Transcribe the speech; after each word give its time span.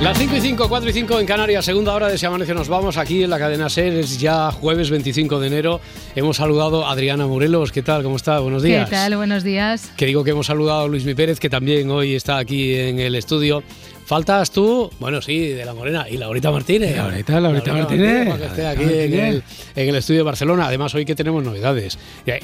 Las 0.00 0.16
5 0.16 0.36
y 0.36 0.40
5, 0.40 0.68
4 0.68 0.90
y 0.90 0.92
5 0.92 1.18
en 1.18 1.26
Canarias, 1.26 1.64
segunda 1.64 1.92
hora 1.92 2.06
de 2.06 2.16
Si 2.16 2.24
Amanece 2.24 2.54
Nos 2.54 2.68
Vamos, 2.68 2.96
aquí 2.96 3.24
en 3.24 3.30
la 3.30 3.38
cadena 3.38 3.68
SER, 3.68 3.94
es 3.94 4.20
ya 4.20 4.52
jueves 4.52 4.90
25 4.90 5.40
de 5.40 5.48
enero. 5.48 5.80
Hemos 6.14 6.36
saludado 6.36 6.86
a 6.86 6.92
Adriana 6.92 7.26
Morelos, 7.26 7.72
¿qué 7.72 7.82
tal? 7.82 8.04
¿Cómo 8.04 8.14
está? 8.14 8.38
Buenos 8.38 8.62
días. 8.62 8.88
¿Qué 8.88 8.94
tal? 8.94 9.16
Buenos 9.16 9.42
días. 9.42 9.90
Que 9.96 10.06
digo 10.06 10.22
que 10.22 10.30
hemos 10.30 10.46
saludado 10.46 10.82
a 10.82 10.88
Luis 10.88 11.04
Mi 11.04 11.14
Pérez, 11.14 11.40
que 11.40 11.50
también 11.50 11.90
hoy 11.90 12.14
está 12.14 12.38
aquí 12.38 12.76
en 12.76 13.00
el 13.00 13.16
estudio. 13.16 13.64
Faltas 14.08 14.50
tú, 14.50 14.90
bueno, 15.00 15.20
sí, 15.20 15.48
de 15.48 15.66
la 15.66 15.74
Morena, 15.74 16.06
y 16.08 16.16
Laurita 16.16 16.50
Martínez. 16.50 16.96
Laurita, 16.96 17.38
Laurita 17.40 17.74
Martínez. 17.74 18.26
para 18.26 18.38
que 18.38 18.46
esté 18.46 18.66
aquí 18.66 18.82
en 18.84 19.12
el, 19.12 19.42
en 19.76 19.88
el 19.90 19.96
estudio 19.96 20.20
de 20.20 20.24
Barcelona. 20.24 20.66
Además, 20.66 20.94
hoy 20.94 21.04
que 21.04 21.14
tenemos 21.14 21.44
novedades. 21.44 21.98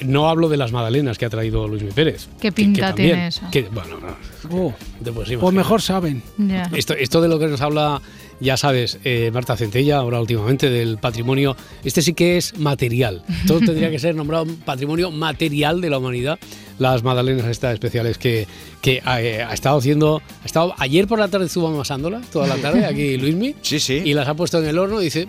No 0.05 0.29
hablo 0.29 0.51
de 0.51 0.59
las 0.59 0.73
magdalenas 0.73 1.17
que 1.17 1.25
ha 1.25 1.31
traído 1.31 1.67
Luis 1.67 1.83
Mi 1.83 1.91
Pérez. 1.91 2.27
¿Qué 2.39 2.49
que- 2.49 2.49
que 2.49 2.53
pinta 2.53 2.89
también- 2.89 3.09
tiene 3.13 3.27
eso? 3.29 3.47
que- 3.51 3.63
bueno, 3.63 3.97
no, 3.99 4.15
Oh, 4.53 4.75
pues 5.15 5.55
mejor 5.55 5.81
saben. 5.81 6.23
Ya. 6.37 6.69
Esto, 6.77 6.93
esto 6.93 7.23
de 7.23 7.29
lo 7.29 7.39
que 7.39 7.47
nos 7.47 7.63
habla, 7.63 8.03
ya 8.41 8.59
sabes, 8.59 8.99
eh, 9.03 9.31
Marta 9.33 9.57
Centella, 9.57 9.97
ahora 9.97 10.21
últimamente, 10.21 10.69
del 10.69 10.99
patrimonio, 10.99 11.57
este 11.83 12.03
sí 12.03 12.13
que 12.13 12.37
es 12.37 12.59
material. 12.59 13.23
Todo 13.47 13.61
tendría 13.61 13.91
que 13.91 13.99
ser 13.99 14.15
nombrado 14.15 14.45
patrimonio 14.67 15.11
material 15.11 15.81
de 15.81 15.89
la 15.89 15.97
humanidad. 15.97 16.39
Las 16.79 17.03
magdalenas 17.05 17.47
estas 17.47 17.73
especiales 17.75 18.19
que, 18.19 18.47
que 18.83 19.01
eh, 19.19 19.43
ha 19.43 19.55
estado 19.55 19.79
haciendo, 19.79 20.21
ha 20.43 20.45
estado 20.47 20.75
ayer 20.79 21.07
por 21.07 21.19
la 21.21 21.29
tarde 21.29 21.47
estuvo 21.47 21.69
amasándolas, 21.69 22.27
toda 22.31 22.47
la 22.49 22.57
tarde, 22.57 22.85
aquí 22.85 23.17
Luismi. 23.19 23.55
Sí, 23.63 23.79
sí. 23.79 24.03
Y 24.05 24.13
las 24.15 24.27
ha 24.29 24.35
puesto 24.35 24.59
en 24.59 24.67
el 24.67 24.79
horno, 24.79 24.99
dice, 24.99 25.29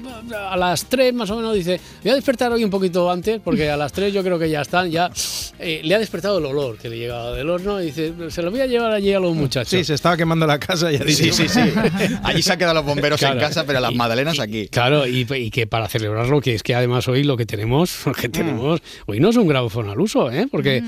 a 0.49 0.57
las 0.57 0.85
3 0.85 1.13
más 1.13 1.29
o 1.29 1.35
menos, 1.35 1.53
dice, 1.53 1.79
voy 2.03 2.11
a 2.11 2.15
despertar 2.15 2.51
hoy 2.51 2.63
un 2.63 2.69
poquito 2.71 3.09
antes, 3.11 3.39
porque 3.43 3.69
a 3.69 3.77
las 3.77 3.93
3 3.93 4.11
yo 4.13 4.23
creo 4.23 4.39
que 4.39 4.49
ya 4.49 4.61
están, 4.61 4.89
ya 4.89 5.11
eh, 5.59 5.81
le 5.83 5.93
ha 5.95 5.99
despertado 5.99 6.39
el 6.39 6.45
olor 6.45 6.77
que 6.77 6.89
le 6.89 6.97
llegaba 6.97 7.31
del 7.33 7.49
horno, 7.49 7.79
y 7.81 7.85
dice, 7.87 8.11
se 8.29 8.41
lo 8.41 8.49
voy 8.49 8.61
a 8.61 8.65
llevar 8.65 8.91
allí 8.91 9.13
a 9.13 9.19
los 9.19 9.35
muchachos. 9.35 9.69
Sí, 9.69 9.83
se 9.83 9.93
estaba 9.93 10.17
quemando 10.17 10.47
la 10.47 10.59
casa 10.59 10.91
y 10.91 10.97
Sí, 11.13 11.31
sí, 11.31 11.47
sí. 11.47 11.59
Allí 12.23 12.41
se 12.41 12.51
han 12.53 12.57
quedado 12.57 12.73
los 12.75 12.85
bomberos 12.85 13.19
Claro. 13.19 13.35
en 13.35 13.39
casa, 13.41 13.65
pero 13.65 13.79
las 13.79 13.91
Y- 13.91 13.95
magdalenas 13.95 14.37
y- 14.37 14.41
aquí. 14.41 14.67
Claro, 14.67 15.07
y, 15.07 15.27
y 15.35 15.51
que 15.51 15.67
para 15.67 15.87
celebrarlo, 15.87 16.41
que 16.41 16.55
es 16.55 16.63
que 16.63 16.73
además 16.75 17.07
hoy 17.07 17.23
lo 17.23 17.37
que 17.37 17.45
tenemos, 17.45 17.99
lo 18.05 18.13
que 18.13 18.29
tenemos, 18.29 18.81
hoy 19.05 19.19
no 19.19 19.29
es 19.29 19.35
un 19.37 19.47
grabofón 19.47 19.89
al 19.89 19.99
uso, 19.99 20.31
¿eh? 20.31 20.47
Porque 20.49 20.81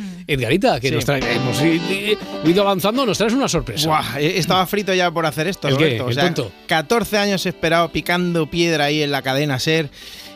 Edgarita, 0.48 0.80
que 0.80 0.90
Sí. 0.90 0.96
nos 0.96 1.06
trae, 1.06 1.20
hemos 1.36 1.62
i- 1.62 2.18
ido 2.46 2.62
avanzando, 2.64 3.06
nos 3.06 3.18
traes 3.18 3.34
una 3.34 3.48
sorpresa. 3.48 3.88
Buah, 3.88 4.20
eh, 4.20 4.38
estaba 4.38 4.66
frito 4.66 4.94
ya 4.94 5.12
por 5.12 5.26
hacer 5.26 5.48
esto, 5.48 5.68
¿El 5.68 5.78
qué? 5.78 5.84
Roberto. 5.84 6.06
O 6.06 6.10
¿El 6.10 6.16
sea, 6.16 6.24
tonto? 6.26 6.52
14 6.68 7.18
años 7.18 7.46
esperado 7.46 7.90
picando 7.90 8.50
piedra 8.50 8.86
ahí 8.86 9.02
en 9.04 9.12
la 9.12 9.22
cadena 9.22 9.60
SER 9.60 9.90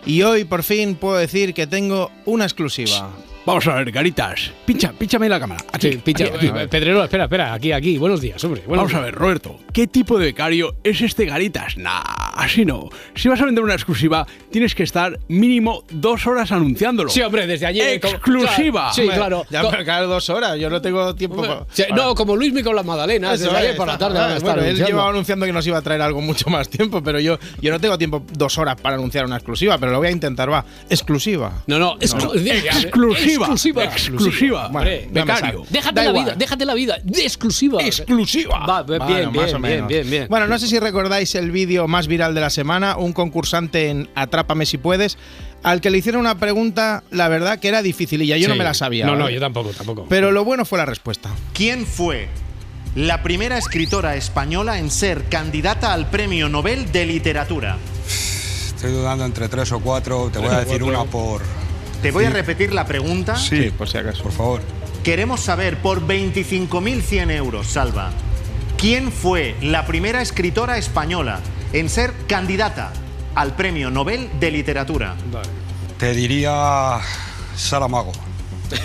y 0.05 0.21
hoy 0.23 0.43
por 0.43 0.63
fin 0.63 0.95
puedo 0.95 1.17
decir 1.17 1.53
que 1.53 1.67
tengo 1.67 2.11
una 2.25 2.45
exclusiva. 2.45 3.11
Vamos 3.43 3.65
a 3.67 3.73
ver, 3.75 3.91
Garitas. 3.91 4.51
Pincha, 4.67 4.93
pínchame 4.93 5.27
la 5.27 5.39
cámara. 5.39 5.63
Aquí, 5.73 5.93
Sí, 5.93 5.99
aquí, 6.13 6.23
aquí. 6.23 6.47
eh, 6.47 6.67
Pedrero, 6.69 7.03
espera, 7.03 7.23
espera, 7.23 7.53
aquí, 7.53 7.71
aquí, 7.71 7.97
buenos 7.97 8.21
días, 8.21 8.41
hombre. 8.43 8.61
buenos 8.67 8.85
Vamos 8.85 8.93
a 9.01 9.05
ver, 9.05 9.15
Roberto. 9.15 9.59
¿Qué 9.73 9.87
tipo 9.87 10.19
de 10.19 10.25
becario 10.27 10.75
es 10.83 11.01
este 11.01 11.25
Garitas? 11.25 11.75
Nah, 11.75 12.01
así 12.35 12.65
no. 12.65 12.89
Si 13.15 13.29
vas 13.29 13.41
a 13.41 13.45
vender 13.45 13.63
una 13.63 13.73
exclusiva, 13.73 14.27
tienes 14.51 14.75
que 14.75 14.83
estar 14.83 15.17
mínimo 15.27 15.83
dos 15.89 16.27
horas 16.27 16.51
anunciándolo. 16.51 17.09
Sí, 17.09 17.21
hombre, 17.23 17.47
desde 17.47 17.65
ayer. 17.65 17.99
como- 17.99 18.13
Exclusiva. 18.13 18.93
Sí, 18.93 19.01
Hombre, 19.01 19.17
claro. 19.17 19.45
Ya, 19.49 19.67
pero 19.71 19.85
cada 19.85 20.01
dos 20.03 20.29
horas, 20.29 20.59
yo 20.59 20.69
no 20.69 20.79
tengo 20.79 21.15
tiempo. 21.15 21.37
hombre, 21.37 21.49
para- 21.49 21.65
sí, 21.71 21.83
no, 21.95 22.13
como 22.13 22.35
Luismi 22.35 22.61
con 22.61 22.75
las 22.75 22.85
magdalenas, 22.85 23.33
Eso 23.41 23.45
desde 23.45 23.57
ayer 23.57 23.75
por 23.75 23.87
la 23.87 23.93
está- 23.93 24.05
tarde 24.09 24.19
ah, 24.19 24.37
estar 24.37 24.55
bueno, 24.55 24.69
él 24.69 24.77
llevaba 24.85 25.09
anunciando 25.09 25.47
que 25.47 25.53
nos 25.53 25.65
iba 25.65 25.79
a 25.79 25.81
traer 25.81 26.03
algo 26.03 26.21
mucho 26.21 26.47
más 26.51 26.69
tiempo, 26.69 27.01
pero 27.01 27.19
yo, 27.19 27.39
yo 27.59 27.71
no 27.71 27.79
tengo 27.79 27.97
tiempo 27.97 28.23
dos 28.33 28.55
horas 28.59 28.79
para 28.79 28.97
anunciar 28.97 29.25
una 29.25 29.37
exclusiva, 29.37 29.79
pero 29.79 29.91
lo 29.91 29.97
voy 29.97 30.09
a 30.09 30.11
intentar, 30.11 30.51
va. 30.51 30.63
Exclusiva. 30.91 31.63
No, 31.65 31.79
no, 31.79 31.97
exclu- 31.97 32.35
Exclusiva. 32.81 33.30
Exclusiva. 33.39 33.83
Exclusiva. 33.83 34.67
Becario. 34.69 35.35
sale. 35.35 35.57
Déjate 35.69 35.95
Da 35.95 36.03
la 36.03 36.09
igual. 36.09 36.25
vida, 36.25 36.35
déjate 36.35 36.65
la 36.65 36.73
vida, 36.73 36.97
de 37.03 37.21
exclusiva. 37.23 37.81
Exclusiva. 37.83 38.65
Va, 38.65 38.83
bien, 38.83 38.99
Bueno, 38.99 39.31
bien, 39.31 39.31
más 39.43 39.53
o 39.53 39.59
bien, 39.59 39.61
menos. 39.61 39.87
bien, 39.87 40.09
bien. 40.09 40.27
Bueno, 40.29 40.47
no 40.47 40.57
sé 40.59 40.67
si 40.67 40.79
recordáis 40.79 41.33
el 41.35 41.51
vídeo 41.51 41.87
más 41.87 42.07
viral 42.07 42.33
de 42.35 42.41
la 42.41 42.49
semana, 42.49 42.97
un 42.97 43.13
concursante 43.13 43.89
en 43.89 44.09
Atrápame 44.15 44.65
si 44.65 44.77
puedes, 44.77 45.17
al 45.63 45.81
que 45.81 45.89
le 45.89 45.97
hicieron 45.99 46.21
una 46.21 46.37
pregunta, 46.39 47.03
la 47.11 47.27
verdad 47.27 47.59
que 47.59 47.67
era 47.67 47.81
dificililla, 47.81 48.37
yo 48.37 48.47
no 48.47 48.55
me 48.55 48.63
la 48.63 48.73
sabía. 48.73 49.05
No, 49.05 49.15
no, 49.15 49.23
¿vale? 49.25 49.35
yo 49.35 49.39
tampoco, 49.39 49.69
tampoco. 49.71 50.05
Pero 50.09 50.31
lo 50.31 50.43
bueno 50.43 50.65
fue 50.65 50.77
la 50.79 50.85
respuesta. 50.85 51.29
¿Quién 51.53 51.85
fue 51.85 52.27
la 52.95 53.23
primera 53.23 53.57
escritora 53.57 54.15
española 54.15 54.77
en 54.79 54.89
ser 54.91 55.23
candidata 55.29 55.93
al 55.93 56.09
Premio 56.09 56.49
Nobel 56.49 56.91
de 56.91 57.05
Literatura? 57.05 57.77
Estoy 58.67 58.91
dudando 58.91 59.23
entre 59.25 59.47
tres 59.47 59.71
o 59.71 59.79
cuatro. 59.79 60.29
Te 60.33 60.39
voy 60.39 60.47
a 60.49 60.61
decir 60.61 60.81
una 60.83 61.03
por. 61.03 61.41
Te 62.01 62.11
voy 62.11 62.25
a 62.25 62.29
repetir 62.31 62.73
la 62.73 62.85
pregunta. 62.85 63.35
Sí, 63.35 63.71
por 63.77 63.87
si 63.87 63.97
acaso. 63.97 64.23
por 64.23 64.31
favor. 64.31 64.61
Queremos 65.03 65.41
saber 65.41 65.77
por 65.77 66.05
25.100 66.05 67.31
euros, 67.31 67.67
Salva, 67.67 68.11
¿quién 68.77 69.11
fue 69.11 69.55
la 69.61 69.85
primera 69.85 70.21
escritora 70.21 70.77
española 70.77 71.39
en 71.73 71.89
ser 71.89 72.13
candidata 72.27 72.91
al 73.35 73.55
Premio 73.55 73.89
Nobel 73.89 74.29
de 74.39 74.51
Literatura? 74.51 75.15
Te 75.97 76.13
diría. 76.13 76.99
Saramago. 77.55 78.11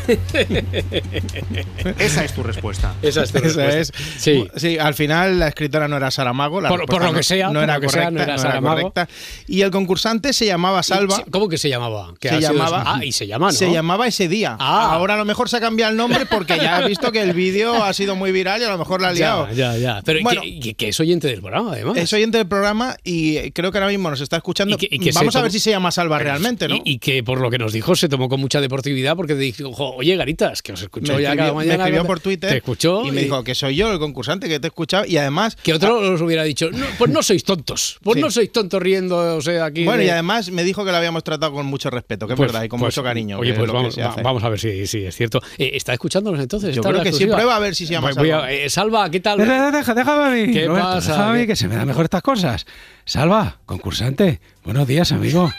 Esa 1.98 2.24
es 2.24 2.32
tu 2.34 2.42
respuesta. 2.42 2.94
Esa 3.02 3.22
es 3.22 3.32
tu 3.32 3.38
Esa 3.38 3.46
respuesta. 3.66 3.78
es. 3.78 3.92
Sí. 4.18 4.46
Sí, 4.56 4.78
al 4.78 4.94
final 4.94 5.38
la 5.38 5.48
escritora 5.48 5.88
no 5.88 5.96
era 5.96 6.10
Saramago. 6.10 6.60
La 6.60 6.68
Por- 6.68 6.86
por 6.86 7.02
lo 7.02 7.12
no- 7.12 7.18
que 7.18 7.22
sea, 7.22 7.50
no 7.50 7.62
era 7.62 7.74
lo 7.74 7.80
que 7.80 7.88
sea, 7.88 8.04
correcta. 8.04 8.16
no 8.18 8.22
era 8.22 8.36
no 8.36 8.42
Saramago. 8.42 8.76
correcta. 8.92 9.08
Y 9.46 9.62
el 9.62 9.70
concursante 9.70 10.32
se 10.32 10.46
llamaba 10.46 10.82
Salva. 10.82 11.24
¿Cómo 11.30 11.48
que 11.48 11.58
se 11.58 11.68
llamaba? 11.68 12.14
Que 12.20 12.28
se 12.28 12.38
sido- 12.38 12.52
llamaba. 12.52 12.84
Ah, 12.86 13.04
y 13.04 13.12
se 13.12 13.26
llama, 13.26 13.46
¿no? 13.46 13.52
Se 13.52 13.70
llamaba 13.70 14.06
ese 14.06 14.28
día. 14.28 14.56
Ah. 14.58 14.92
Ahora 14.94 15.14
a 15.14 15.16
lo 15.16 15.24
mejor 15.24 15.48
se 15.48 15.56
ha 15.56 15.60
cambiado 15.60 15.90
el 15.90 15.96
nombre 15.96 16.26
porque 16.26 16.56
ya 16.58 16.80
he 16.80 16.88
visto 16.88 17.12
que 17.12 17.22
el 17.22 17.32
vídeo 17.32 17.82
ha 17.84 17.92
sido 17.92 18.16
muy 18.16 18.32
viral 18.32 18.60
y 18.60 18.64
a 18.64 18.68
lo 18.70 18.78
mejor 18.78 19.00
la 19.00 19.08
ha 19.08 19.12
liado. 19.12 19.48
Ya, 19.48 19.74
ya, 19.74 19.78
ya. 19.78 20.02
Pero 20.04 20.20
Bueno. 20.22 20.42
que, 20.42 20.88
es 20.88 21.00
oyente 21.00 21.28
del 21.28 21.40
programa, 21.40 21.72
además. 21.72 21.96
Es 21.96 22.12
oyente 22.12 22.38
del 22.38 22.46
programa 22.48 22.96
y 23.04 23.50
creo 23.52 23.72
que 23.72 23.78
ahora 23.78 23.90
mismo 23.90 24.10
nos 24.10 24.20
está 24.20 24.36
escuchando. 24.36 24.74
Y 24.74 24.78
que- 24.78 24.88
y 24.90 24.98
que 24.98 25.12
Vamos 25.12 25.34
a 25.36 25.42
ver 25.42 25.50
tomó- 25.50 25.52
si 25.52 25.60
se 25.60 25.70
llama 25.70 25.90
Salva 25.90 26.18
realmente, 26.18 26.68
¿no? 26.68 26.76
Y, 26.76 26.82
y 26.84 26.98
que 26.98 27.22
por 27.22 27.40
lo 27.40 27.50
que 27.50 27.58
nos 27.58 27.72
dijo 27.72 27.94
se 27.96 28.08
tomó 28.08 28.28
con 28.28 28.40
mucha 28.40 28.60
deportividad 28.60 29.16
porque 29.16 29.34
dijo, 29.34 29.72
oye, 29.84 30.16
Garitas, 30.16 30.62
que 30.62 30.72
os 30.72 30.82
escuchó 30.82 31.14
me 31.14 31.22
ya 31.22 31.28
escribió, 31.30 31.36
cada 31.36 31.50
me 31.52 31.56
mañana. 31.56 31.74
escribió 31.84 32.00
¿no? 32.02 32.06
por 32.06 32.20
Twitter 32.20 32.50
Te 32.50 32.56
escuchó 32.58 33.04
y 33.06 33.10
me 33.10 33.22
dijo 33.22 33.44
que 33.44 33.54
soy 33.54 33.76
yo 33.76 33.92
el 33.92 33.98
concursante 33.98 34.48
que 34.48 34.58
te 34.60 34.66
he 34.66 34.68
escuchado 34.68 35.04
y 35.06 35.16
además 35.16 35.56
Que 35.56 35.72
otro 35.74 35.98
os 36.14 36.20
hubiera 36.20 36.42
dicho, 36.44 36.70
no, 36.70 36.86
pues 36.98 37.10
no 37.10 37.22
sois 37.22 37.44
tontos. 37.44 37.98
Pues 38.02 38.16
Sí. 38.16 38.20
no 38.22 38.30
sois 38.30 38.50
tontos 38.52 38.80
riendo, 38.82 39.36
o 39.36 39.40
sea, 39.42 39.66
aquí. 39.66 39.84
bueno 39.84 39.98
de- 40.00 40.06
y 40.06 40.08
además 40.10 40.50
me 40.50 40.64
dijo 40.64 40.84
que 40.84 40.90
lo 40.90 40.96
habíamos 40.96 41.22
tratado 41.24 41.52
con 41.52 41.66
mucho 41.66 41.90
respeto 41.90 42.26
que 42.26 42.32
es 42.34 42.36
Pues- 42.36 42.52
verdad 42.52 42.64
y 42.64 42.68
con 42.68 42.80
pues, 42.80 42.94
mucho 42.94 43.02
cariño 43.02 43.38
Oye, 43.38 43.52
pues 43.54 43.70
vamos, 43.70 43.98
va- 43.98 44.16
vamos 44.22 44.42
a 44.44 44.48
ver 44.48 44.58
si, 44.58 44.86
si 44.86 45.04
es 45.04 45.14
cierto. 45.14 45.40
Eh, 45.58 45.70
¿Está 45.74 45.92
escuchándonos 45.92 46.40
entonces? 46.40 46.74
Yo 46.74 46.80
¿Está 46.80 46.90
creo 46.90 47.02
que 47.02 47.12
sí, 47.12 47.26
prueba 47.26 47.56
a 47.56 47.58
ver 47.58 47.74
si 47.74 47.86
se 47.86 47.92
llama 47.92 48.08
Voy- 48.12 48.16
voy 48.18 48.30
a- 48.30 48.36
Salva. 48.40 48.52
eh, 48.52 48.70
Salva, 48.70 49.10
¿qué 49.10 49.20
tal? 49.20 49.38
Deja- 49.38 49.70
deja- 49.70 49.94
déjame 49.94 50.24
a 50.24 50.30
mí. 50.46 50.52
¿Qué 50.52 50.66
Roberto, 50.66 50.88
pasa? 50.88 51.12
déjame 51.12 51.30
a 51.30 51.32
mí, 51.34 51.40
¿Qué- 51.40 51.46
que 51.48 51.56
se 51.56 51.68
me 51.68 51.76
dan 51.76 51.86
mejor 51.86 52.04
estas 52.04 52.22
cosas. 52.22 52.66
Salva, 53.04 53.58
concursante. 53.66 54.40
Buenos 54.64 54.86
días, 54.88 55.12
amigo. 55.12 55.50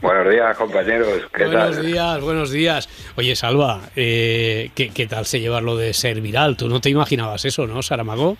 Buenos 0.00 0.30
días, 0.32 0.56
compañeros. 0.56 1.08
¿Qué 1.34 1.44
Buenos 1.46 1.76
tal? 1.76 1.86
días, 1.86 2.20
buenos 2.20 2.50
días. 2.50 2.88
Oye, 3.16 3.34
Salva, 3.36 3.80
eh, 3.96 4.70
¿qué, 4.74 4.90
qué 4.90 5.06
tal 5.06 5.26
se 5.26 5.40
lleva 5.40 5.60
lo 5.60 5.76
de 5.76 5.92
ser 5.94 6.20
viral? 6.20 6.56
Tú 6.56 6.68
no 6.68 6.80
te 6.80 6.90
imaginabas 6.90 7.44
eso, 7.44 7.66
¿no, 7.66 7.82
Saramago? 7.82 8.36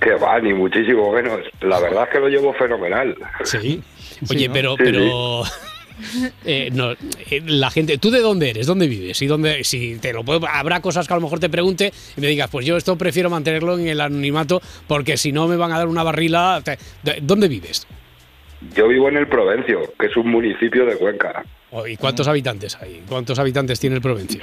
Que 0.00 0.14
va, 0.14 0.40
ni 0.40 0.52
muchísimo 0.52 1.12
menos. 1.12 1.40
La 1.60 1.78
verdad 1.80 2.04
es 2.04 2.10
que 2.10 2.18
lo 2.20 2.28
llevo 2.28 2.52
fenomenal. 2.54 3.16
Sí. 3.44 3.82
Oye, 4.30 4.48
¿no? 4.48 4.54
pero, 4.54 4.76
Sí, 4.76 4.82
pero 4.84 5.42
eh, 6.44 6.70
no, 6.72 6.92
eh, 6.92 7.42
la 7.46 7.70
gente, 7.70 7.98
¿tú 7.98 8.10
de 8.10 8.20
dónde 8.20 8.50
eres? 8.50 8.66
¿Dónde 8.66 8.88
vives? 8.88 9.20
¿Y 9.22 9.26
dónde, 9.26 9.62
si 9.64 9.96
te 9.98 10.12
lo 10.12 10.24
puedo, 10.24 10.46
habrá 10.48 10.80
cosas 10.80 11.06
que 11.06 11.14
a 11.14 11.16
lo 11.16 11.22
mejor 11.22 11.38
te 11.38 11.48
pregunte 11.48 11.92
y 12.16 12.20
me 12.20 12.26
digas, 12.26 12.50
pues 12.50 12.66
yo 12.66 12.76
esto 12.76 12.96
prefiero 12.96 13.30
mantenerlo 13.30 13.78
en 13.78 13.86
el 13.86 14.00
anonimato 14.00 14.60
porque 14.88 15.16
si 15.16 15.30
no 15.32 15.46
me 15.46 15.56
van 15.56 15.70
a 15.72 15.78
dar 15.78 15.86
una 15.86 16.02
barrila. 16.02 16.60
Te- 16.64 16.78
¿de- 17.02 17.20
¿Dónde 17.22 17.46
vives? 17.48 17.86
Yo 18.74 18.88
vivo 18.88 19.08
en 19.08 19.16
el 19.16 19.26
Provencio, 19.26 19.92
que 19.98 20.06
es 20.06 20.16
un 20.16 20.30
municipio 20.30 20.86
de 20.86 20.96
Cuenca. 20.96 21.44
Oh, 21.70 21.86
¿Y 21.86 21.96
cuántos 21.96 22.28
habitantes 22.28 22.76
hay? 22.80 23.02
¿Cuántos 23.08 23.38
habitantes 23.38 23.80
tiene 23.80 23.96
el 23.96 24.02
Provencio? 24.02 24.42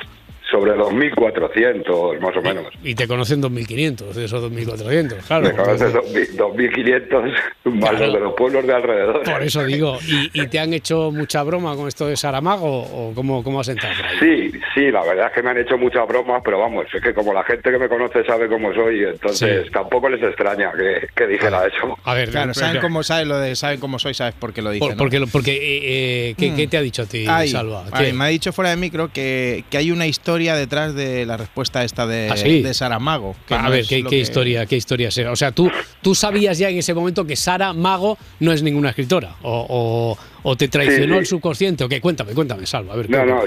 Sobre 0.52 0.74
2.400 0.74 2.20
más 2.20 2.36
o 2.36 2.42
menos. 2.42 2.66
Y 2.84 2.94
te 2.96 3.08
conocen 3.08 3.42
2.500 3.42 4.12
de 4.14 4.26
esos 4.26 4.44
2.400, 4.52 5.16
claro. 5.28 5.48
Me 5.48 5.56
conoces 5.56 5.94
2.000 5.94 6.38
2.500 6.38 7.34
más 7.66 7.90
Claro. 7.92 8.06
los 8.06 8.14
de 8.14 8.20
los 8.20 8.34
pueblos 8.34 8.68
de 8.68 8.74
alrededor. 8.74 9.24
Por 9.24 9.42
eso 9.44 9.64
digo, 9.64 9.98
¿y, 10.08 10.30
y 10.42 10.48
te 10.48 10.60
han 10.60 10.74
hecho 10.74 11.12
mucha 11.12 11.44
broma 11.44 11.76
con 11.76 11.88
esto 11.88 12.08
de 12.08 12.18
Saramago 12.18 12.82
o 12.82 13.14
cómo, 13.16 13.44
cómo 13.44 13.60
has 13.62 13.70
entrado 13.70 13.96
por 13.96 14.06
ahí? 14.06 14.18
Sí, 14.52 14.60
sí, 14.74 14.92
la 14.92 15.04
verdad 15.04 15.28
es 15.28 15.34
que 15.34 15.44
me 15.44 15.52
han 15.52 15.58
hecho 15.58 15.78
muchas 15.78 16.08
bromas, 16.08 16.42
pero 16.44 16.60
vamos, 16.60 16.86
es 16.94 17.02
que 17.02 17.14
como 17.14 17.34
la 17.34 17.44
gente 17.44 17.72
que 17.72 17.78
me 17.78 17.88
conoce 17.88 18.24
sabe 18.26 18.48
cómo 18.48 18.74
soy, 18.74 19.04
entonces 19.04 19.66
Sí. 19.66 19.72
tampoco 19.72 20.10
les 20.10 20.22
extraña 20.22 20.72
que, 20.74 21.08
que 21.16 21.28
dijera 21.28 21.66
eso. 21.68 21.98
A 22.04 22.14
ver, 22.14 22.30
Claro, 22.30 22.52
pero- 22.54 22.66
saben 22.66 22.82
cómo, 22.82 23.04
saben 23.04 23.28
lo 23.30 23.38
de, 23.38 23.56
saben 23.56 23.80
cómo 23.80 24.00
soy, 24.00 24.14
sabes 24.14 24.34
por 24.36 24.54
qué 24.54 24.62
lo 24.62 24.72
dicen. 24.72 24.98
por- 24.98 25.14
¿no? 25.14 25.28
porque, 25.28 25.54
eh, 25.54 26.30
eh, 26.30 26.36
¿qué, 26.38 26.52
Mm. 26.52 26.56
qué 26.56 26.68
te 26.68 26.78
ha 26.78 26.82
dicho 26.82 27.04
a 27.04 27.06
ti, 27.06 27.26
Ay, 27.28 27.48
Salva? 27.50 27.84
me 28.14 28.24
ha 28.24 28.28
dicho 28.28 28.52
fuera 28.52 28.72
de 28.72 28.78
micro 28.78 29.10
que, 29.14 29.64
que 29.70 29.78
hay 29.78 29.92
una 29.92 30.08
historia 30.08 30.41
detrás 30.56 30.96
de 30.96 31.26
la 31.26 31.38
respuesta 31.38 31.84
esta 31.84 32.06
de, 32.08 32.30
¿Ah, 32.32 32.36
sí? 32.38 32.62
de 32.62 32.74
Saramago. 32.74 33.36
que 33.48 33.54
a 33.56 33.62
no 33.64 33.70
ver, 33.72 33.86
¿qué, 33.88 34.00
lo 34.00 34.10
qué 34.10 34.16
que- 34.18 34.22
historia, 34.22 34.66
¿qué 34.66 34.76
historia 34.76 35.12
será? 35.12 35.32
O 35.32 35.36
sea, 35.36 35.52
¿tú, 35.52 35.70
tú 36.02 36.16
sabías 36.16 36.58
ya 36.58 36.70
en 36.70 36.78
ese 36.78 36.94
momento 36.94 37.26
que 37.26 37.36
Sara 37.36 37.74
Mago 37.74 38.18
no 38.40 38.52
es 38.52 38.64
ninguna 38.64 38.90
escritora 38.90 39.36
o, 39.44 39.66
o- 39.70 40.18
o 40.44 40.56
te 40.56 40.68
traicionó 40.68 41.06
Sí, 41.06 41.12
sí. 41.14 41.20
el 41.20 41.26
subconsciente 41.28 41.84
o 41.84 41.90
qué? 41.90 42.02
Cuéntame, 42.02 42.34
cuéntame, 42.34 42.66
Salva. 42.66 42.94
A 42.94 42.98
ver, 42.98 43.10
No, 43.10 43.24
no, 43.26 43.42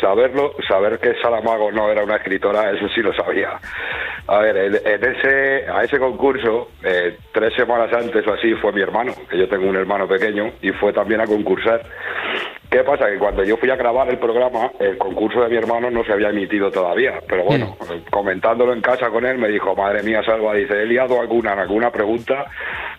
saberlo, 0.00 0.54
saber 0.68 0.98
que 0.98 1.12
Salamago 1.20 1.70
no 1.72 1.90
era 1.90 2.02
una 2.04 2.16
escritora, 2.16 2.70
eso 2.70 2.86
sí 2.94 3.00
lo 3.02 3.12
sabía. 3.14 3.60
A 4.26 4.38
ver, 4.38 4.56
en, 4.56 4.74
en 4.86 5.04
ese, 5.16 5.68
a 5.68 5.82
ese 5.82 5.98
concurso, 5.98 6.70
eh, 6.84 7.16
tres 7.34 7.52
semanas 7.54 7.92
antes 7.92 8.24
o 8.26 8.32
así, 8.32 8.54
fue 8.54 8.72
mi 8.72 8.80
hermano, 8.80 9.12
que 9.28 9.36
yo 9.38 9.48
tengo 9.48 9.68
un 9.68 9.76
hermano 9.76 10.06
pequeño, 10.06 10.52
y 10.62 10.70
fue 10.70 10.92
también 10.92 11.20
a 11.20 11.26
concursar. 11.26 11.82
¿Qué 12.70 12.84
pasa? 12.84 13.06
Que 13.10 13.18
cuando 13.18 13.42
yo 13.42 13.56
fui 13.56 13.68
a 13.68 13.74
grabar 13.74 14.08
el 14.08 14.18
programa, 14.18 14.70
el 14.78 14.96
concurso 14.96 15.40
de 15.40 15.48
mi 15.48 15.56
hermano 15.56 15.90
no 15.90 16.04
se 16.04 16.12
había 16.12 16.28
emitido 16.28 16.70
todavía. 16.70 17.20
Pero 17.26 17.42
bueno, 17.42 17.76
eh, 17.90 18.02
comentándolo 18.10 18.72
en 18.72 18.80
casa 18.80 19.10
con 19.10 19.26
él, 19.26 19.38
me 19.38 19.48
dijo, 19.48 19.74
madre 19.74 20.04
mía, 20.04 20.22
Salva, 20.24 20.54
dice, 20.54 20.80
he 20.80 20.86
liado 20.86 21.20
alguna, 21.20 21.54
alguna 21.54 21.90
pregunta, 21.90 22.46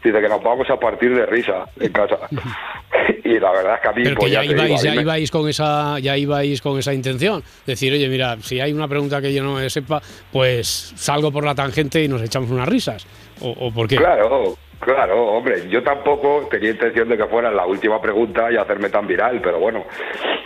dice 0.03 0.19
que 0.19 0.27
nos 0.27 0.43
vamos 0.43 0.69
a 0.69 0.77
partir 0.77 1.15
de 1.15 1.25
risa 1.25 1.69
en 1.79 1.93
casa. 1.93 2.17
y 3.23 3.39
la 3.39 3.51
verdad 3.51 3.75
es 3.75 3.81
que 3.81 3.87
a 3.87 3.91
mí, 3.93 4.03
Pero 4.03 4.15
que 4.15 4.19
pues 4.19 4.31
ya 4.33 4.43
ya 4.43 4.49
te 4.49 4.55
digo, 4.55 5.01
ibais, 5.01 5.29
ya 5.29 5.39
con 5.39 5.47
esa, 5.47 5.99
ya 5.99 6.17
ibais 6.17 6.61
con 6.61 6.77
esa 6.77 6.93
intención. 6.93 7.41
Decir, 7.65 7.93
oye, 7.93 8.09
mira, 8.09 8.35
si 8.41 8.59
hay 8.59 8.73
una 8.73 8.89
pregunta 8.89 9.21
que 9.21 9.33
yo 9.33 9.41
no 9.41 9.57
sepa, 9.69 10.01
pues 10.33 10.91
salgo 10.97 11.31
por 11.31 11.45
la 11.45 11.55
tangente 11.55 12.03
y 12.03 12.09
nos 12.09 12.21
echamos 12.21 12.51
unas 12.51 12.67
risas. 12.67 13.07
¿O, 13.39 13.51
o 13.51 13.71
por 13.71 13.87
qué? 13.87 13.95
Claro, 13.95 14.57
claro, 14.81 15.25
hombre, 15.27 15.67
yo 15.69 15.81
tampoco 15.83 16.47
tenía 16.51 16.71
intención 16.71 17.07
de 17.07 17.15
que 17.17 17.25
fuera 17.25 17.49
la 17.51 17.65
última 17.65 18.01
pregunta 18.01 18.51
y 18.51 18.57
hacerme 18.57 18.89
tan 18.89 19.07
viral, 19.07 19.39
pero 19.41 19.59
bueno, 19.59 19.85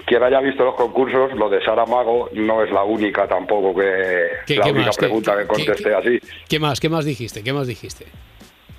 quien 0.06 0.22
haya 0.22 0.40
visto 0.42 0.64
los 0.64 0.76
concursos, 0.76 1.34
lo 1.34 1.50
de 1.50 1.64
Sara 1.64 1.86
Mago 1.86 2.30
no 2.34 2.64
es 2.64 2.72
la 2.72 2.84
única 2.84 3.28
tampoco 3.28 3.74
que 3.74 4.28
¿Qué- 4.46 4.56
la 4.58 4.66
qué 4.66 4.72
única 4.72 4.92
pregunta 4.92 5.38
que 5.38 5.48
contesté 5.48 5.90
qué- 5.90 5.96
así. 5.96 6.20
¿Qué 6.48 6.60
más? 6.60 6.80
¿Qué 6.80 6.90
más 6.90 7.06
dijiste? 7.06 7.44
¿Qué 7.44 7.52
más 7.54 7.66
dijiste? 7.68 8.06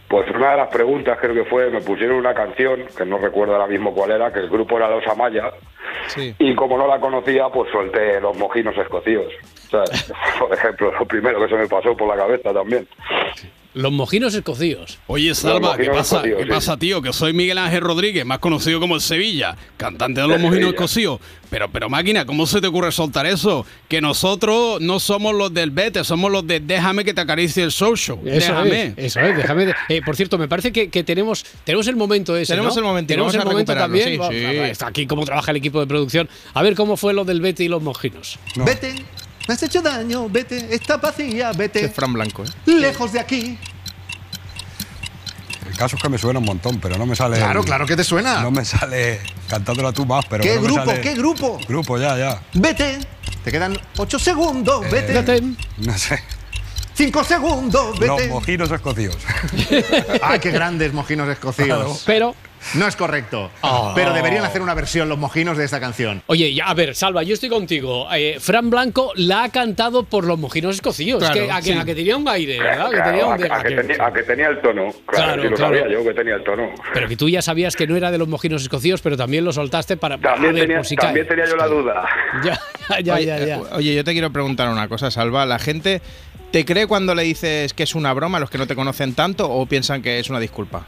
Pues 0.08 0.30
una 0.30 0.52
de 0.52 0.56
las 0.58 0.68
preguntas 0.68 1.18
creo 1.20 1.34
que 1.34 1.44
fue, 1.50 1.68
me 1.68 1.80
pusieron 1.80 2.16
una 2.18 2.32
canción, 2.32 2.84
que 2.96 3.04
no 3.04 3.18
recuerdo 3.18 3.54
ahora 3.54 3.66
mismo 3.66 3.92
cuál 3.92 4.12
era, 4.12 4.32
que 4.32 4.38
el 4.38 4.48
grupo 4.48 4.76
era 4.76 4.88
Los 4.88 5.04
Amaya, 5.08 5.50
Sí. 6.06 6.32
y 6.38 6.54
como 6.54 6.78
no 6.78 6.86
la 6.86 7.00
conocía, 7.00 7.48
pues 7.48 7.72
solté 7.72 8.20
los 8.20 8.36
mojinos 8.38 8.76
escocíos. 8.78 9.32
O 9.66 9.70
sea, 9.70 9.82
por 10.38 10.52
ejemplo, 10.54 10.92
lo 10.92 11.04
primero 11.06 11.40
que 11.40 11.48
se 11.48 11.56
me 11.56 11.66
pasó 11.66 11.96
por 11.96 12.06
la 12.06 12.16
cabeza 12.22 12.52
también. 12.52 12.86
Los 13.76 13.92
mojinos 13.92 14.34
escocíos. 14.34 14.98
Oye, 15.06 15.34
Salva, 15.34 15.76
¿qué 15.76 15.90
pasa, 15.90 16.16
escocíos, 16.16 16.38
¿qué 16.38 16.44
sí. 16.44 16.48
pasa, 16.50 16.76
tío? 16.78 17.02
Que 17.02 17.12
soy 17.12 17.34
Miguel 17.34 17.58
Ángel 17.58 17.82
Rodríguez, 17.82 18.24
más 18.24 18.38
conocido 18.38 18.80
como 18.80 18.94
el 18.94 19.02
Sevilla, 19.02 19.54
cantante 19.76 20.22
de 20.22 20.26
los 20.28 20.38
mojinos 20.38 20.54
Sevilla. 20.54 20.70
escocíos. 20.70 21.20
Pero, 21.50 21.70
pero 21.70 21.88
máquina, 21.90 22.24
¿cómo 22.24 22.46
se 22.46 22.60
te 22.62 22.66
ocurre 22.66 22.90
soltar 22.90 23.26
eso? 23.26 23.66
Que 23.88 24.00
nosotros 24.00 24.80
no 24.80 24.98
somos 24.98 25.34
los 25.34 25.52
del 25.52 25.70
Vete, 25.70 26.02
somos 26.04 26.32
los 26.32 26.46
de 26.46 26.58
Déjame 26.60 27.04
que 27.04 27.12
te 27.14 27.20
acaricie 27.20 27.62
el 27.62 27.70
show 27.70 27.94
show. 27.96 28.18
Eso 28.24 28.52
Déjame. 28.52 28.82
es, 28.86 28.94
eso 28.96 29.20
es, 29.20 29.36
déjame. 29.36 29.66
de- 29.66 29.74
eh, 29.90 30.00
por 30.04 30.16
cierto, 30.16 30.38
me 30.38 30.48
parece 30.48 30.72
que, 30.72 30.88
que 30.88 31.04
tenemos, 31.04 31.44
tenemos 31.64 31.86
el 31.86 31.96
momento 31.96 32.34
ese. 32.36 32.54
Tenemos 32.54 32.74
¿no? 32.74 32.80
el 32.80 32.86
momento, 32.86 33.08
Tenemos 33.08 33.32
vamos 33.32 33.44
el 33.44 33.48
a 33.48 33.52
momento 33.52 33.74
también. 33.74 34.08
sí, 34.08 34.18
sí. 34.30 34.44
Está 34.70 34.86
aquí 34.88 35.06
cómo 35.06 35.24
trabaja 35.26 35.50
el 35.50 35.58
equipo 35.58 35.80
de 35.80 35.86
producción. 35.86 36.28
A 36.54 36.62
ver 36.62 36.74
cómo 36.74 36.96
fue 36.96 37.12
lo 37.12 37.24
del 37.26 37.40
Vete 37.42 37.62
y 37.62 37.68
los 37.68 37.82
mojinos. 37.82 38.38
No. 38.56 38.64
Vete, 38.64 38.94
me 39.46 39.54
has 39.54 39.62
hecho 39.62 39.80
daño, 39.82 40.28
vete, 40.28 40.74
está 40.74 40.96
vacía, 40.96 41.52
vete, 41.52 41.84
es 41.84 41.92
Fran 41.94 42.12
Blanco, 42.12 42.44
¿eh? 42.44 42.48
lejos 42.66 43.12
de 43.12 43.20
aquí. 43.20 43.58
El 45.68 45.76
caso 45.76 45.96
es 45.96 46.02
que 46.02 46.08
me 46.08 46.16
suena 46.18 46.38
un 46.38 46.44
montón, 46.46 46.78
pero 46.80 46.96
no 46.96 47.06
me 47.06 47.14
sale. 47.16 47.36
Claro, 47.36 47.62
claro 47.62 47.86
que 47.86 47.96
te 47.96 48.04
suena. 48.04 48.40
No 48.40 48.50
me 48.50 48.64
sale 48.64 49.20
cantándola 49.48 49.92
tú 49.92 50.06
más, 50.06 50.24
pero. 50.26 50.42
¿Qué 50.42 50.54
no 50.56 50.60
me 50.62 50.66
grupo? 50.68 50.84
sale- 50.86 51.00
¿Qué 51.00 51.14
grupo? 51.14 51.58
Grupo, 51.68 51.98
ya, 51.98 52.16
ya. 52.16 52.40
Vete, 52.54 52.98
te 53.44 53.50
quedan 53.52 53.78
8 53.98 54.18
segundos, 54.18 54.88
vete, 54.90 55.12
Vete. 55.12 55.42
No 55.78 55.98
sé. 55.98 56.22
5 56.94 57.24
segundos, 57.24 57.98
Los 58.00 58.16
vete. 58.16 58.28
mojinos 58.28 58.70
escocíos. 58.70 59.18
Ay, 60.22 60.38
qué 60.40 60.50
grandes 60.50 60.94
mojinos 60.94 61.28
escocíos. 61.28 62.02
Pero, 62.06 62.34
No 62.74 62.86
es 62.86 62.96
correcto. 62.96 63.50
Oh. 63.62 63.92
Pero 63.94 64.12
deberían 64.12 64.44
hacer 64.44 64.60
una 64.62 64.74
versión 64.74 65.08
los 65.08 65.18
mojinos 65.18 65.56
de 65.56 65.64
esta 65.64 65.80
canción. 65.80 66.22
oye, 66.26 66.52
ya, 66.54 66.66
a 66.66 66.74
ver, 66.74 66.94
Salva, 66.94 67.22
yo 67.22 67.34
estoy 67.34 67.48
contigo. 67.48 68.08
Eh, 68.12 68.38
Fran 68.40 68.70
Blanco 68.70 69.12
la 69.16 69.44
ha 69.44 69.48
cantado 69.50 70.02
por 70.04 70.24
los 70.24 70.38
mojinos 70.38 70.74
escocíos. 70.76 71.18
Claro, 71.20 71.34
que, 71.34 71.50
a, 71.52 71.56
que, 71.56 71.62
sí. 71.62 71.72
a 71.72 71.84
que 71.84 71.94
tenía 71.94 72.16
un 72.16 72.28
aire, 72.28 72.58
¿verdad? 72.58 72.90
Que 72.90 72.96
Claro, 72.96 73.10
tenía 73.10 73.26
un 73.26 73.32
a, 73.32 73.36
que- 73.38 73.44
a 73.52 73.62
que 73.62 73.68
que- 73.68 73.82
tenía, 73.82 74.06
a 74.06 74.12
que 74.12 74.22
tenía 74.22 74.48
el 74.48 74.60
tono. 74.60 74.92
Claro, 75.06 75.24
Claro, 75.26 75.42
sí 75.42 75.48
lo 75.48 75.56
claro. 75.56 75.76
sabía 75.78 75.92
yo 75.92 76.04
que 76.04 76.14
tenía 76.14 76.34
el 76.34 76.44
tono. 76.44 76.70
Pero 76.92 77.08
que 77.08 77.16
tú 77.16 77.28
ya 77.28 77.42
sabías 77.42 77.76
que 77.76 77.86
no 77.86 77.96
era 77.96 78.10
de 78.10 78.18
los 78.18 78.28
mojinos 78.28 78.62
escocíos, 78.62 79.00
pero 79.00 79.16
también 79.16 79.44
lo 79.44 79.52
soltaste 79.52 79.96
para. 79.96 80.18
También, 80.18 80.50
a 80.56 80.58
ver, 80.60 80.68
tenía, 80.68 80.96
también 80.98 81.28
tenía 81.28 81.46
yo 81.46 81.56
la 81.56 81.66
duda. 81.68 82.04
Ya, 82.44 82.58
ya, 83.02 83.14
oye, 83.14 83.26
ya, 83.26 83.38
ya. 83.38 83.56
eh, 83.56 83.62
oye, 83.72 83.94
yo 83.94 84.04
te 84.04 84.12
quiero 84.12 84.30
preguntar 84.30 84.68
una 84.68 84.88
cosa, 84.88 85.10
Salva. 85.10 85.46
¿La 85.46 85.58
gente 85.58 86.00
te 86.50 86.64
cree 86.64 86.86
cuando 86.86 87.14
le 87.14 87.22
dices 87.22 87.74
que 87.74 87.82
es 87.82 87.94
una 87.94 88.12
broma 88.12 88.38
a 88.38 88.40
los 88.40 88.50
que 88.50 88.58
no 88.58 88.66
te 88.66 88.74
conocen 88.74 89.14
tanto 89.14 89.50
o 89.50 89.66
piensan 89.66 90.02
que 90.02 90.18
es 90.18 90.30
una 90.30 90.40
disculpa? 90.40 90.86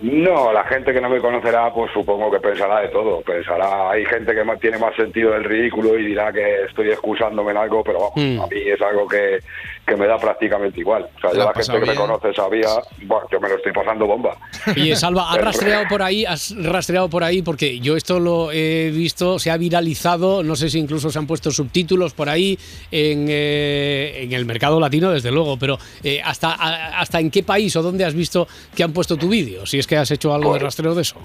No, 0.00 0.52
la 0.52 0.64
gente 0.64 0.92
que 0.92 1.00
no 1.00 1.08
me 1.08 1.18
conocerá, 1.20 1.72
pues 1.74 1.90
supongo 1.92 2.30
que 2.30 2.38
pensará 2.38 2.80
de 2.80 2.88
todo. 2.88 3.20
Pensará, 3.22 3.90
hay 3.90 4.04
gente 4.04 4.32
que 4.32 4.42
tiene 4.60 4.78
más 4.78 4.94
sentido 4.94 5.32
del 5.32 5.44
ridículo 5.44 5.98
y 5.98 6.06
dirá 6.06 6.32
que 6.32 6.64
estoy 6.68 6.88
excusándome 6.90 7.50
en 7.50 7.56
algo, 7.56 7.82
pero 7.82 7.98
vamos, 8.00 8.12
Mm. 8.16 8.40
a 8.40 8.46
mí 8.46 8.60
es 8.64 8.80
algo 8.80 9.08
que, 9.08 9.38
que 9.86 9.96
me 9.96 10.06
da 10.06 10.16
prácticamente 10.18 10.78
igual. 10.80 11.08
O 11.16 11.20
sea, 11.20 11.30
¿Te 11.30 11.36
yo 11.36 11.42
lo 11.42 11.48
la 11.48 11.54
gente 11.54 11.80
que 11.80 11.86
me 11.86 11.94
conoce 11.96 12.32
sabía, 12.32 12.68
bueno, 13.02 13.26
yo 13.30 13.40
me 13.40 13.48
lo 13.48 13.56
estoy 13.56 13.72
pasando 13.72 14.06
bomba. 14.06 14.36
Oye, 14.68 14.94
Salva, 14.94 15.32
¿has 15.32 15.38
rastreado 15.44 15.84
por 15.88 16.02
ahí? 16.02 16.24
¿Has 16.24 16.54
rastreado 16.64 17.08
por 17.10 17.24
ahí? 17.24 17.42
Porque 17.42 17.80
yo 17.80 17.96
esto 17.96 18.20
lo 18.20 18.52
he 18.52 18.90
visto, 18.92 19.38
se 19.40 19.50
ha 19.50 19.56
viralizado, 19.56 20.42
no 20.44 20.54
sé 20.54 20.70
si 20.70 20.78
incluso 20.78 21.10
se 21.10 21.18
han 21.18 21.26
puesto 21.26 21.50
subtítulos 21.50 22.12
por 22.14 22.28
ahí 22.28 22.56
en, 22.92 23.26
eh, 23.28 24.20
en 24.22 24.32
el 24.32 24.44
mercado 24.46 24.78
latino, 24.78 25.10
desde 25.10 25.32
luego, 25.32 25.58
pero 25.58 25.76
eh, 26.04 26.20
¿hasta, 26.24 26.52
¿hasta 27.00 27.18
en 27.18 27.30
qué 27.32 27.42
país 27.42 27.74
o 27.74 27.82
dónde 27.82 28.04
has 28.04 28.14
visto 28.14 28.46
que 28.76 28.84
han 28.84 28.92
puesto 28.92 29.16
tu 29.16 29.28
vídeo? 29.28 29.66
Si 29.66 29.78
es 29.78 29.87
que 29.88 29.96
has 29.96 30.10
hecho 30.12 30.32
algo 30.32 30.52
de 30.52 30.60
Pues- 30.60 30.62
rastreo 30.62 30.94
de 30.94 31.02
eso. 31.02 31.18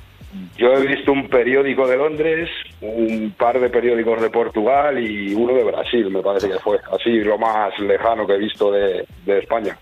Yo 0.58 0.74
he 0.74 0.88
visto 0.88 1.12
un 1.12 1.28
periódico 1.30 1.88
de 1.88 1.98
Londres, 1.98 2.50
un 2.82 3.36
par 3.38 3.60
de 3.60 3.70
periódicos 3.70 4.20
de 4.20 4.32
Portugal 4.32 4.98
y 4.98 5.34
uno 5.36 5.54
de 5.54 5.64
Brasil, 5.64 6.10
me 6.10 6.22
parece 6.24 6.50
que 6.50 6.58
fue. 6.60 6.80
Así 6.92 7.12
lo 7.20 7.38
más 7.38 7.78
lejano 7.80 8.26
que 8.26 8.34
he 8.34 8.38
visto 8.40 8.72
de, 8.72 9.06
de 9.26 9.40
España. 9.40 9.78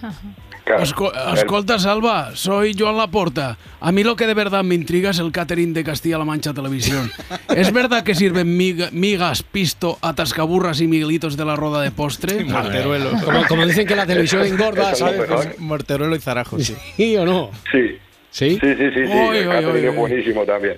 Claro, 0.70 0.82
Esco- 0.84 1.34
escolta, 1.34 1.78
Salva, 1.78 2.30
soy 2.34 2.74
Joan 2.78 2.96
Laporta. 2.96 3.58
A 3.80 3.92
mí 3.92 4.04
lo 4.04 4.14
que 4.16 4.26
de 4.26 4.34
verdad 4.34 4.62
me 4.62 4.74
intriga 4.74 5.10
es 5.10 5.18
el 5.18 5.32
catering 5.32 5.72
de 5.74 5.82
Castilla-La 5.84 6.24
Mancha 6.24 6.52
Televisión. 6.54 7.10
¿Es 7.56 7.72
verdad 7.72 8.04
que 8.04 8.14
sirven 8.14 8.56
miga- 8.56 8.90
migas, 8.92 9.42
pisto, 9.42 9.98
atascaburras 10.02 10.80
y 10.80 10.86
miguelitos 10.86 11.36
de 11.36 11.44
la 11.44 11.56
roda 11.56 11.82
de 11.82 11.90
postre? 11.90 12.44
Morteruelo. 12.44 13.10
Como, 13.24 13.46
como 13.46 13.66
dicen 13.66 13.86
que 13.86 13.96
la 13.96 14.06
televisión 14.06 14.44
engorda, 14.46 14.94
¿sabes? 14.94 15.22
Pues, 15.26 15.58
Morteruelo 15.58 16.14
y 16.14 16.20
Zarajo, 16.20 16.58
sí. 16.58 16.76
¿Sí 16.96 17.16
o 17.16 17.24
no? 17.24 17.50
Sí. 17.72 17.98
¿Sí? 18.30 18.50
Sí, 18.60 18.74
sí, 18.78 18.90
sí, 18.94 19.06
sí. 19.06 19.12
Oy, 19.12 19.38
el 19.38 19.48
oy, 19.48 19.54
catering 19.54 19.84
oy, 19.84 19.86
es 19.90 19.96
buenísimo 19.96 20.44
también. 20.44 20.76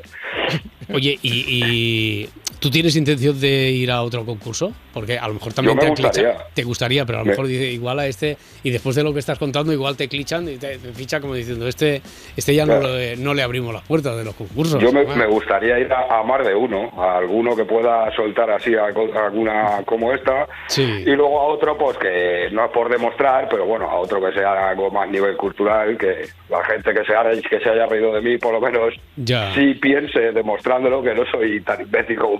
Oye, 0.92 1.18
¿y, 1.22 1.30
y 1.30 2.28
tú 2.62 2.70
tienes 2.70 2.96
intención 2.96 3.38
de 3.40 3.70
ir 3.70 3.90
a 3.90 4.02
otro 4.02 4.24
concurso? 4.24 4.72
Porque 4.94 5.18
a 5.18 5.26
lo 5.26 5.34
mejor 5.34 5.52
también 5.52 5.78
te 5.78 5.84
me 5.86 5.90
gustaría. 5.90 6.36
Te 6.54 6.62
gustaría, 6.62 7.04
pero 7.04 7.18
a 7.18 7.20
lo 7.22 7.24
Me- 7.26 7.30
mejor 7.32 7.46
dice, 7.46 7.64
igual 7.70 7.98
a 7.98 8.06
este, 8.06 8.36
y 8.62 8.70
después 8.70 8.94
de 8.96 9.02
lo 9.02 9.12
que 9.12 9.18
estás 9.18 9.38
contando, 9.38 9.72
igual 9.72 9.96
te 9.96 10.06
clichan 10.08 10.48
y 10.48 10.56
te, 10.56 10.78
te 10.78 10.92
ficha 10.92 11.20
como 11.20 11.34
diciendo, 11.34 11.66
este, 11.66 12.00
este 12.36 12.54
ya 12.54 12.64
no, 12.64 12.78
Claro. 12.78 12.96
le, 12.96 13.16
no 13.16 13.34
le 13.34 13.42
abrimos 13.42 13.74
las 13.74 13.82
puertas 13.82 14.16
de 14.16 14.24
los 14.24 14.34
concursos. 14.34 14.80
Yo 14.82 14.92
me, 14.92 15.04
me 15.04 15.26
gustaría 15.26 15.78
ir 15.78 15.92
a, 15.92 16.20
a 16.20 16.22
más 16.22 16.46
de 16.46 16.54
uno, 16.54 16.90
a 16.96 17.18
alguno 17.18 17.56
que 17.56 17.64
pueda 17.64 18.14
soltar 18.14 18.50
así 18.50 18.74
a 18.74 18.82
a 18.84 19.26
alguna 19.26 19.82
como 19.84 20.12
esta, 20.12 20.46
Sí. 20.68 20.82
y 20.82 21.10
luego 21.16 21.40
a 21.40 21.44
otro 21.46 21.76
pues 21.76 21.98
que 21.98 22.48
no 22.52 22.64
es 22.66 22.70
por 22.70 22.88
demostrar, 22.90 23.48
pero 23.50 23.64
bueno, 23.66 23.88
a 23.90 23.96
otro 23.98 24.20
que 24.24 24.32
sea 24.32 24.68
algo 24.70 24.90
más 24.90 25.08
nivel 25.10 25.36
cultural, 25.36 25.96
que 25.98 26.26
la 26.48 26.62
gente 26.64 26.92
que 26.94 27.04
se 27.04 27.14
haya, 27.14 27.40
que 27.40 27.58
se 27.60 27.68
haya 27.70 27.86
reído 27.86 28.12
de 28.14 28.20
mí 28.20 28.38
por 28.38 28.52
lo 28.52 28.60
menos 28.60 28.94
Ya. 29.16 29.52
sí 29.54 29.74
piense 29.74 30.32
demostrándolo 30.32 31.02
que 31.02 31.14
no 31.14 31.24
soy 31.30 31.60
tan 31.62 31.80
imbécil 31.80 32.16
como 32.18 32.38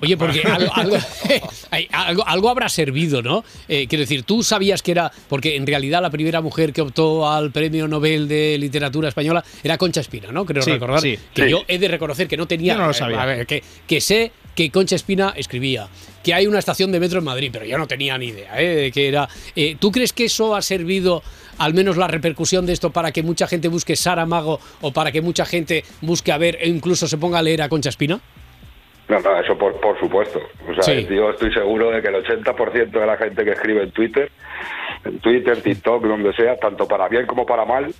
Oye, 0.00 0.16
porque 0.16 0.42
algo, 0.42 0.70
algo, 0.74 0.96
hay- 1.70 1.88
algo- 1.92 2.26
algo 2.26 2.50
habrá 2.50 2.68
servido, 2.68 3.22
¿no? 3.22 3.44
Eh, 3.68 3.86
quiero 3.88 4.00
decir, 4.02 4.22
tú 4.24 4.42
sabías 4.42 4.82
que 4.82 4.90
era, 4.92 5.10
porque 5.28 5.56
en 5.56 5.66
realidad 5.66 6.02
la 6.02 6.10
primera 6.10 6.40
mujer 6.40 6.72
que 6.72 6.82
optó 6.82 7.28
al 7.30 7.50
Premio 7.50 7.88
Nobel 7.88 8.28
de 8.28 8.58
Literatura 8.58 9.08
Española 9.08 9.42
era 9.64 9.78
Concha 9.78 10.00
Espina, 10.00 10.32
¿no? 10.32 10.44
Creo 10.44 10.62
Sí, 10.62 10.72
recordar. 10.72 11.00
sí. 11.00 11.18
que 11.32 11.44
Sí. 11.44 11.50
yo 11.50 11.62
he 11.68 11.78
de 11.78 11.88
reconocer 11.88 12.28
que 12.28 12.36
no 12.36 12.46
tenía. 12.46 12.74
Yo 12.74 12.78
no 12.80 12.84
lo 12.86 12.90
eh, 12.90 12.94
sabía. 12.94 13.22
a 13.22 13.26
ver, 13.26 13.46
que, 13.46 13.62
que 13.86 14.00
sé 14.00 14.32
que 14.54 14.70
Concha 14.70 14.96
Espina 14.96 15.32
escribía, 15.36 15.88
que 16.22 16.32
hay 16.34 16.46
una 16.46 16.58
estación 16.58 16.90
de 16.92 16.98
metro 17.00 17.18
en 17.18 17.24
Madrid, 17.24 17.50
pero 17.52 17.64
yo 17.66 17.76
no 17.78 17.86
tenía 17.86 18.16
ni 18.18 18.26
idea 18.26 18.60
¿eh? 18.60 18.66
de 18.74 18.92
qué 18.92 19.08
era. 19.08 19.28
Eh, 19.54 19.76
¿Tú 19.78 19.92
crees 19.92 20.12
que 20.12 20.24
eso 20.26 20.56
ha 20.56 20.62
servido, 20.62 21.22
al 21.58 21.72
menos 21.74 21.96
la 21.96 22.08
repercusión 22.08 22.64
de 22.66 22.72
esto, 22.72 22.90
para 22.90 23.12
que 23.12 23.22
mucha 23.22 23.46
gente 23.46 23.68
busque 23.68 23.96
Saramago 23.96 24.58
o 24.80 24.92
para 24.92 25.12
que 25.12 25.20
mucha 25.22 25.44
gente 25.46 25.84
busque 26.00 26.32
a 26.32 26.38
ver 26.38 26.58
e 26.60 26.68
incluso 26.68 27.06
se 27.06 27.16
ponga 27.18 27.38
a 27.38 27.42
leer 27.42 27.60
a 27.62 27.68
Concha 27.68 27.90
Espina? 27.90 28.18
No, 29.08 29.20
no, 29.20 29.40
eso 29.40 29.56
por, 29.56 29.80
por 29.80 29.98
supuesto. 30.00 30.40
O 30.68 30.74
sea, 30.74 30.82
Sí. 30.82 31.06
yo 31.08 31.30
estoy 31.30 31.52
seguro 31.52 31.90
de 31.90 32.02
que 32.02 32.08
el 32.08 32.16
80% 32.16 32.90
de 32.90 33.06
la 33.06 33.16
gente 33.16 33.44
que 33.44 33.50
escribe 33.52 33.82
en 33.84 33.92
Twitter, 33.92 34.30
en 35.04 35.20
Twitter, 35.20 35.62
TikTok, 35.62 36.02
donde 36.04 36.32
sea, 36.32 36.56
tanto 36.56 36.88
para 36.88 37.08
bien 37.08 37.26
como 37.26 37.46
para 37.46 37.64
mal, 37.64 37.92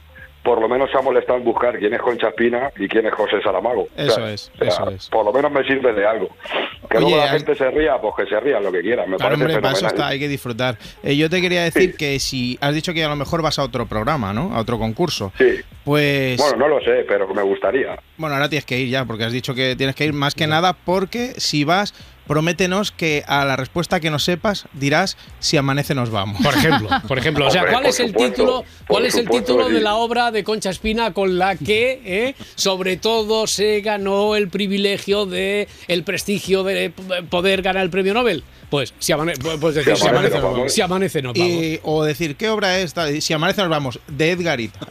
por 0.46 0.60
lo 0.60 0.68
menos 0.68 0.88
se 0.92 0.96
ha 0.96 1.02
molestado 1.02 1.38
en 1.38 1.44
buscar 1.44 1.76
quién 1.76 1.92
es 1.92 2.00
Concha 2.00 2.28
Espina 2.28 2.70
y 2.78 2.86
quién 2.86 3.04
es 3.04 3.12
José 3.14 3.42
Saramago. 3.42 3.88
Eso 3.96 4.28
es, 4.28 4.52
o 4.54 4.58
sea, 4.58 4.68
eso 4.68 4.90
es. 4.90 5.08
Por 5.08 5.24
lo 5.24 5.32
menos 5.32 5.50
me 5.50 5.64
sirve 5.64 5.92
de 5.92 6.06
algo. 6.06 6.28
Que 6.88 6.98
Oye, 6.98 7.06
luego 7.06 7.16
la 7.16 7.24
hay- 7.24 7.30
gente 7.38 7.56
se 7.56 7.68
ría, 7.72 8.00
pues 8.00 8.14
que 8.16 8.26
se 8.26 8.38
ría 8.38 8.60
lo 8.60 8.70
que 8.70 8.80
quiera. 8.80 9.02
Me 9.06 9.16
Claro, 9.16 9.34
parece 9.34 9.42
hombre, 9.42 9.60
para 9.60 9.74
eso 9.76 9.86
está, 9.88 10.06
hay 10.06 10.20
que 10.20 10.28
disfrutar. 10.28 10.78
Eh, 11.02 11.16
yo 11.16 11.28
te 11.28 11.40
quería 11.40 11.64
decir 11.64 11.96
que 11.96 12.20
si 12.20 12.56
has 12.60 12.72
dicho 12.76 12.94
que 12.94 13.02
a 13.02 13.08
lo 13.08 13.16
mejor 13.16 13.42
vas 13.42 13.58
a 13.58 13.64
otro 13.64 13.86
programa, 13.86 14.32
¿no? 14.32 14.54
A 14.54 14.60
otro 14.60 14.78
concurso. 14.78 15.32
Sí. 15.36 15.56
Pues 15.84 16.36
Bueno, 16.38 16.56
no 16.58 16.68
lo 16.68 16.80
sé, 16.80 17.04
pero 17.08 17.26
me 17.34 17.42
gustaría. 17.42 17.98
Bueno, 18.16 18.36
ahora 18.36 18.48
tienes 18.48 18.64
que 18.66 18.78
ir 18.78 18.88
ya, 18.88 19.04
porque 19.04 19.24
has 19.24 19.32
dicho 19.32 19.52
que 19.52 19.74
tienes 19.76 19.96
que 19.96 20.04
ir 20.04 20.12
más 20.12 20.36
que 20.36 20.46
nada, 20.46 20.74
porque 20.84 21.32
si 21.38 21.64
vas, 21.64 21.92
prométenos 22.26 22.92
que 22.92 23.24
a 23.26 23.44
la 23.44 23.56
respuesta 23.56 24.00
que 24.00 24.10
no 24.10 24.18
sepas 24.18 24.66
dirás 24.72 25.16
si 25.38 25.56
amanece 25.56 25.94
nos 25.94 26.10
vamos. 26.10 26.40
Por 26.42 26.54
ejemplo, 26.54 26.88
por 27.08 27.18
ejemplo, 27.18 27.46
o 27.46 27.50
sea, 27.50 27.66
¿cuál 27.66 27.86
es 27.86 28.00
el 28.00 28.14
título? 28.14 28.64
¿Cuál 28.86 29.06
es 29.06 29.14
el 29.16 29.28
título 29.28 29.68
de 29.68 29.80
la 29.80 29.96
obra 29.96 30.30
de 30.30 30.44
Concha 30.44 30.70
Espina 30.70 31.12
con 31.12 31.38
la 31.38 31.56
que, 31.56 32.00
eh, 32.04 32.34
sobre 32.54 32.96
todo, 32.96 33.46
se 33.46 33.80
ganó 33.80 34.36
el 34.36 34.48
privilegio 34.48 35.26
de 35.26 35.68
el 35.88 36.04
prestigio 36.04 36.64
de 36.64 36.92
poder 37.30 37.62
ganar 37.62 37.82
el 37.82 37.90
premio 37.90 38.14
Nobel? 38.14 38.44
Pues 38.70 38.92
si 38.98 39.12
amanece, 39.12 39.40
pues 39.60 39.74
decir, 39.76 39.94
Si 39.96 40.02
si 40.02 40.08
amanece, 40.08 40.08
amanece, 40.08 40.34
nos 40.40 40.42
vamos. 40.52 40.72
si 40.72 40.80
amanece 40.80 41.22
nos 41.22 41.32
vamos. 41.38 41.50
Y- 41.52 41.80
o 41.84 42.04
decir, 42.04 42.36
¿qué 42.36 42.48
obra 42.48 42.78
es? 42.78 42.94
Y 43.14 43.20
Si 43.20 43.32
amanece 43.32 43.60
nos 43.62 43.70
vamos, 43.70 44.00
de 44.08 44.30
Edgarita. 44.32 44.78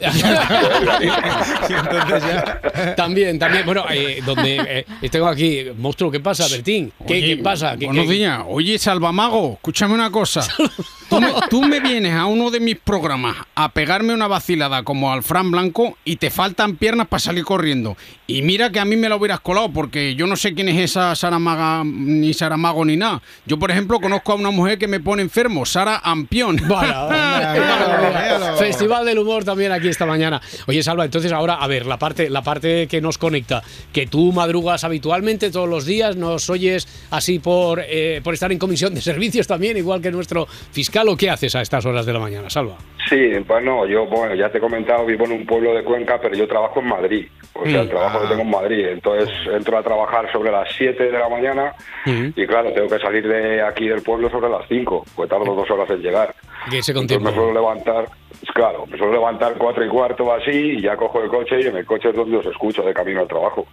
Entonces 1.68 2.22
ya- 2.22 2.94
también, 2.96 3.38
también. 3.38 3.64
Bueno, 3.66 3.84
eh, 3.90 4.22
donde 4.24 4.84
eh, 5.02 5.08
tengo 5.10 5.26
aquí, 5.28 5.64
monstruo, 5.78 6.10
¿qué 6.10 6.20
pasa, 6.20 6.46
Bertín? 6.48 6.92
¿Qué, 7.06 7.14
Oye, 7.14 7.36
qué 7.36 7.42
pasa? 7.42 7.76
¿Qué- 7.76 7.86
días. 8.06 8.42
Oye, 8.48 8.78
Salvamago, 8.78 9.54
escúchame 9.54 9.94
una 9.94 10.10
cosa. 10.10 10.46
Tú 11.08 11.20
me, 11.20 11.28
tú 11.48 11.62
me 11.62 11.80
vienes 11.80 12.14
a 12.14 12.26
uno 12.26 12.50
de 12.50 12.60
mis 12.60 12.76
programas 12.76 13.36
a 13.54 13.70
pegarme 13.70 14.12
una 14.12 14.26
vacilada 14.26 14.82
como 14.82 15.12
al 15.12 15.22
Fran 15.22 15.50
Blanco 15.50 15.96
y 16.04 16.16
te 16.16 16.30
faltan 16.30 16.76
piernas 16.76 17.08
para 17.08 17.20
salir 17.20 17.44
corriendo. 17.44 17.96
Y 18.26 18.42
mira 18.42 18.70
que 18.70 18.80
a 18.80 18.84
mí 18.84 18.96
me 18.96 19.08
lo 19.08 19.16
hubieras 19.16 19.40
colado 19.40 19.70
porque 19.72 20.16
yo 20.16 20.26
no 20.26 20.36
sé 20.36 20.54
quién 20.54 20.68
es 20.68 20.78
esa 20.78 21.14
Saramaga, 21.14 21.84
ni 21.84 22.34
Saramago 22.34 22.84
ni 22.84 22.96
nada. 22.96 23.22
Yo, 23.46 23.58
por 23.58 23.70
ejemplo, 23.70 24.00
conozco 24.00 24.32
a 24.32 24.34
una 24.34 24.50
mujer 24.50 24.78
que 24.78 24.88
me 24.88 24.98
pone 24.98 25.22
enfermo, 25.22 25.64
Sara 25.64 26.00
Ampión. 26.02 26.60
Bueno. 26.66 27.08
Festival 28.58 29.06
del 29.06 29.18
humor 29.18 29.44
también 29.44 29.72
aquí 29.72 29.88
esta 29.88 30.04
mañana. 30.04 30.40
Oye, 30.66 30.82
Salva, 30.82 31.04
entonces 31.04 31.32
ahora, 31.32 31.54
a 31.54 31.66
ver, 31.66 31.86
la 31.86 31.98
parte, 31.98 32.28
la 32.28 32.42
parte 32.42 32.86
que 32.88 33.00
nos 33.00 33.18
conecta, 33.18 33.62
que 33.92 34.06
tú 34.06 34.32
madrugas 34.32 34.84
habitualmente 34.84 35.50
todos 35.50 35.68
los 35.68 35.86
días, 35.86 36.16
nos 36.16 36.50
oyes 36.50 36.88
así 37.10 37.38
por, 37.38 37.82
eh, 37.86 38.20
por 38.22 38.34
estar 38.34 38.52
en 38.52 38.58
comisión 38.58 38.94
de 38.94 39.00
servicios 39.00 39.46
también, 39.46 39.76
igual 39.76 40.00
que 40.00 40.10
nuestro 40.10 40.46
fiscal, 40.72 40.95
¿o 41.04 41.16
qué 41.16 41.30
haces 41.30 41.54
a 41.54 41.60
estas 41.60 41.84
horas 41.86 42.06
de 42.06 42.12
la 42.12 42.18
mañana, 42.18 42.48
Salva? 42.50 42.74
Sí, 43.08 43.32
bueno, 43.46 43.86
yo 43.86 44.06
bueno, 44.06 44.34
ya 44.34 44.50
te 44.50 44.58
he 44.58 44.60
comentado, 44.60 45.04
vivo 45.06 45.26
en 45.26 45.32
un 45.32 45.46
pueblo 45.46 45.72
de 45.74 45.84
Cuenca, 45.84 46.18
pero 46.20 46.34
yo 46.34 46.48
trabajo 46.48 46.80
en 46.80 46.88
Madrid. 46.88 47.26
O 47.54 47.64
sea, 47.64 47.82
el 47.82 47.88
trabajo 47.88 48.20
que 48.22 48.26
tengo 48.28 48.42
en 48.42 48.50
Madrid. 48.50 48.86
Entonces 48.88 49.30
entro 49.52 49.78
a 49.78 49.82
trabajar 49.82 50.30
sobre 50.32 50.50
las 50.50 50.68
7 50.76 51.04
de 51.10 51.18
la 51.18 51.28
mañana 51.28 51.72
y 52.04 52.46
claro, 52.46 52.72
tengo 52.72 52.88
que 52.88 52.98
salir 52.98 53.26
de 53.26 53.62
aquí 53.62 53.86
del 53.86 54.02
pueblo 54.02 54.28
sobre 54.30 54.48
las 54.50 54.66
5, 54.68 55.04
pues 55.14 55.28
tardo 55.28 55.54
dos 55.54 55.70
horas 55.70 55.88
en 55.90 56.00
llegar. 56.02 56.34
Que 56.70 56.82
se 56.82 56.92
con 56.92 57.02
Entonces 57.02 57.24
me 57.24 57.32
suelo 57.34 57.52
levantar, 57.54 58.08
claro, 58.54 58.86
me 58.86 58.98
suelo 58.98 59.12
levantar 59.12 59.54
cuatro 59.56 59.84
y 59.86 59.88
cuarto 59.88 60.32
así 60.34 60.50
y 60.50 60.82
ya 60.82 60.96
cojo 60.96 61.22
el 61.22 61.28
coche 61.30 61.60
y 61.62 61.66
en 61.66 61.76
el 61.76 61.86
coche 61.86 62.08
es 62.10 62.16
donde 62.16 62.36
os 62.38 62.46
escucho 62.46 62.82
de 62.82 62.92
camino 62.92 63.20
al 63.20 63.28
trabajo. 63.28 63.66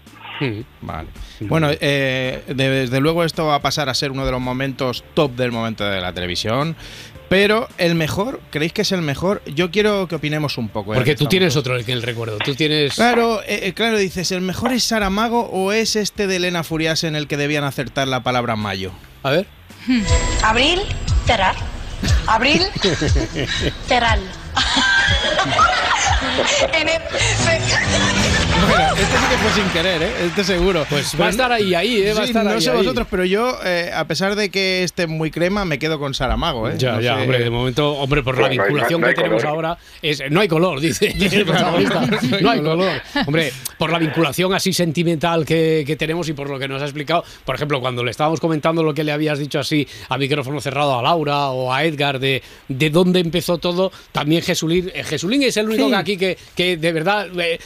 Vale. 0.82 1.08
Bueno, 1.42 1.70
eh, 1.80 2.42
de- 2.48 2.70
desde 2.70 3.00
luego 3.00 3.24
esto 3.24 3.46
va 3.48 3.56
a 3.56 3.62
pasar 3.62 3.88
a 3.90 3.94
ser 3.94 4.12
uno 4.12 4.26
de 4.26 4.32
los 4.32 4.42
momentos 4.42 5.04
top 5.14 5.32
del 5.32 5.52
momento 5.52 5.86
de 5.86 6.02
la 6.02 6.12
televisión. 6.14 6.76
Pero 7.34 7.68
el 7.80 7.96
mejor, 7.96 8.42
¿creéis 8.52 8.74
que 8.74 8.84
es 8.84 8.92
el 8.92 9.02
mejor? 9.02 9.42
Yo 9.48 9.72
quiero 9.72 10.08
que 10.08 10.14
opinemos 10.14 10.60
un 10.60 10.70
poco. 10.70 10.94
ya 10.94 10.98
Porque 11.00 11.14
que 11.14 11.18
tú 11.18 11.26
tienes 11.26 11.54
todos. 11.54 11.66
otro 11.66 11.84
que 11.84 11.92
el 11.92 12.04
recuerdo. 12.04 12.38
Tú 12.38 12.54
tienes. 12.54 12.94
Claro, 12.94 13.42
eh, 13.42 13.62
eh, 13.64 13.74
claro, 13.74 13.98
dices, 13.98 14.32
¿el 14.32 14.42
mejor 14.42 14.72
es 14.72 14.84
Saramago 14.84 15.50
o 15.52 15.72
es 15.72 15.96
este 15.96 16.28
de 16.28 16.36
Elena 16.36 16.64
Furias 16.64 17.04
en 17.04 17.16
el 17.16 17.28
que 17.28 17.36
debían 17.36 17.64
acertar 17.64 18.08
la 18.08 18.22
palabra 18.22 18.56
mayo? 18.56 18.92
A 19.24 19.32
ver. 19.32 19.48
Abril, 20.44 20.82
Teral. 21.26 21.56
Abril, 22.28 22.62
Teral. 23.88 24.20
En 26.74 26.90
el- 26.90 27.02
Bueno, 28.70 28.86
este 28.96 29.18
sí 29.18 29.24
que 29.30 29.38
fue 29.38 29.52
sin 29.62 29.70
querer, 29.74 30.02
¿eh? 30.04 30.12
Este 30.26 30.44
seguro. 30.44 30.86
Pues 30.90 31.20
va 31.20 31.28
a 31.28 31.30
estar 31.30 31.52
ahí, 31.52 31.74
ahí, 31.74 31.98
¿eh? 32.02 32.14
Va 32.14 32.22
a 32.22 32.24
Sí, 32.24 32.30
estar 32.30 32.46
no 32.46 32.52
ahí, 32.52 32.62
sé 32.62 32.72
ahí. 32.72 32.78
vosotros, 32.78 33.08
pero 33.10 33.26
yo, 33.26 33.58
eh, 33.66 33.92
a 33.94 34.06
pesar 34.08 34.36
de 34.36 34.50
que 34.50 34.84
esté 34.84 35.06
muy 35.06 35.32
crema, 35.32 35.66
me 35.66 35.78
quedo 35.80 36.00
con 36.00 36.14
Saramago, 36.14 36.70
¿eh? 36.70 36.76
Ya, 36.78 36.94
No 36.94 37.02
ya, 37.02 37.16
sé. 37.16 37.22
hombre, 37.24 37.40
de 37.40 37.50
momento, 37.50 37.92
hombre, 37.94 38.24
por 38.24 38.38
la 38.38 38.44
no 38.48 38.50
vinculación 38.64 39.02
no 39.02 39.08
hay 39.08 39.14
que 39.14 39.22
tenemos 39.22 39.44
color. 39.44 39.56
ahora, 39.56 39.78
es, 40.02 40.24
no 40.30 40.40
hay 40.40 40.48
color, 40.48 40.80
dice 40.80 41.08
el 41.20 41.46
protagonista. 41.46 42.02
No 42.42 42.50
hay 42.52 42.62
color. 42.62 43.02
Hombre, 43.28 43.52
por 43.78 43.92
la 43.92 44.00
vinculación 44.00 44.54
así 44.54 44.72
sentimental 44.72 45.46
que, 45.46 45.84
que 45.86 45.96
tenemos 45.98 46.30
y 46.30 46.34
por 46.34 46.50
lo 46.50 46.58
que 46.58 46.68
nos 46.68 46.82
ha 46.82 46.86
explicado, 46.86 47.24
por 47.46 47.56
ejemplo, 47.56 47.82
cuando 47.82 48.04
le 48.04 48.12
estábamos 48.12 48.40
comentando 48.40 48.82
lo 48.82 48.94
que 48.94 49.04
le 49.04 49.12
habías 49.12 49.40
dicho 49.40 49.60
así 49.60 49.86
a 50.10 50.18
micrófono 50.18 50.62
cerrado 50.62 50.98
a 50.98 51.02
Laura 51.02 51.48
o 51.50 51.74
a 51.74 51.84
Edgar 51.84 52.20
de, 52.20 52.42
de 52.70 52.90
dónde 52.90 53.20
empezó 53.20 53.58
todo, 53.58 53.92
también 54.14 54.42
Jesulín, 54.42 54.90
eh, 54.94 55.04
Jesulín 55.04 55.44
es 55.44 55.58
el 55.58 55.68
único 55.68 55.84
Sí. 55.86 55.90
que 55.90 55.96
aquí 55.98 56.13
que, 56.18 56.38
que 56.56 56.78
de 56.78 56.92
verdad 56.92 57.28
eh, 57.40 57.60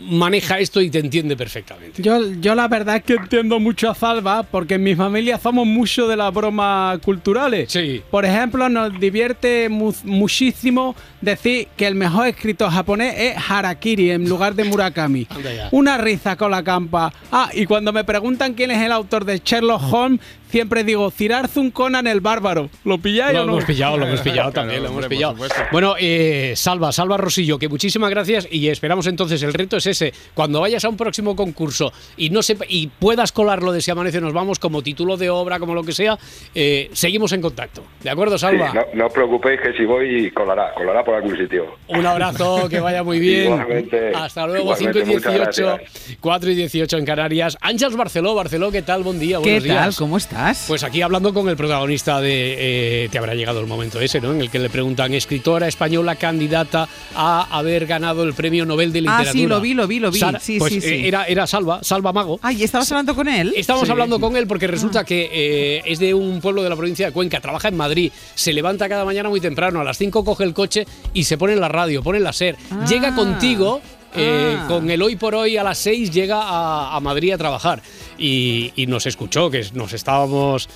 maneja 0.00 0.58
esto 0.58 0.80
y 0.80 0.90
te 0.90 0.98
entiende 0.98 1.36
perfectamente. 1.36 2.02
Yo, 2.02 2.20
yo 2.40 2.54
la 2.54 2.68
verdad 2.68 2.96
es 2.96 3.02
que 3.04 3.14
entiendo 3.14 3.58
mucho 3.58 3.90
a 3.90 3.94
Salva 3.94 4.42
porque 4.42 4.74
en 4.74 4.82
mi 4.82 4.94
familia 4.94 5.38
somos 5.38 5.66
mucho 5.66 6.06
de 6.08 6.16
las 6.16 6.32
bromas 6.32 6.98
culturales. 6.98 7.70
Sí. 7.72 8.02
Por 8.10 8.24
ejemplo, 8.24 8.68
nos 8.68 8.98
divierte 9.00 9.68
mu- 9.68 9.94
muchísimo 10.04 10.94
decir 11.20 11.68
que 11.76 11.86
el 11.86 11.94
mejor 11.94 12.26
escritor 12.28 12.70
japonés 12.70 13.14
es 13.18 13.36
Harakiri 13.48 14.10
en 14.10 14.28
lugar 14.28 14.54
de 14.54 14.64
Murakami. 14.64 15.26
Una 15.70 15.96
risa 15.96 16.36
con 16.36 16.50
la 16.50 16.62
campa. 16.62 17.12
Ah, 17.32 17.50
y 17.54 17.64
cuando 17.66 17.92
me 17.92 18.04
preguntan 18.04 18.54
quién 18.54 18.70
es 18.70 18.82
el 18.82 18.92
autor 18.92 19.24
de 19.24 19.40
Sherlock 19.44 19.82
Holmes, 19.92 20.20
siempre 20.54 20.84
digo 20.84 21.10
Cirarzun 21.10 21.72
Conan 21.72 22.06
el 22.06 22.20
Bárbaro. 22.20 22.70
¿Lo 22.84 22.98
pilláis 22.98 23.34
Lo 23.34 23.42
o 23.42 23.46
no? 23.46 23.52
hemos 23.54 23.64
pillado, 23.64 23.96
lo 23.98 24.06
hemos 24.06 24.20
pillado 24.20 24.52
también, 24.52 24.84
lo 24.84 24.88
hemos 24.88 25.06
pillado. 25.06 25.34
Bueno, 25.72 25.96
eh, 25.98 26.52
Salva, 26.54 26.92
Salva 26.92 27.16
Rosillo, 27.16 27.58
que 27.58 27.68
muchísimas 27.68 28.08
gracias 28.08 28.46
y 28.48 28.68
esperamos 28.68 29.08
entonces, 29.08 29.42
el 29.42 29.52
reto 29.52 29.78
es 29.78 29.86
ese, 29.86 30.14
cuando 30.32 30.60
vayas 30.60 30.84
a 30.84 30.88
un 30.88 30.96
próximo 30.96 31.34
concurso 31.34 31.92
y 32.16 32.30
no 32.30 32.40
sepa, 32.40 32.66
y 32.68 32.86
puedas 32.86 33.32
colarlo 33.32 33.72
de 33.72 33.80
Si 33.82 33.90
Amanece 33.90 34.20
Nos 34.20 34.32
Vamos 34.32 34.60
como 34.60 34.80
título 34.80 35.16
de 35.16 35.28
obra, 35.28 35.58
como 35.58 35.74
lo 35.74 35.82
que 35.82 35.90
sea, 35.90 36.16
eh, 36.54 36.88
seguimos 36.92 37.32
en 37.32 37.40
contacto. 37.40 37.82
¿De 38.04 38.10
acuerdo, 38.10 38.38
Sí, 38.38 38.42
Salva? 38.42 38.72
no, 38.72 38.82
no 38.94 39.06
os 39.06 39.12
preocupéis 39.12 39.60
que 39.60 39.72
si 39.76 39.84
voy 39.84 40.30
colará, 40.30 40.72
colará 40.76 41.02
por 41.04 41.16
algún 41.16 41.36
sitio. 41.36 41.66
Un 41.88 42.06
abrazo, 42.06 42.68
que 42.68 42.78
vaya 42.78 43.02
muy 43.02 43.18
bien. 43.18 43.46
Igualmente, 43.54 44.12
Hasta 44.14 44.46
luego, 44.46 44.76
5 44.76 44.90
igualmente, 44.90 45.10
y 45.10 45.14
muchas 45.16 45.32
18, 45.34 45.66
gracias. 45.66 46.16
4 46.20 46.50
y 46.52 46.54
18 46.54 46.96
en 46.98 47.04
Canarias. 47.04 47.58
Ángels 47.60 47.96
Barceló, 47.96 48.36
Barceló, 48.36 48.70
¿qué 48.70 48.82
tal? 48.82 49.02
Buen 49.02 49.18
día, 49.18 49.38
¿Qué 49.38 49.58
buenos 49.58 49.64
tal? 49.64 49.70
días. 49.72 49.96
¿Cómo 49.96 50.16
estás? 50.16 50.43
Pues 50.66 50.82
aquí 50.84 51.02
hablando 51.02 51.32
con 51.32 51.48
el 51.48 51.56
protagonista 51.56 52.20
de 52.20 53.04
eh, 53.04 53.08
Te 53.10 53.18
habrá 53.18 53.34
llegado 53.34 53.60
el 53.60 53.66
momento 53.66 54.00
ese, 54.00 54.20
¿no? 54.20 54.32
En 54.32 54.40
el 54.40 54.50
que 54.50 54.58
le 54.58 54.70
preguntan, 54.70 55.14
escritora 55.14 55.68
española 55.68 56.16
candidata 56.16 56.88
a 57.14 57.56
haber 57.58 57.86
ganado 57.86 58.22
el 58.24 58.34
premio 58.34 58.64
Nobel 58.66 58.92
de 58.92 58.98
Ah, 59.00 59.02
Literatura. 59.02 59.32
sí, 59.32 59.46
lo 59.46 59.60
vi, 59.60 59.74
lo 59.74 59.86
vi, 59.86 59.98
lo 60.00 60.10
vi. 60.10 60.18
Sara- 60.18 60.40
Sí, 60.40 60.58
pues, 60.58 60.72
sí, 60.72 60.80
sí. 60.80 60.88
eh, 60.88 61.08
Era, 61.08 61.24
era 61.24 61.46
Salva, 61.46 61.80
Salva 61.82 62.12
Mago. 62.12 62.38
Ay, 62.42 62.62
¿estabas 62.64 62.90
hablando 62.92 63.14
con 63.14 63.28
él? 63.28 63.52
Estamos 63.56 63.88
hablando 63.88 64.18
con 64.20 64.36
él 64.36 64.46
porque 64.46 64.66
resulta 64.66 65.04
que 65.04 65.30
eh, 65.32 65.82
es 65.86 65.98
de 65.98 66.14
un 66.14 66.40
pueblo 66.40 66.62
de 66.62 66.68
la 66.68 66.76
provincia 66.76 67.06
de 67.06 67.12
Cuenca, 67.12 67.40
trabaja 67.40 67.68
en 67.68 67.76
Madrid, 67.76 68.12
se 68.34 68.52
levanta 68.52 68.88
cada 68.88 69.04
mañana 69.04 69.28
muy 69.28 69.40
temprano, 69.40 69.80
a 69.80 69.84
las 69.84 69.98
5 69.98 70.24
coge 70.24 70.44
el 70.44 70.54
coche 70.54 70.86
y 71.12 71.24
se 71.24 71.38
pone 71.38 71.52
en 71.54 71.60
la 71.60 71.68
radio, 71.68 72.02
pone 72.02 72.18
en 72.18 72.24
la 72.24 72.32
SER. 72.32 72.56
Ah. 72.70 72.84
Llega 72.88 73.14
contigo, 73.14 73.80
eh, 74.16 74.56
Ah. 74.58 74.66
con 74.68 74.88
el 74.90 75.02
hoy 75.02 75.16
por 75.16 75.34
hoy 75.34 75.56
a 75.56 75.64
las 75.64 75.78
6 75.78 76.10
llega 76.10 76.40
a, 76.42 76.94
a 76.96 77.00
Madrid 77.00 77.32
a 77.32 77.38
trabajar 77.38 77.82
y, 78.18 78.72
nos 78.88 79.06
escuchó, 79.06 79.50
que 79.50 79.64
nos 79.74 79.92
estábamos 79.92 80.68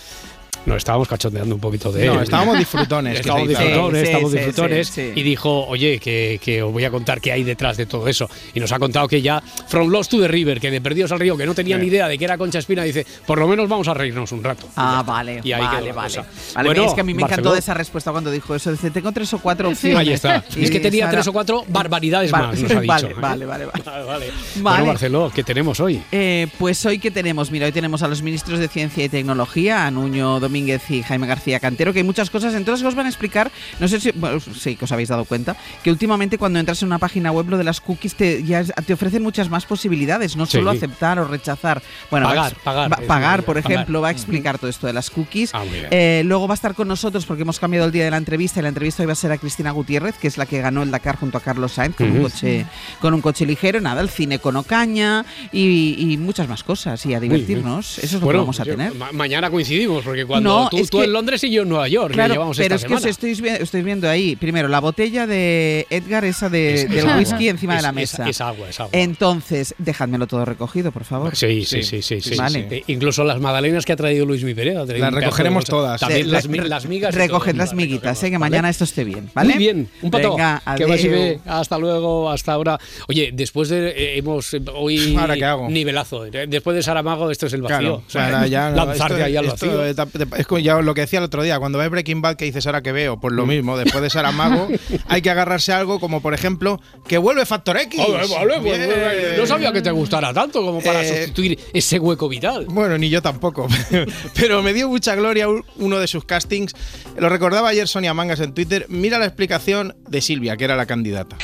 No, 0.67 0.77
estábamos 0.77 1.09
cachondeando 1.09 1.55
un 1.55 1.61
poquito 1.61 1.91
de 1.93 2.07
él. 2.07 2.15
No, 2.15 2.23
estábamos 2.23 2.59
disfrutones. 2.59 3.21
Estábamos 3.21 3.49
disfrutones, 3.49 4.01
Sí, 4.01 4.05
estábamos 4.07 4.31
sí, 4.33 4.37
disfrutones. 4.39 4.89
sí, 4.89 5.13
sí. 5.15 5.21
Y 5.21 5.23
dijo, 5.23 5.67
oye, 5.67 5.99
que, 5.99 6.39
que 6.43 6.63
os 6.63 6.73
voy 6.73 6.85
a 6.85 6.91
contar 6.91 7.21
qué 7.21 7.33
hay 7.33 7.43
detrás 7.45 7.77
de 7.77 7.87
todo 7.87 8.07
eso. 8.09 8.29
Y 8.55 8.61
nos 8.61 8.71
ha 8.73 8.79
contado 8.79 9.09
que 9.09 9.23
ya, 9.23 9.43
From 9.69 9.89
Lost 9.89 10.11
to 10.11 10.21
the 10.21 10.29
River, 10.29 10.61
que 10.61 10.71
de 10.71 10.81
Perdidos 10.81 11.13
al 11.13 11.21
Río, 11.21 11.37
que 11.37 11.47
no 11.47 11.55
tenía 11.55 11.79
ni 11.79 11.87
idea 11.87 12.07
de 12.09 12.19
que 12.19 12.25
era 12.25 12.37
Concha 12.37 12.59
Espina, 12.59 12.83
dice, 12.83 13.07
por 13.27 13.39
lo 13.39 13.49
menos 13.49 13.69
vamos 13.69 13.89
a 13.89 13.95
reírnos 13.95 14.31
un 14.33 14.45
rato. 14.45 14.67
Ah, 14.77 15.03
vale, 15.07 15.41
Y 15.43 15.53
ahí 15.53 15.63
vale, 15.63 15.93
vale. 15.93 16.09
cosa. 16.15 16.27
Vale, 16.55 16.69
Bueno, 16.69 16.85
es 16.85 16.95
que 16.95 17.01
a 17.01 17.05
mí 17.05 17.15
me 17.15 17.23
encantó 17.23 17.45
Barceló. 17.51 17.59
esa 17.59 17.75
respuesta 17.75 18.11
cuando 18.13 18.31
dijo 18.31 18.55
eso. 18.55 18.71
Dice, 18.71 18.91
tengo 18.91 19.13
tres 19.13 19.33
o 19.35 19.39
cuatro 19.39 19.69
opciones. 19.71 19.99
Ahí 19.99 20.13
está. 20.13 20.45
Y 20.57 20.65
es 20.65 20.71
que 20.71 20.81
tenía 20.81 21.05
Sara- 21.07 21.13
tres 21.19 21.27
o 21.29 21.33
cuatro 21.33 21.65
barbaridades 21.69 22.31
Vale, 22.31 22.47
más, 22.49 22.61
nos 22.61 22.71
ha 22.77 22.81
dicho. 22.81 22.87
vale, 22.89 23.09
¿eh? 23.11 23.15
vale, 23.19 23.47
vale, 23.47 23.65
vale. 23.67 23.83
Vale, 23.85 24.05
vale. 24.05 24.27
Vale. 24.57 24.77
Bueno, 24.79 24.87
Barceló, 24.87 25.33
¿qué 25.35 25.45
tenemos 25.45 25.81
hoy? 25.81 26.03
Eh, 26.13 26.47
pues 26.59 26.85
hoy 26.85 26.99
que 26.99 27.11
tenemos, 27.11 27.51
mira, 27.51 27.67
hoy 27.67 27.73
tenemos 27.73 28.03
a 28.03 28.09
los 28.09 28.23
ministros 28.23 28.59
de 28.59 28.69
Ciencia 28.69 29.05
y 29.05 29.09
Tecnología, 29.09 29.87
a 29.87 29.91
Nuño 29.91 30.41
Domínguez 30.41 30.58
y 30.67 31.03
Jaime 31.03 31.27
García 31.27 31.61
Cantero, 31.61 31.93
que 31.93 32.01
hay 32.01 32.05
muchas 32.05 32.31
cosas, 32.31 32.55
entonces 32.55 32.85
os 32.87 32.95
van 32.95 33.07
a 33.07 33.09
explicar, 33.09 33.51
no 33.79 33.87
sé 33.89 34.01
si, 34.01 34.11
bueno, 34.13 34.41
sí, 34.41 34.77
que 34.77 34.85
os 34.85 34.93
habéis 34.93 35.09
dado 35.09 35.25
cuenta, 35.25 35.57
que 35.85 35.91
últimamente 35.91 36.39
cuando 36.39 36.59
entras 36.59 36.83
en 36.83 36.87
una 36.89 36.99
página 36.99 37.31
web 37.33 37.49
lo 37.49 37.59
de 37.59 37.65
las 37.65 37.81
cookies 37.81 38.15
te, 38.15 38.43
ya 38.43 38.65
te 38.65 38.93
ofrecen 38.93 39.23
muchas 39.23 39.49
más 39.51 39.67
posibilidades, 39.67 40.37
no 40.37 40.47
Sí. 40.47 40.53
solo 40.59 40.71
aceptar 40.71 41.19
o 41.19 41.27
rechazar. 41.27 41.83
Bueno, 42.11 42.27
va 42.27 42.35
Pagar, 42.35 42.53
ex- 42.53 42.63
pagar, 42.63 42.93
va- 42.93 42.97
pagar, 43.07 43.43
por 43.45 43.57
pagar. 43.63 43.73
ejemplo, 43.73 44.01
va 44.01 44.09
a 44.09 44.11
explicar 44.13 44.59
todo 44.59 44.71
esto 44.71 44.87
de 44.87 44.93
las 44.93 45.11
cookies. 45.11 45.51
Ah. 45.55 45.65
Eh, 45.91 46.23
luego 46.25 46.49
va 46.49 46.55
a 46.55 46.57
estar 46.57 46.75
con 46.75 46.89
nosotros 46.89 47.27
porque 47.27 47.43
hemos 47.43 47.59
cambiado 47.59 47.87
el 47.87 47.93
día 47.93 48.05
de 48.05 48.11
la 48.11 48.17
entrevista 48.17 48.61
y 48.61 48.63
la 48.63 48.69
entrevista 48.71 49.03
hoy 49.03 49.07
va 49.07 49.13
a 49.13 49.17
ser 49.17 49.33
a 49.33 49.39
Cristina 49.39 49.71
Gutiérrez, 49.71 50.17
que 50.19 50.29
es 50.29 50.39
la 50.39 50.47
que 50.47 50.61
ganó 50.61 50.83
el 50.83 50.91
Dakar 50.91 51.17
junto 51.17 51.39
a 51.39 51.41
Carlos 51.41 51.73
Sainz 51.73 51.97
con, 51.97 52.11
un, 52.11 52.19
Ujú. 52.21 52.23
coche, 52.31 52.67
con 53.01 53.15
un 53.15 53.21
coche 53.21 53.47
ligero. 53.47 53.81
Nada, 53.81 54.01
el 54.01 54.09
cine 54.09 54.39
con 54.39 54.57
Ocaña 54.57 55.25
y, 55.53 55.97
y 55.99 56.17
muchas 56.17 56.49
más 56.49 56.63
cosas 56.63 57.05
y 57.07 57.15
a 57.15 57.21
divertirnos. 57.21 57.99
Eso 57.99 58.07
es 58.07 58.13
lo 58.15 58.21
Bueno, 58.21 58.39
que 58.41 58.43
vamos 58.43 58.61
a 58.61 58.65
yo- 58.65 58.73
tener. 58.73 58.95
ma- 58.95 59.13
mañana 59.13 59.51
coincidimos, 59.51 60.05
porque 60.05 60.25
cuando 60.25 60.38
No, 60.41 60.69
tú, 60.69 60.79
es 60.79 60.91
tú 60.91 60.99
que- 60.99 61.05
en 61.05 61.13
Londres 61.13 61.43
y 61.45 61.51
yo 61.51 61.63
en 61.63 61.69
Nueva 61.69 61.89
York, 61.89 62.09
que 62.09 62.15
Claro, 62.15 62.35
llevamos 62.35 62.57
pero 62.57 62.75
esta 62.75 62.87
es 62.87 62.89
que 63.17 63.27
os 63.27 63.41
vi- 63.41 63.49
estáis 63.49 63.85
viendo 63.85 64.09
ahí, 64.09 64.37
primero, 64.37 64.69
la 64.69 64.81
botella 64.81 65.27
de 65.27 65.87
Edgar, 65.91 66.25
esa 66.25 66.49
de, 66.49 66.75
Es- 66.75 66.89
del 66.89 66.99
es 66.99 67.05
agua. 67.05 67.17
whisky 67.19 67.49
encima 67.49 67.77
de 67.77 67.83
la 67.83 67.89
es- 67.91 67.95
mesa. 67.95 68.29
es 68.29 68.41
agua, 68.41 68.69
es 68.69 68.81
agua. 68.81 68.91
Entonces, 68.93 69.75
dejádmelo 69.79 70.27
todo 70.27 70.45
recogido, 70.45 70.93
por 70.93 71.05
favor. 71.05 71.35
Sí, 71.37 71.65
sí, 71.65 71.83
sí, 71.83 72.03
sí, 72.03 72.21
sí. 72.21 72.37
Vale. 72.37 72.67
sí. 72.69 72.75
E 72.77 72.85
Incluso 72.93 73.25
las 73.25 73.41
magdalenas 73.41 73.85
que 73.85 73.93
ha 73.93 73.97
traído 73.97 74.25
Luis 74.27 74.43
Mi 74.45 74.55
Pereira. 74.55 74.83
ha 74.83 74.87
traído 74.87 75.05
Las 75.07 75.15
recogeremos 75.15 75.65
todas. 75.65 76.01
También 76.01 76.31
las, 76.31 76.49
mi- 76.49 76.59
re- 76.59 76.69
las 76.69 76.87
migas. 76.87 77.15
Recoged 77.15 77.55
las 77.57 77.75
miguitas, 77.75 78.23
eh, 78.23 78.31
que 78.31 78.39
mañana 78.39 78.63
¿vale? 78.63 78.71
esto 78.71 78.85
esté 78.85 79.05
bien, 79.05 79.31
¿vale? 79.35 79.55
Muy 79.55 79.59
bien, 79.59 79.89
un 80.03 80.11
pato. 80.11 80.31
Venga, 80.33 80.63
que. 80.77 81.39
Hasta 81.47 81.79
luego, 81.79 82.31
hasta 82.31 82.53
ahora. 82.53 82.79
Oye, 83.09 83.31
después 83.33 83.69
de. 83.69 83.89
eh, 83.91 84.19
hemos 84.19 84.53
eh, 84.55 84.61
hoy. 84.75 85.17
¿Ahora 85.17 85.35
qué 85.37 85.45
hago? 85.45 85.69
Nivelazo. 85.69 86.27
eh, 86.27 86.47
Después 86.49 86.77
de 86.77 86.83
Saramago, 86.83 87.31
esto 87.31 87.47
es 87.47 87.53
el 87.53 87.63
vacío. 87.63 87.79
Claro, 87.79 87.95
O 88.07 88.11
sea, 88.11 88.25
ahora 88.27 88.47
ya 88.47 88.71
no, 88.71 88.77
lanzarte 88.87 89.15
esto- 89.15 89.25
ahí 89.25 89.37
al 89.37 89.45
esto 89.47 89.67
vacío. 89.67 89.79
de 89.81 89.95
tap- 89.97 90.13
de- 90.13 90.27
es 90.37 90.47
como 90.47 90.59
ya 90.59 90.81
lo 90.81 90.95
que 90.95 91.03
decía 91.03 91.19
el 91.19 91.25
otro 91.25 91.43
día, 91.43 91.59
cuando 91.59 91.79
ves 91.79 91.91
Breaking 91.91 92.21
Bad 92.23 92.37
que 92.37 92.45
dices 92.45 92.67
ahora 92.67 92.83
que 92.83 92.93
veo, 92.93 93.19
pues 93.21 93.35
lo 93.35 93.47
mismo, 93.47 93.77
después 93.77 94.03
de 94.03 94.11
Saramago 94.11 94.69
hay 95.09 95.23
que 95.23 95.31
agarrarse 95.31 95.73
a 95.73 95.79
algo 95.79 96.01
como 96.01 96.21
por 96.21 96.35
ejemplo 96.35 96.81
que 97.07 97.19
vuelve 97.19 97.47
Factor 97.47 97.77
X. 97.79 97.99
Vale, 98.01 98.27
vale, 98.29 98.61
pues, 98.61 98.79
Bien. 98.79 98.91
no 99.39 99.47
sabía 99.47 99.73
que 99.73 99.83
te 99.83 99.91
gustara 99.91 100.33
tanto 100.35 100.63
como 100.65 100.81
para 100.81 101.03
Eh, 101.05 101.19
sustituir 101.19 101.59
ese 101.73 101.99
hueco 101.99 102.29
vital. 102.29 102.67
Bueno, 102.69 102.99
ni 102.99 103.09
yo 103.09 103.23
tampoco. 103.23 103.67
Pero 104.35 104.63
me 104.63 104.73
dio 104.73 104.89
mucha 104.89 105.15
gloria 105.15 105.47
uno 105.77 105.99
de 105.99 106.07
sus 106.07 106.25
castings. 106.25 106.73
Lo 107.17 107.29
recordaba 107.29 107.69
ayer 107.69 107.89
Sonia 107.89 108.15
Mangas 108.15 108.41
en 108.41 108.53
Twitter. 108.55 108.87
Mira 108.89 109.19
la 109.19 109.27
explicación 109.27 109.97
de 110.09 110.21
Silvia, 110.21 110.57
que 110.57 110.65
era 110.65 110.77
la 110.77 110.87
candidata. 110.87 111.37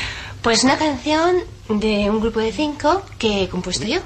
Pues 0.43 0.65
una 0.65 0.77
canción 0.77 1.37
de 1.69 2.11
un 2.11 2.21
grupo 2.21 2.41
de 2.41 2.53
cinco 2.53 3.03
que 3.19 3.45
he 3.45 3.49
compuesto 3.49 3.85
yo. 3.87 4.01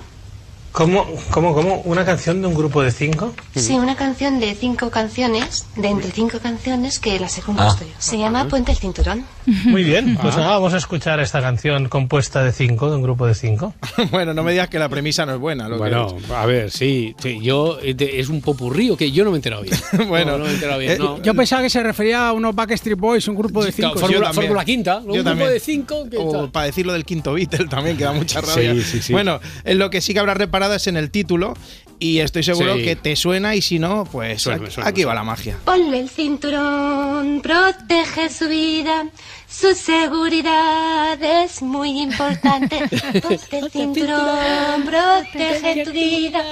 ¿Cómo, 0.73 1.07
cómo, 1.31 1.55
cómo? 1.55 1.81
¿Una 1.85 2.05
canción 2.05 2.41
de 2.41 2.49
un 2.49 2.55
grupo 2.55 2.83
de 2.83 2.91
cinco? 2.91 3.33
Sí, 3.55 3.75
una 3.75 3.97
canción 3.97 4.39
de 4.39 4.55
cinco 4.55 4.91
canciones, 4.91 5.67
de 5.77 5.89
entre 5.89 6.11
cinco 6.13 6.39
canciones 6.41 6.99
que 6.99 7.19
las 7.19 7.37
he 7.39 7.43
compuesto 7.43 7.85
yo. 7.85 7.95
Se 7.99 8.19
llama 8.19 8.47
Puente 8.49 8.73
el 8.73 8.79
Cinturón. 8.79 9.27
Muy 9.65 9.85
bien, 9.85 10.17
pues 10.21 10.37
nada, 10.37 10.51
vamos 10.51 10.75
a 10.75 10.77
escuchar 10.79 11.21
esta 11.21 11.41
canción 11.41 11.89
compuesta 11.89 12.43
de 12.45 12.53
cinco, 12.53 12.91
de 12.91 12.97
un 12.97 13.03
grupo 13.03 13.27
de 13.27 13.35
cinco. 13.35 13.75
bueno, 14.11 14.35
no 14.35 14.43
me 14.43 14.53
digas 14.53 14.69
que 14.69 14.79
la 14.79 14.89
premisa 14.89 15.25
no 15.27 15.35
es 15.35 15.41
buena. 15.41 15.65
Lo 15.69 15.77
que- 15.77 15.79
Bueno, 15.81 16.17
a 16.35 16.47
ver, 16.47 16.71
sí, 16.71 17.15
sí, 17.23 17.39
yo 17.43 17.79
eh, 17.83 17.97
es 17.99 18.29
un 18.29 18.41
popurrío 18.41 18.97
que 18.97 19.11
yo 19.11 19.25
no 19.25 19.31
me 19.31 19.37
he 19.37 19.39
enterado 19.39 19.63
bien. 19.63 19.77
Bueno, 20.09 20.33
no, 20.33 20.39
no 20.39 20.45
me 20.45 20.51
he 20.51 20.55
enterado 20.55 20.79
bien. 20.79 20.93
eh, 20.93 20.97
no. 20.99 21.23
Yo 21.23 21.35
pensaba 21.35 21.63
que 21.63 21.71
se 21.71 21.83
refería 21.83 22.29
a 22.29 22.33
unos 22.33 22.55
Backstreet 22.55 22.99
Boys, 22.99 23.27
un 23.29 23.37
grupo 23.37 23.65
de 23.65 23.73
cinco. 23.73 23.99
Fórmula. 23.99 24.33
Fórmula 24.33 24.65
Quinta, 24.65 24.99
un 24.99 25.07
Yo 25.07 25.13
grupo 25.15 25.25
también. 25.31 25.51
de 25.51 25.61
cinco 25.61 26.09
que 26.11 26.17
O 26.19 26.51
para 26.51 26.67
decirlo 26.67 26.93
del 26.93 27.05
quinto 27.05 27.33
Beatle 27.35 27.67
también, 27.69 27.97
que 27.97 28.05
da 28.05 28.13
mucha 28.13 28.41
rabia. 28.41 28.75
Sí, 28.75 28.83
sí, 28.83 29.03
sí. 29.03 29.13
Bueno, 29.13 29.41
en 29.65 29.79
lo 29.79 29.91
que 29.91 30.01
sí 30.01 30.13
que 30.13 30.21
habrás 30.21 30.37
reparado 30.37 30.75
es 30.75 30.87
en 30.87 30.97
el 30.97 31.11
título 31.11 31.55
y 32.01 32.19
estoy 32.21 32.43
seguro 32.45 32.77
Sí. 32.77 32.83
que 32.85 32.97
te 32.97 33.17
suena 33.17 33.55
y 33.57 33.63
si 33.63 33.79
no, 33.81 34.05
pues 34.11 34.43
Suena, 34.43 34.63
aquí, 34.65 34.73
suena, 34.73 34.89
aquí 34.89 35.05
va 35.05 35.15
la 35.15 35.25
magia. 35.25 35.57
Ponle 35.65 35.99
el 36.01 36.09
cinturón, 36.09 37.41
protege 37.43 38.29
su 38.31 38.49
vida, 38.49 39.07
su 39.51 39.75
seguridad 39.75 41.21
es 41.23 41.63
muy 41.63 42.01
importante. 42.03 42.81
Ponte 43.23 43.59
el 43.59 43.71
cinturón, 43.71 44.85
protege 44.85 45.85
tu 45.85 45.91
vida, 45.93 46.43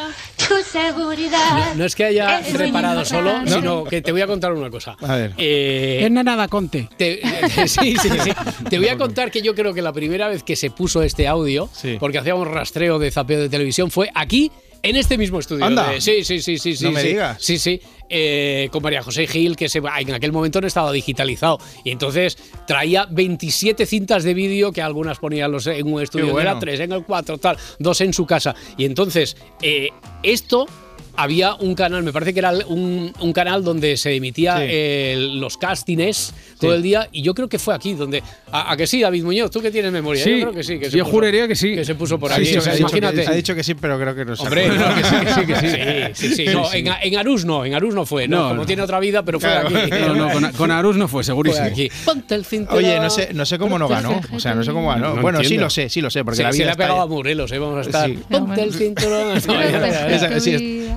tu 0.49 0.55
seguridad. 0.62 1.75
No 1.75 1.85
es 1.85 1.95
que 1.95 2.05
haya 2.07 2.41
Es 2.41 2.55
reparado 2.55 3.05
solo, 3.05 3.47
sino 3.47 3.85
que 3.85 4.00
te 4.03 4.12
voy 4.12 4.23
a 4.23 4.26
contar 4.26 4.53
una 4.53 4.71
cosa. 4.71 4.97
A 5.03 5.17
ver. 5.17 5.35
Eh, 5.37 6.00
Es 6.05 6.11
nada 6.11 6.49
Conte. 6.49 6.88
te, 6.97 7.21
sí, 7.69 7.97
sí, 7.97 8.09
sí. 8.09 8.33
Te 8.71 8.79
voy 8.79 8.88
a 8.88 8.97
contar 8.97 9.31
que 9.31 9.43
yo 9.43 9.55
creo 9.55 9.75
que 9.75 9.83
la 9.83 9.93
primera 9.93 10.29
vez 10.29 10.43
que 10.43 10.57
se 10.57 10.71
puso 10.71 11.03
este 11.03 11.29
audio, 11.29 11.69
Sí. 11.73 11.97
porque 12.00 12.19
hacíamos 12.19 12.49
rastreo 12.49 12.99
de 12.99 13.11
zapeo 13.11 13.40
de 13.40 13.49
televisión, 13.49 13.90
fue 13.90 14.11
aquí, 14.14 14.51
en 14.83 14.97
este 14.97 15.19
mismo 15.19 15.39
estudio. 15.39 15.65
Anda. 15.65 15.91
de- 15.91 16.01
sí, 16.01 16.25
sí, 16.25 16.41
sí, 16.41 16.59
sí. 16.59 16.77
sí 16.77 16.89
me 16.89 17.01
sí. 17.01 17.09
digas. 17.09 17.37
Sí, 17.41 17.59
sí. 17.59 17.81
Eh, 18.09 18.69
con 18.71 18.83
María 18.83 19.03
José 19.03 19.27
Gil, 19.27 19.57
que 19.57 19.69
se, 19.69 19.79
en 19.79 20.15
aquel 20.15 20.33
momento 20.33 20.61
no 20.61 20.67
estaba 20.67 20.93
digitalizado. 20.93 21.59
Y 21.85 21.91
entonces 21.91 22.39
traía 22.67 23.07
27 23.11 23.85
cintas 23.87 24.23
de 24.23 24.35
vídeo 24.35 24.73
que 24.73 24.81
algunas 24.83 25.19
ponía 25.19 25.49
los, 25.49 25.67
en 25.67 25.93
un 25.93 26.03
estudio. 26.03 26.27
Bueno. 26.27 26.41
Era 26.41 26.59
tres, 26.59 26.81
en 26.81 26.93
el 26.93 27.05
cuatro, 27.05 27.39
tal, 27.39 27.57
dos 27.79 28.01
en 28.01 28.12
su 28.12 28.25
casa. 28.27 28.55
Y 28.77 28.85
entonces, 28.85 29.37
eh, 29.62 29.91
esto. 30.23 30.67
Había 31.16 31.55
un 31.55 31.74
canal, 31.74 32.02
me 32.02 32.12
parece 32.12 32.33
que 32.33 32.40
era 32.40 32.52
un, 32.68 33.12
un 33.20 33.33
canal 33.33 33.64
donde 33.64 33.96
se 33.96 34.14
emitía 34.14 34.57
Sí. 34.59 34.62
eh, 34.68 35.29
los 35.35 35.57
castings 35.57 36.33
todo 36.61 36.70
Sí. 36.70 36.76
el 36.76 36.83
día 36.83 37.09
y 37.12 37.22
yo 37.22 37.35
creo 37.35 37.48
que 37.48 37.59
fue 37.59 37.74
aquí 37.74 37.94
donde 37.94 38.22
a, 38.50 38.72
a 38.72 38.76
que 38.76 38.87
sí 38.87 39.00
David 39.00 39.24
Muñoz 39.24 39.50
tú 39.50 39.61
que 39.61 39.70
tienes 39.70 39.92
memoria 39.92 40.22
Sí, 40.24 40.31
yo 40.40 40.46
creo 40.46 40.52
que 40.55 40.62
sí 40.64 40.79
que 40.79 40.90
se 40.90 40.96
yo 40.96 41.05
puso- 41.05 41.11
juraría 41.12 41.46
que 41.48 41.55
sí. 41.55 41.74
que 41.74 41.85
se 41.85 41.94
puso 41.94 42.18
por 42.18 42.33
aquí 42.33 42.57
o 42.57 42.61
sea, 42.61 42.72
ha 42.72 42.76
dicho 42.76 42.88
que- 42.88 42.98
imagínate 42.98 43.26
ha 43.31 43.35
dicho 43.35 43.55
que 43.55 43.62
sí, 43.64 43.74
pero 43.74 43.98
creo 44.00 44.14
que 44.14 44.24
no 44.24 44.37
se 44.37 44.42
hombre 44.42 44.68
no, 44.68 44.94
que 44.94 45.05
sí 45.05 45.14
que 45.16 45.33
sí 45.35 45.46
que 45.46 45.57
sí 45.57 45.68
sí 46.29 46.35
sí, 46.35 46.46
sí. 46.46 46.55
No, 46.55 46.64
Sí, 46.66 46.70
sí. 46.72 46.79
En, 46.79 46.88
en 47.02 47.18
Arús 47.18 47.44
no 47.44 47.64
en 47.64 47.74
Arús 47.74 47.94
no 47.94 48.07
fue 48.07 48.26
no, 48.29 48.37
No, 48.42 48.48
como 48.48 48.61
no. 48.62 48.66
tiene 48.66 48.83
otra 48.83 49.00
vida 49.00 49.22
pero 49.22 49.38
fue 49.40 49.50
Claro. 49.50 49.68
aquí 49.68 49.90
No, 49.90 50.14
no, 50.14 50.33
con, 50.33 50.52
con 50.52 50.70
Arús 50.70 50.96
no 50.96 51.09
fue, 51.09 51.18
fue 51.18 51.24
segurísimo. 51.24 51.64
aquí 51.66 51.90
ponte 52.05 52.35
el 52.35 52.44
cinturón 52.44 52.79
Oye, 52.85 52.98
no 53.00 53.11
sé, 53.11 53.31
no 53.35 53.44
sé 53.46 53.59
cómo 53.59 53.79
no 53.79 53.88
ganó. 53.88 54.20
O 54.33 54.40
sea, 54.40 54.55
no 54.55 54.62
sé 54.64 54.72
cómo 54.72 54.88
ganó. 54.88 55.14
No 55.14 55.22
bueno, 55.22 55.42
sí 55.44 55.57
lo 55.57 55.70
sé, 55.70 55.88
sí 55.88 56.00
lo 56.00 56.11
sé, 56.11 56.24
porque 56.24 56.37
se, 56.38 56.42
la 56.42 56.52
se 56.52 56.59
vida 56.59 56.66
le 56.66 56.72
ha 56.72 56.76
pegado 56.76 57.00
a. 57.00 57.07
Morelos 57.07 57.50
eh, 57.52 57.59
vamos 57.59 57.79
a 57.79 57.81
estar 57.83 58.09
Sí. 58.11 58.18
ponte 58.31 58.62
el 58.62 58.74
cinturón 58.74 59.40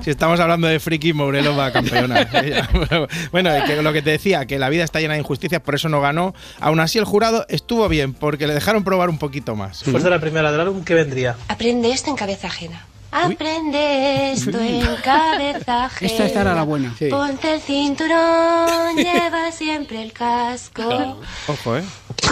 es- 0.00 0.04
si 0.04 0.10
estamos 0.10 0.40
hablando 0.40 0.66
de 0.66 0.80
friki, 0.80 1.12
Morelos 1.12 1.58
va 1.58 1.70
campeona. 1.72 2.28
bueno, 3.32 3.50
que 3.66 3.82
lo 3.82 3.92
que 3.92 4.02
te 4.02 4.10
decía, 4.10 4.46
que 4.46 4.58
la 4.58 4.68
vida 4.68 4.84
está 4.84 5.00
llena 5.00 5.14
de 5.14 5.20
injusticias, 5.20 5.60
por 5.60 5.74
eso 5.74 5.88
no 5.88 6.00
ganó. 6.00 6.34
Aún 6.60 6.80
así, 6.80 6.98
el 6.98 7.04
jurado 7.04 7.46
estuvo 7.48 7.88
bien, 7.88 8.12
porque 8.14 8.46
le 8.46 8.54
dejaron 8.54 8.84
probar 8.84 9.08
un 9.10 9.18
poquito 9.18 9.56
más. 9.56 9.80
Después 9.84 10.02
de 10.04 10.10
la 10.10 10.20
primera 10.20 10.50
del 10.52 10.60
álbum, 10.60 10.84
¿qué 10.84 10.94
vendría? 10.94 11.36
Aprende 11.48 11.90
esto 11.92 12.10
en 12.10 12.16
cabeza 12.16 12.48
ajena. 12.48 12.86
Aprende 13.12 14.32
esto 14.32 14.58
en 14.60 14.96
cabeza 15.02 15.86
ajena. 15.86 16.10
Esta, 16.12 16.26
esta 16.26 16.40
era 16.42 16.54
la 16.54 16.62
buena. 16.62 16.94
Sí. 16.98 17.08
Ponte 17.08 17.54
el 17.54 17.60
cinturón, 17.60 18.96
lleva 18.96 19.50
siempre 19.52 20.02
el 20.02 20.12
casco. 20.12 21.16
Ojo, 21.48 21.76
¿eh? 21.76 21.84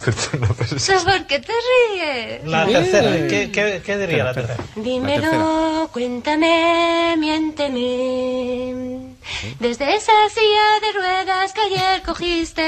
¿Por 0.00 1.26
qué 1.26 1.38
te 1.40 1.52
ríes? 1.52 2.44
La 2.46 2.66
tercera, 2.66 3.28
¿qué, 3.28 3.50
qué, 3.52 3.82
qué 3.84 3.98
diría 3.98 4.24
la 4.24 4.32
tercera? 4.32 4.64
Dímelo, 4.76 5.90
cuéntame, 5.92 7.16
miénteme. 7.18 9.10
Desde 9.58 9.94
esa 9.94 10.12
silla 10.32 10.86
de 10.92 10.98
ruedas 10.98 11.52
que 11.52 11.60
ayer 11.60 12.02
cogiste. 12.02 12.62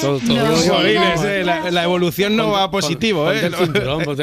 todo- 0.00 0.18
todo- 0.20 0.34
No, 0.34 0.44
todo- 0.54 0.74
Jolines, 0.76 1.22
eh, 1.24 1.42
la, 1.44 1.70
la 1.70 1.84
evolución 1.84 2.36
no 2.36 2.50
va 2.50 2.70
positivo, 2.70 3.30
¿eh? 3.32 3.50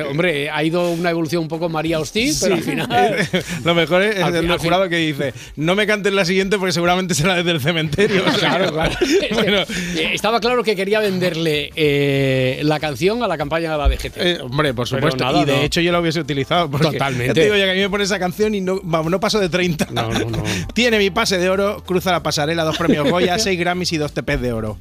hombre 0.09 0.49
ha 0.49 0.63
ido 0.63 0.91
una 0.91 1.09
evolución 1.09 1.43
un 1.43 1.47
poco 1.47 1.69
María 1.69 1.99
Hostil 1.99 2.33
pero 2.41 2.55
al 2.55 2.61
final 2.61 3.27
Lo 3.63 3.75
mejor 3.75 4.01
es 4.03 4.21
Al 4.23 4.35
el 4.35 4.57
jurado 4.57 4.89
que 4.89 4.97
dice, 4.97 5.33
no 5.55 5.75
me 5.75 5.85
cantes 5.87 6.13
la 6.13 6.25
siguiente 6.25 6.57
porque 6.57 6.71
seguramente 6.73 7.13
será 7.13 7.35
desde 7.35 7.51
el 7.51 7.61
cementerio. 7.61 8.23
Claro, 8.39 8.71
claro. 8.73 8.95
Bueno, 9.33 9.57
eh, 9.61 10.11
estaba 10.13 10.39
claro 10.39 10.63
que 10.63 10.75
quería 10.75 10.99
venderle 10.99 11.71
eh, 11.75 12.59
la 12.63 12.79
canción 12.79 13.23
a 13.23 13.27
la 13.27 13.37
campaña 13.37 13.71
de 13.71 13.77
la 13.77 13.89
DGT. 13.89 14.17
eh, 14.17 14.37
hombre, 14.41 14.73
por 14.73 14.87
supuesto. 14.87 15.23
nada, 15.23 15.41
y 15.41 15.45
de 15.45 15.55
no. 15.55 15.61
hecho 15.63 15.81
yo 15.81 15.91
lo 15.91 15.99
hubiese 15.99 16.19
utilizado. 16.19 16.69
Totalmente. 16.69 17.27
Ya 17.27 17.33
te 17.33 17.43
digo, 17.43 17.55
ya 17.55 17.65
que 17.65 17.71
a 17.71 17.73
mí 17.73 17.79
me 17.79 17.89
pone 17.89 18.03
esa 18.03 18.19
canción 18.19 18.53
y 18.55 18.61
no, 18.61 18.79
vamos, 18.83 19.11
no 19.11 19.19
paso 19.19 19.39
de 19.39 19.49
30. 19.49 19.87
No, 19.91 20.09
no, 20.11 20.25
no. 20.29 20.43
Tiene 20.73 20.97
mi 20.97 21.09
pase 21.09 21.37
de 21.37 21.49
oro, 21.55 21.83
cruza 21.83 22.11
la 22.11 22.23
pasarela, 22.23 22.63
dos 22.63 22.77
premios 22.77 23.09
Goya, 23.09 23.39
seis 23.39 23.59
Grammys 23.59 23.91
y 23.93 23.97
dos 23.97 24.13
TPs 24.13 24.41
de 24.41 24.53
oro. 24.53 24.77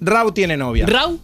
Rau 0.00 0.32
tiene 0.32 0.56
novia. 0.56 0.86
Rau, 0.86 1.18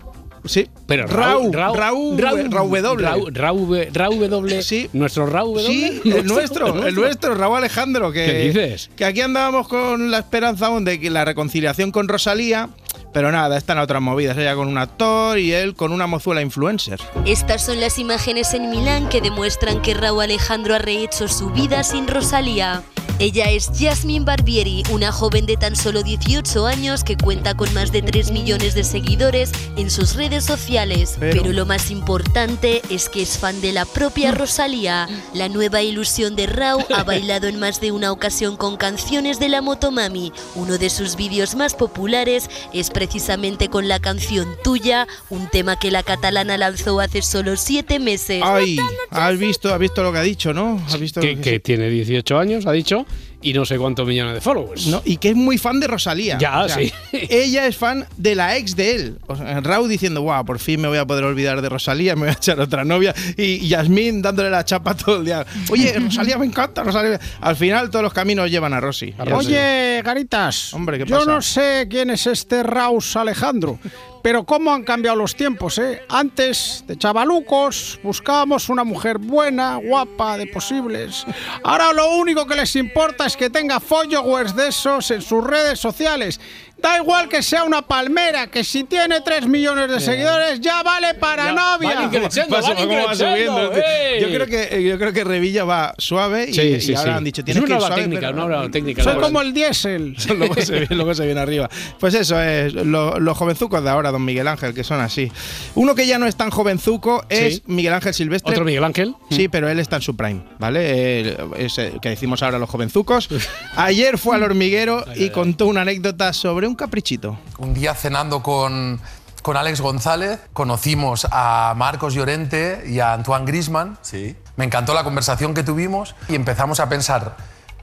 Sí. 0.47 0.69
Pero 0.87 1.07
Rau, 1.07 1.51
Rau, 1.51 1.75
Rau, 1.75 2.17
Rau, 2.19 2.37
Rau 2.51 2.69
W. 2.69 2.83
Rau, 3.03 3.31
Rau, 3.33 3.77
Rau 3.93 4.29
W. 4.29 4.63
Sí. 4.63 4.91
Nuestro 4.93 5.27
Rau 5.27 5.55
W. 5.55 5.67
Sí, 5.67 6.03
el 6.05 6.27
nuestro, 6.27 6.87
el 6.87 6.95
nuestro, 6.95 7.35
Raúl 7.35 7.57
Alejandro. 7.57 8.13
Que, 8.13 8.27
¿Qué 8.27 8.39
dices? 8.49 8.91
Que 8.95 9.07
aquí 9.07 9.23
andábamos 9.23 9.69
con 9.69 10.11
la 10.11 10.19
esperanza 10.19 10.67
aún 10.67 10.85
de 10.85 11.01
que 11.01 11.09
la 11.09 11.25
reconciliación 11.25 11.91
con 11.93 12.09
Rosalía, 12.09 12.69
pero 13.13 13.33
nada, 13.33 13.57
están 13.57 13.79
otras 13.79 14.03
movidas. 14.03 14.37
Ella 14.37 14.55
con 14.55 14.69
un 14.69 14.77
actor 14.77 15.39
y 15.39 15.53
él 15.53 15.75
con 15.75 15.93
una 15.93 16.07
mozuela 16.07 16.43
influencer. 16.43 17.01
Estas 17.25 17.65
son 17.65 17.81
las 17.81 17.99
imágenes 17.99 18.53
en 18.53 18.71
Milán 18.71 19.09
que 19.09 19.23
demuestran 19.23 19.81
que 19.81 19.95
Raúl 19.95 20.25
Alejandro 20.25 20.75
ha 20.75 20.79
rehecho 20.79 21.27
su 21.27 21.51
vida 21.51 21.85
sin 21.85 22.07
Rosalía. 22.07 22.83
Ella 23.21 23.49
es 23.51 23.71
Jasmine 23.79 24.25
Barbieri, 24.25 24.83
una 24.91 25.13
joven 25.13 25.47
de 25.47 25.57
tan 25.57 25.77
solo 25.77 26.03
18 26.03 26.67
años 26.67 27.05
que 27.05 27.17
cuenta 27.17 27.55
con 27.55 27.73
más 27.73 27.93
de 27.93 28.03
3 28.03 28.33
millones 28.33 28.75
de 28.75 28.83
seguidores 28.83 29.53
en 29.77 29.89
sus 29.89 30.17
redes 30.17 30.45
sociales. 30.45 31.17
Pero- 31.21 31.43
Pero, 31.45 31.53
lo 31.55 31.65
más 31.65 31.91
importante 31.93 32.83
es 32.91 33.09
que 33.09 33.23
es 33.23 33.39
fan 33.39 33.61
de 33.61 33.73
la 33.73 33.85
propia 33.85 34.33
Rosalía. 34.33 35.09
La 35.33 35.49
nueva 35.49 35.81
ilusión 35.83 36.35
de 36.35 36.47
Rau 36.47 36.85
ha 36.93 37.05
bailado 37.05 37.47
en 37.47 37.59
más 37.61 37.81
de 37.81 37.93
una 37.93 38.11
ocasión 38.11 38.57
con 38.57 38.77
canciones 38.77 39.39
de 39.39 39.49
la 39.49 39.63
Motomami. 39.63 40.33
Uno 40.57 40.77
de 40.77 40.91
sus 40.91 41.15
vídeos 41.15 41.55
más 41.55 41.75
populares 41.75 42.51
es 42.73 42.91
precisamente 42.91 43.69
con 43.69 43.87
la 43.87 44.01
canción 44.01 44.49
Tuya, 44.65 45.07
un 45.31 45.49
tema 45.49 45.79
que 45.79 45.93
la 45.93 46.03
catalana 46.03 46.59
lanzó 46.59 46.99
hace 46.99 47.23
solo 47.23 47.57
7 47.57 48.01
meses. 48.01 48.43
Ay, 48.45 48.77
has 49.11 49.39
visto, 49.39 49.73
has 49.73 49.79
visto 49.79 50.03
lo 50.03 50.13
que 50.13 50.19
ha 50.19 50.23
dicho, 50.23 50.53
¿no? 50.53 50.83
Has 50.89 50.99
visto 50.99 51.21
Que, 51.21 51.37
lo 51.37 51.43
que 51.43 51.61
tiene 51.61 51.89
18 51.89 52.39
años, 52.39 52.67
ha 52.67 52.73
dicho, 52.73 53.04
y 53.43 53.53
no 53.53 53.65
sé 53.67 53.77
cuántos 53.79 54.07
millones 54.07 54.35
de 54.35 54.41
followers. 54.41 54.87
No, 54.87 55.03
y 55.05 55.19
que 55.19 55.31
es 55.31 55.37
muy 55.37 55.59
fan 55.59 55.79
de 55.79 55.87
Rosalía. 55.87 56.39
Ya, 56.39 56.67
sí. 56.69 56.91
Ella 57.13 57.67
es 57.67 57.77
fan 57.77 58.07
de 58.17 58.35
la 58.35 58.57
ex 58.57 58.75
de 58.75 58.95
él. 58.95 59.19
O 59.27 59.37
sea, 59.37 59.61
Raúl 59.61 59.89
diciendo, 59.89 60.23
guau, 60.23 60.45
por 60.45 60.59
fin 60.59 60.81
me 60.81 60.89
voy 60.89 60.99
a 60.99 61.07
poder 61.07 61.25
olvidar 61.25 61.61
de 61.61 61.69
Rosalía, 61.69 62.15
me 62.17 62.23
voy 62.23 62.31
a 62.31 62.33
echar 62.33 62.59
otra 62.59 62.85
novia. 62.85 63.15
Y 63.37 63.69
Yasmín 63.69 64.23
dándole 64.23 64.49
la 64.51 64.65
chapa 64.65 64.95
todo 64.97 65.19
el 65.19 65.27
día. 65.27 65.45
Oye, 65.71 65.93
Rosalía 65.99 66.39
me 66.39 66.47
encanta, 66.47 66.83
Rosalía. 66.83 67.21
Al 67.41 67.57
final 67.57 67.91
todos 67.91 68.03
los 68.03 68.15
caminos 68.15 68.51
llevan 68.51 68.73
a 68.73 68.81
Rosy. 68.81 69.15
Oye, 69.35 70.01
Garitas, 70.03 70.73
Hombre, 70.73 70.99
¿qué 70.99 71.05
yo 71.05 71.19
pasa? 71.19 71.31
no 71.31 71.43
sé 71.43 71.87
quién 71.91 72.11
es 72.11 72.27
este 72.27 72.63
Raus 72.63 73.15
Alejandro, 73.17 73.79
pero 74.25 74.45
cómo 74.45 74.73
han 74.73 74.85
cambiado 74.85 75.19
los 75.19 75.37
tiempos, 75.37 75.77
¿eh? 75.77 76.01
Antes, 76.09 76.83
de 76.87 76.97
chavalucos, 76.97 78.01
buscábamos 78.03 78.71
una 78.71 78.83
mujer 78.83 79.19
buena, 79.19 79.77
guapa, 79.77 80.39
de 80.39 80.47
posibles. 80.47 81.27
Ahora 81.63 81.93
lo 81.93 82.11
único 82.17 82.47
que 82.47 82.55
les 82.55 82.75
importa 82.75 83.27
es 83.27 83.37
que 83.37 83.51
tenga 83.51 83.81
followers 83.81 84.57
de 84.57 84.69
esos 84.69 85.11
en 85.11 85.21
sus 85.21 85.45
redes 85.45 85.79
sociales. 85.79 86.41
Da 86.85 86.99
igual 86.99 87.31
que 87.31 87.43
sea 87.43 87.65
una 87.65 87.81
palmera, 87.81 88.49
que 88.49 88.63
si 88.63 88.85
tiene 88.85 89.23
3 89.23 89.47
millones 89.47 89.91
de 89.91 90.01
seguidores 90.01 90.61
ya 90.61 90.83
vale 90.83 91.15
para 91.15 91.51
novia. 91.53 91.95
van 91.95 92.11
van 92.11 92.11
¿cómo 92.11 92.13
va 92.13 92.13
increciendo, 92.13 93.15
subiendo? 93.15 93.73
¡ey! 93.73 94.21
Yo 94.21 94.27
creo 94.29 94.47
que 94.47 94.83
yo 94.85 94.99
creo 94.99 95.13
que 95.15 95.25
Revilla 95.25 95.65
va 95.65 95.95
suave 95.97 96.51
y, 96.51 96.53
Sí, 96.53 96.61
y 96.61 96.81
sí, 96.83 96.95
ahora 96.95 97.13
sí. 97.13 97.17
han 97.17 97.25
dicho 97.25 97.43
una 97.43 97.53
que 97.65 97.73
ir 97.73 97.79
suave, 97.81 98.03
técnica, 98.03 98.33
pero- 98.35 98.45
una 98.45 98.71
técnica. 98.71 99.03
Soy 99.03 99.15
la 99.15 99.21
como 99.23 99.41
el 99.41 99.55
diésel. 99.55 100.15
luego, 100.37 100.55
se 100.57 100.73
viene, 100.73 100.95
luego 100.95 101.15
se 101.15 101.25
viene 101.25 101.41
arriba. 101.41 101.71
Pues 101.99 102.13
eso 102.13 102.39
es, 102.43 102.75
lo- 102.75 103.19
los 103.19 103.39
jovenzucos 103.39 103.83
de 103.83 103.89
ahora, 103.89 104.11
don 104.11 104.23
Miguel 104.23 104.47
Ángel, 104.47 104.75
que 104.75 104.85
son 104.85 105.01
así. 105.01 105.33
Uno 105.77 105.95
que 105.95 106.07
ya 106.07 106.19
no 106.19 106.27
es 106.27 106.37
tan 106.37 106.51
jovenzuco 106.51 107.25
es 107.31 107.55
Sí. 107.55 107.63
Miguel 107.65 107.95
Ángel 107.95 108.13
Silvestre. 108.13 108.53
Otro 108.53 108.67
Miguel 108.67 108.85
Ángel. 108.85 109.15
Sí, 109.31 109.49
pero 109.49 109.71
él 109.71 109.79
está 109.81 109.97
en 109.97 110.03
su 110.03 110.15
prime, 110.17 110.43
¿vale? 110.59 111.21
Él- 111.21 111.37
es 111.57 111.79
el 111.79 111.99
que 112.01 112.11
decimos 112.11 112.43
ahora 112.43 112.59
los 112.59 112.69
jovenzucos. 112.69 113.29
Ayer 113.77 114.19
fue 114.19 114.37
al 114.37 114.43
hormiguero 114.43 115.03
y 115.17 115.31
contó 115.31 115.65
una 115.67 115.81
anécdota 115.81 116.35
sobre 116.35 116.67
un 116.67 116.74
caprichito. 116.77 117.39
Un 117.59 117.75
día 117.75 117.95
cenando 117.95 118.43
con, 118.43 119.01
con 119.43 119.57
Alex 119.57 119.81
González, 119.81 120.41
conocimos 120.53 121.27
a 121.31 121.75
Marcos 121.77 122.15
Llorente 122.15 122.85
y 122.87 123.01
a 123.01 123.13
Antoine 123.13 123.45
Grisman. 123.45 123.99
Sí. 124.03 124.37
Me 124.57 124.65
encantó 124.65 124.95
la 124.95 125.05
conversación 125.05 125.55
que 125.55 125.63
tuvimos 125.63 126.15
y 126.29 126.35
empezamos 126.35 126.81
a 126.81 126.89
pensar, 126.89 127.37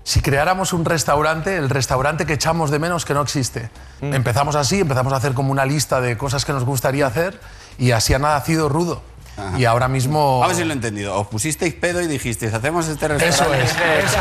si 0.03 0.21
creáramos 0.21 0.73
un 0.73 0.85
restaurante, 0.85 1.57
el 1.57 1.69
restaurante 1.69 2.25
que 2.25 2.33
echamos 2.33 2.71
de 2.71 2.79
menos 2.79 3.05
que 3.05 3.13
no 3.13 3.21
existe. 3.21 3.69
Empezamos 4.01 4.55
así, 4.55 4.79
empezamos 4.79 5.13
a 5.13 5.17
hacer 5.17 5.33
como 5.33 5.51
una 5.51 5.65
lista 5.65 6.01
de 6.01 6.17
cosas 6.17 6.43
que 6.45 6.53
nos 6.53 6.65
gustaría 6.65 7.05
hacer 7.05 7.39
y 7.77 7.91
así 7.91 8.13
ha 8.13 8.19
nacido 8.19 8.67
Rudo. 8.67 9.03
Y 9.57 9.65
ahora 9.65 9.87
mismo... 9.87 10.43
A 10.43 10.47
ver 10.47 10.55
si 10.55 10.63
lo 10.63 10.69
he 10.69 10.73
entendido. 10.73 11.19
Os 11.19 11.27
pusisteis 11.27 11.73
pedo 11.73 12.01
y 12.01 12.07
dijisteis, 12.07 12.53
hacemos 12.53 12.87
este 12.87 13.05
Eso 13.05 13.17
restaurante. 13.17 13.63
es, 13.65 13.71
eso 13.71 14.17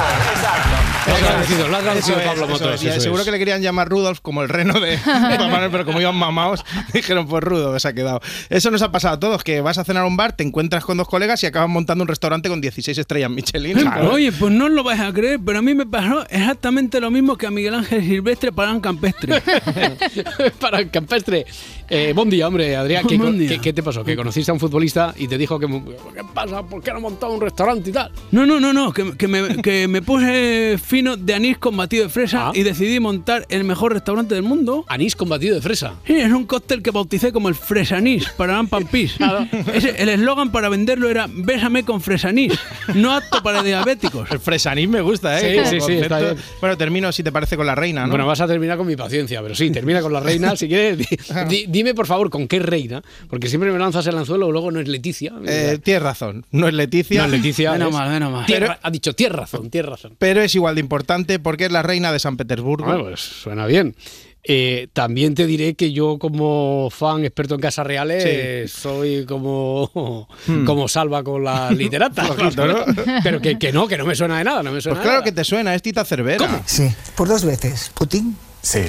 Lo 1.07 1.15
ha 1.15 1.19
traducido, 1.19 1.69
lo 1.69 1.77
ha 1.77 1.81
traducido 1.81 2.17
Eso 2.17 2.21
es, 2.21 2.27
Pablo 2.29 2.45
eso 2.45 2.53
Motos. 2.53 2.75
es. 2.83 2.91
Eso 2.91 3.01
seguro 3.01 3.21
es. 3.23 3.25
que 3.27 3.33
le 3.33 3.39
querían 3.39 3.61
llamar 3.61 3.89
Rudolf 3.89 4.21
como 4.21 4.43
el 4.43 4.49
reno 4.49 4.79
de 4.81 4.97
Papá 5.05 5.49
Noel, 5.49 5.71
pero 5.71 5.85
como 5.85 6.01
iban 6.01 6.17
mamados, 6.17 6.65
dijeron 6.95 7.27
pues 7.27 7.43
Rudo, 7.45 7.79
se 7.79 7.89
ha 7.89 7.93
quedado. 7.93 8.21
Eso 8.49 8.71
nos 8.71 8.83
ha 8.83 8.93
pasado 8.93 9.15
a 9.17 9.21
todos, 9.21 9.45
que 9.45 9.61
vas 9.61 9.79
a 9.79 9.85
cenar 9.85 10.05
a 10.05 10.07
un 10.07 10.17
bar, 10.17 10.33
te 10.37 10.43
encuentras 10.45 10.85
con 10.85 10.97
dos 10.97 11.09
colegas 11.09 11.43
y 11.43 11.47
acaban 11.47 11.71
montando 11.71 12.03
un 12.03 12.09
restaurante 12.09 12.49
con 12.49 12.61
16 12.61 12.97
estrellas 12.97 13.31
Michelin. 13.31 13.87
Oye, 14.11 14.33
pues 14.33 14.53
no 14.53 14.69
lo 14.69 14.83
vais 14.85 15.01
a 15.01 15.13
creer, 15.13 15.39
pero 15.45 15.59
a 15.59 15.63
mí 15.63 15.75
me 15.75 15.87
pasó 15.87 16.25
exactamente 16.31 17.01
lo 17.01 17.11
mismo 17.11 17.37
que 17.37 17.47
a 17.47 17.51
Miguel 17.51 17.75
Ángel 17.75 18.03
Silvestre 18.05 18.53
para 18.53 18.73
un 18.73 18.81
campestre. 18.81 19.43
Para 20.61 20.79
el 20.79 20.91
campestre. 20.91 21.47
Eh, 21.89 22.13
buen 22.15 22.31
día, 22.31 22.47
hombre, 22.47 22.77
Adrián. 22.77 23.05
¿Qué, 23.07 23.19
qué- 23.19 23.61
qué 23.61 23.73
te 23.73 23.83
pasó? 23.83 24.05
¿Que 24.05 24.17
conociste 24.17 24.51
a 24.51 24.55
un 24.55 24.61
futbolista 24.61 25.00
y 25.17 25.27
te 25.29 25.37
dijo 25.39 25.59
que... 25.59 25.67
¿Qué 25.67 26.23
pasa? 26.35 26.63
¿Por 26.63 26.83
qué 26.83 26.93
no 26.93 27.01
montado 27.01 27.33
un 27.33 27.41
restaurante 27.41 27.91
y 27.91 27.93
tal? 27.93 28.11
No, 28.31 28.47
no, 28.47 28.61
no, 28.61 28.73
no, 28.73 28.93
que, 28.93 29.17
que 29.17 29.27
me, 29.29 29.61
que 29.63 29.89
me 29.89 30.03
puse 30.03 30.79
fino 30.83 31.17
de 31.17 31.35
anís 31.35 31.59
con 31.59 31.77
batido 31.77 32.05
de 32.05 32.09
fresa 32.11 32.49
Ah. 32.49 32.53
y 32.55 32.63
decidí 32.63 33.01
montar 33.01 33.45
el 33.49 33.65
mejor 33.65 33.93
restaurante 33.93 34.35
del 34.35 34.45
mundo. 34.45 34.85
Anís 34.89 35.17
con 35.17 35.29
batido 35.29 35.57
de 35.57 35.61
fresa. 35.63 35.95
Sí, 36.07 36.15
es 36.15 36.31
un 36.33 36.47
cóctel 36.47 36.83
que 36.83 36.91
bauticé 36.91 37.33
como 37.33 37.49
el 37.49 37.55
fresanís 37.55 38.29
para 38.31 38.63
pampís. 38.65 39.17
Ese- 39.75 40.01
el 40.03 40.09
eslogan 40.11 40.53
para 40.53 40.69
venderlo 40.69 41.09
era 41.09 41.27
Bésame 41.29 41.85
con 41.85 42.01
fresanís, 42.01 42.53
no 42.95 43.13
apto 43.15 43.43
para 43.43 43.63
diabéticos. 43.63 44.31
El 44.31 44.39
fresanís 44.39 44.89
me 44.89 45.01
gusta, 45.01 45.41
¿eh? 45.41 45.65
Sí, 45.65 45.81
sí, 45.81 45.87
sí, 45.87 45.93
está 45.95 46.19
bien. 46.21 46.37
Bueno, 46.61 46.77
termino 46.77 47.11
si 47.13 47.23
te 47.23 47.33
parece 47.33 47.57
con 47.57 47.67
la 47.67 47.75
reina, 47.75 48.03
¿no? 48.05 48.11
Bueno, 48.11 48.27
vas 48.27 48.41
a 48.41 48.47
terminar 48.47 48.77
con 48.79 48.87
mi 48.87 48.97
paciencia, 48.97 49.43
pero 49.43 49.55
sí, 49.55 49.71
termina 49.71 50.01
con 50.03 50.13
la 50.13 50.21
reina. 50.21 50.55
si 50.57 50.69
quieres, 50.69 50.99
di- 50.99 51.07
di- 51.49 51.65
dime 51.69 51.95
por 51.95 52.07
favor 52.07 52.31
con 52.31 52.47
qué 52.49 52.59
reina, 52.59 53.03
porque 53.29 53.49
siempre 53.49 53.71
me 53.73 53.79
lanzas 53.79 54.07
el 54.07 54.17
anzuelo 54.17 54.49
y 54.49 54.53
luego 54.53 54.71
no 54.71 54.81
es 54.81 54.89
Leticia. 54.91 55.33
Eh, 55.47 55.79
tienes 55.83 56.03
razón, 56.03 56.47
no 56.51 56.69
es 56.69 56.75
Leticia. 56.75 57.21
No 57.21 57.27
es 57.27 57.31
Leticia. 57.33 57.73
Menos 57.73 57.89
es- 57.89 57.95
mal, 57.95 58.11
menos 58.11 58.33
mal. 58.33 58.47
Tierra- 58.47 58.79
ha 58.83 58.91
dicho, 58.91 59.15
tienes 59.15 59.37
razón, 59.37 59.71
tienes 59.71 59.89
razón. 59.91 60.17
Pero 60.19 60.43
es 60.43 60.55
igual 60.55 60.75
de 60.75 60.81
importante 60.83 61.39
porque 61.39 61.67
es 61.67 61.73
la 61.73 61.83
reina 61.83 62.13
de 62.13 62.19
San 62.19 62.37
Petersburgo. 62.37 62.87
Bueno, 62.87 63.05
pues 63.05 63.21
suena 63.21 63.67
bien. 63.67 63.95
Eh, 64.43 64.89
también 64.95 65.35
te 65.35 65.47
diré 65.47 65.75
que 65.75 65.93
yo 65.93 66.19
como 66.19 66.89
fan 66.91 67.27
experto 67.27 67.57
en 67.57 67.61
casas 67.61 67.87
reales 67.87 68.25
eh, 68.27 68.65
soy 68.69 69.27
como, 69.27 70.27
como 70.65 70.89
salva 70.89 71.23
con 71.23 71.45
la 71.45 71.71
literata. 71.73 72.25
Flojito, 72.25 72.67
¿no? 72.67 72.79
Pero 73.23 73.41
que, 73.43 73.59
que 73.59 73.71
no, 73.71 73.87
que 73.87 73.99
no 73.99 74.07
me 74.07 74.15
suena 74.15 74.39
de 74.39 74.45
nada, 74.45 74.63
no 74.63 74.73
me 74.73 74.81
suena 74.81 74.97
Pues 74.97 75.03
claro 75.07 75.19
de 75.21 75.25
que 75.25 75.31
nada. 75.33 75.43
te 75.43 75.45
suena, 75.45 75.75
es 75.75 75.83
Tita 75.83 76.07
Cervera. 76.07 76.63
Sí, 76.65 76.89
por 77.17 77.29
dos 77.29 77.45
veces. 77.45 77.91
Putin, 77.95 78.35
Sí. 78.63 78.81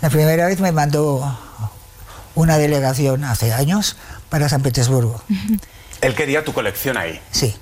la 0.00 0.10
primera 0.10 0.46
vez 0.46 0.60
me 0.60 0.70
mandó 0.70 1.38
una 2.36 2.56
delegación 2.58 3.24
hace 3.24 3.52
años 3.52 3.96
para 4.28 4.48
San 4.48 4.62
Petersburgo. 4.62 5.22
Él 6.00 6.14
quería 6.14 6.44
tu 6.44 6.52
colección 6.52 6.96
ahí. 6.96 7.20
Sí. 7.30 7.54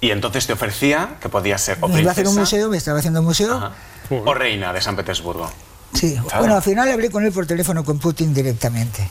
Y 0.00 0.10
entonces 0.10 0.46
te 0.46 0.52
ofrecía 0.52 1.16
que 1.20 1.28
podías 1.28 1.60
ser 1.62 1.78
o 1.80 1.88
Me 1.88 2.00
iba 2.00 2.10
a 2.10 2.12
hacer 2.12 2.28
un 2.28 2.34
museo, 2.34 2.68
me 2.68 2.76
estaba 2.76 2.98
haciendo 2.98 3.20
un 3.20 3.26
museo. 3.26 3.56
Ajá. 3.56 3.72
o 4.10 4.34
reina 4.34 4.72
de 4.72 4.80
San 4.80 4.96
Petersburgo. 4.96 5.50
Sí, 5.94 6.18
bueno, 6.38 6.56
al 6.56 6.62
final 6.62 6.90
hablé 6.90 7.10
con 7.10 7.24
él 7.24 7.32
por 7.32 7.46
teléfono 7.46 7.84
con 7.84 7.98
Putin 7.98 8.34
directamente. 8.34 9.08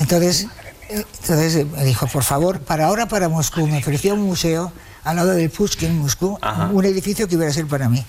Entonces, 0.00 0.46
eh, 0.88 1.04
entonces 1.20 1.66
me 1.66 1.84
dijo, 1.84 2.06
por 2.06 2.24
favor, 2.24 2.60
para 2.60 2.86
ahora 2.86 3.06
para 3.06 3.28
Moscú, 3.28 3.66
me 3.66 3.78
ofreció 3.78 4.14
un 4.14 4.22
museo 4.22 4.72
al 5.04 5.16
lado 5.16 5.30
del 5.30 5.50
Pushkin 5.50 5.90
en 5.90 5.98
Moscú, 5.98 6.38
Ajá. 6.40 6.66
un 6.72 6.84
edificio 6.84 7.28
que 7.28 7.34
iba 7.34 7.46
a 7.46 7.52
ser 7.52 7.66
para 7.66 7.88
mí. 7.88 8.04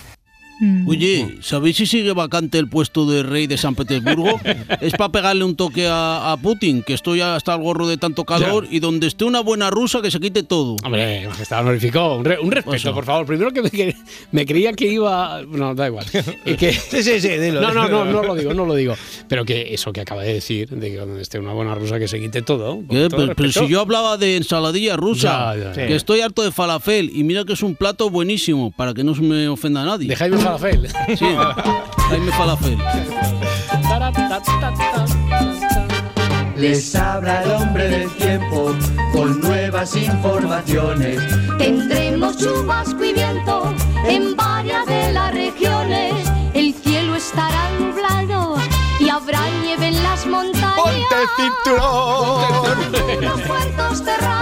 Oye, 0.86 1.36
¿sabéis 1.40 1.76
si 1.76 1.86
sigue 1.86 2.12
vacante 2.12 2.58
el 2.58 2.68
puesto 2.68 3.06
de 3.06 3.22
rey 3.22 3.46
de 3.46 3.56
San 3.56 3.74
Petersburgo? 3.74 4.38
es 4.80 4.92
para 4.92 5.10
pegarle 5.10 5.44
un 5.44 5.56
toque 5.56 5.86
a, 5.86 6.32
a 6.32 6.36
Putin, 6.36 6.82
que 6.82 6.92
estoy 6.94 7.20
hasta 7.20 7.54
el 7.54 7.60
gorro 7.62 7.88
de 7.88 7.96
tanto 7.96 8.24
calor 8.24 8.66
y 8.70 8.80
donde 8.80 9.06
esté 9.06 9.24
una 9.24 9.40
buena 9.40 9.70
rusa 9.70 10.02
que 10.02 10.10
se 10.10 10.20
quite 10.20 10.42
todo. 10.42 10.76
Hombre, 10.84 11.26
majestad 11.28 11.60
honorífico, 11.60 12.16
un, 12.16 12.24
re- 12.24 12.38
un 12.38 12.50
respeto, 12.50 12.76
Eso. 12.76 12.94
por 12.94 13.04
favor. 13.04 13.26
Primero 13.26 13.52
que 13.52 13.62
me, 13.62 13.70
que 13.70 13.96
me 14.32 14.44
creía 14.46 14.72
que 14.72 14.86
iba. 14.86 15.42
No, 15.48 15.74
da 15.74 15.86
igual. 15.86 16.04
Y 16.44 16.54
que, 16.54 16.72
Sí, 16.90 17.02
sí, 17.02 17.20
sí, 17.20 17.28
dilo. 17.28 17.60
no, 17.60 17.72
no, 17.72 17.88
no, 17.88 18.04
no 18.04 18.22
lo 18.22 18.34
digo, 18.34 18.52
no 18.54 18.66
lo 18.66 18.74
digo. 18.74 18.94
Pero 19.28 19.44
que 19.44 19.72
eso 19.74 19.92
que 19.92 20.00
acaba 20.02 20.22
de 20.22 20.34
decir, 20.34 20.68
de 20.68 20.90
que 20.90 20.96
donde 20.96 21.22
esté 21.22 21.38
una 21.38 21.52
buena 21.52 21.74
rusa 21.74 21.98
que 21.98 22.08
se 22.08 22.20
quite 22.20 22.42
todo. 22.42 22.76
con 22.76 22.88
¿Qué? 22.88 23.08
todo 23.08 23.34
Pero, 23.34 23.52
si 23.52 23.66
yo 23.68 23.80
hablaba 23.80 24.16
de 24.16 24.36
ensaladilla 24.36 24.96
rusa, 24.96 25.54
Ya, 25.54 25.62
ya, 25.62 25.72
ya. 25.74 25.86
que 25.86 25.94
estoy 25.94 26.20
harto 26.20 26.42
de 26.42 26.50
falafel 26.52 27.10
y 27.14 27.24
mira 27.24 27.44
que 27.44 27.52
es 27.54 27.62
un 27.62 27.74
plato 27.74 28.10
buenísimo 28.10 28.70
para 28.72 28.92
que 28.94 29.04
no 29.04 29.14
se 29.14 29.22
me 29.22 29.48
ofenda 29.48 29.82
a 29.82 29.86
nadie. 29.86 30.08
De 30.08 30.16
Jaime 30.16 30.36
Falafel. 30.58 30.88
Sí, 31.16 31.36
Jaime 32.08 32.32
Falafel. 32.32 32.78
Les 36.56 36.94
habla 36.94 37.42
el 37.42 37.50
hombre 37.52 37.88
del 37.88 38.10
tiempo 38.16 38.74
con 39.12 39.40
nuevas 39.40 39.94
informaciones. 39.94 41.20
Tendremos 41.56 42.36
chubasco 42.36 43.04
y 43.04 43.12
viento 43.12 43.72
en 44.08 44.34
varias 44.34 44.86
de 44.86 45.12
las 45.12 45.32
regiones. 45.32 46.19
Ponte 51.08 52.90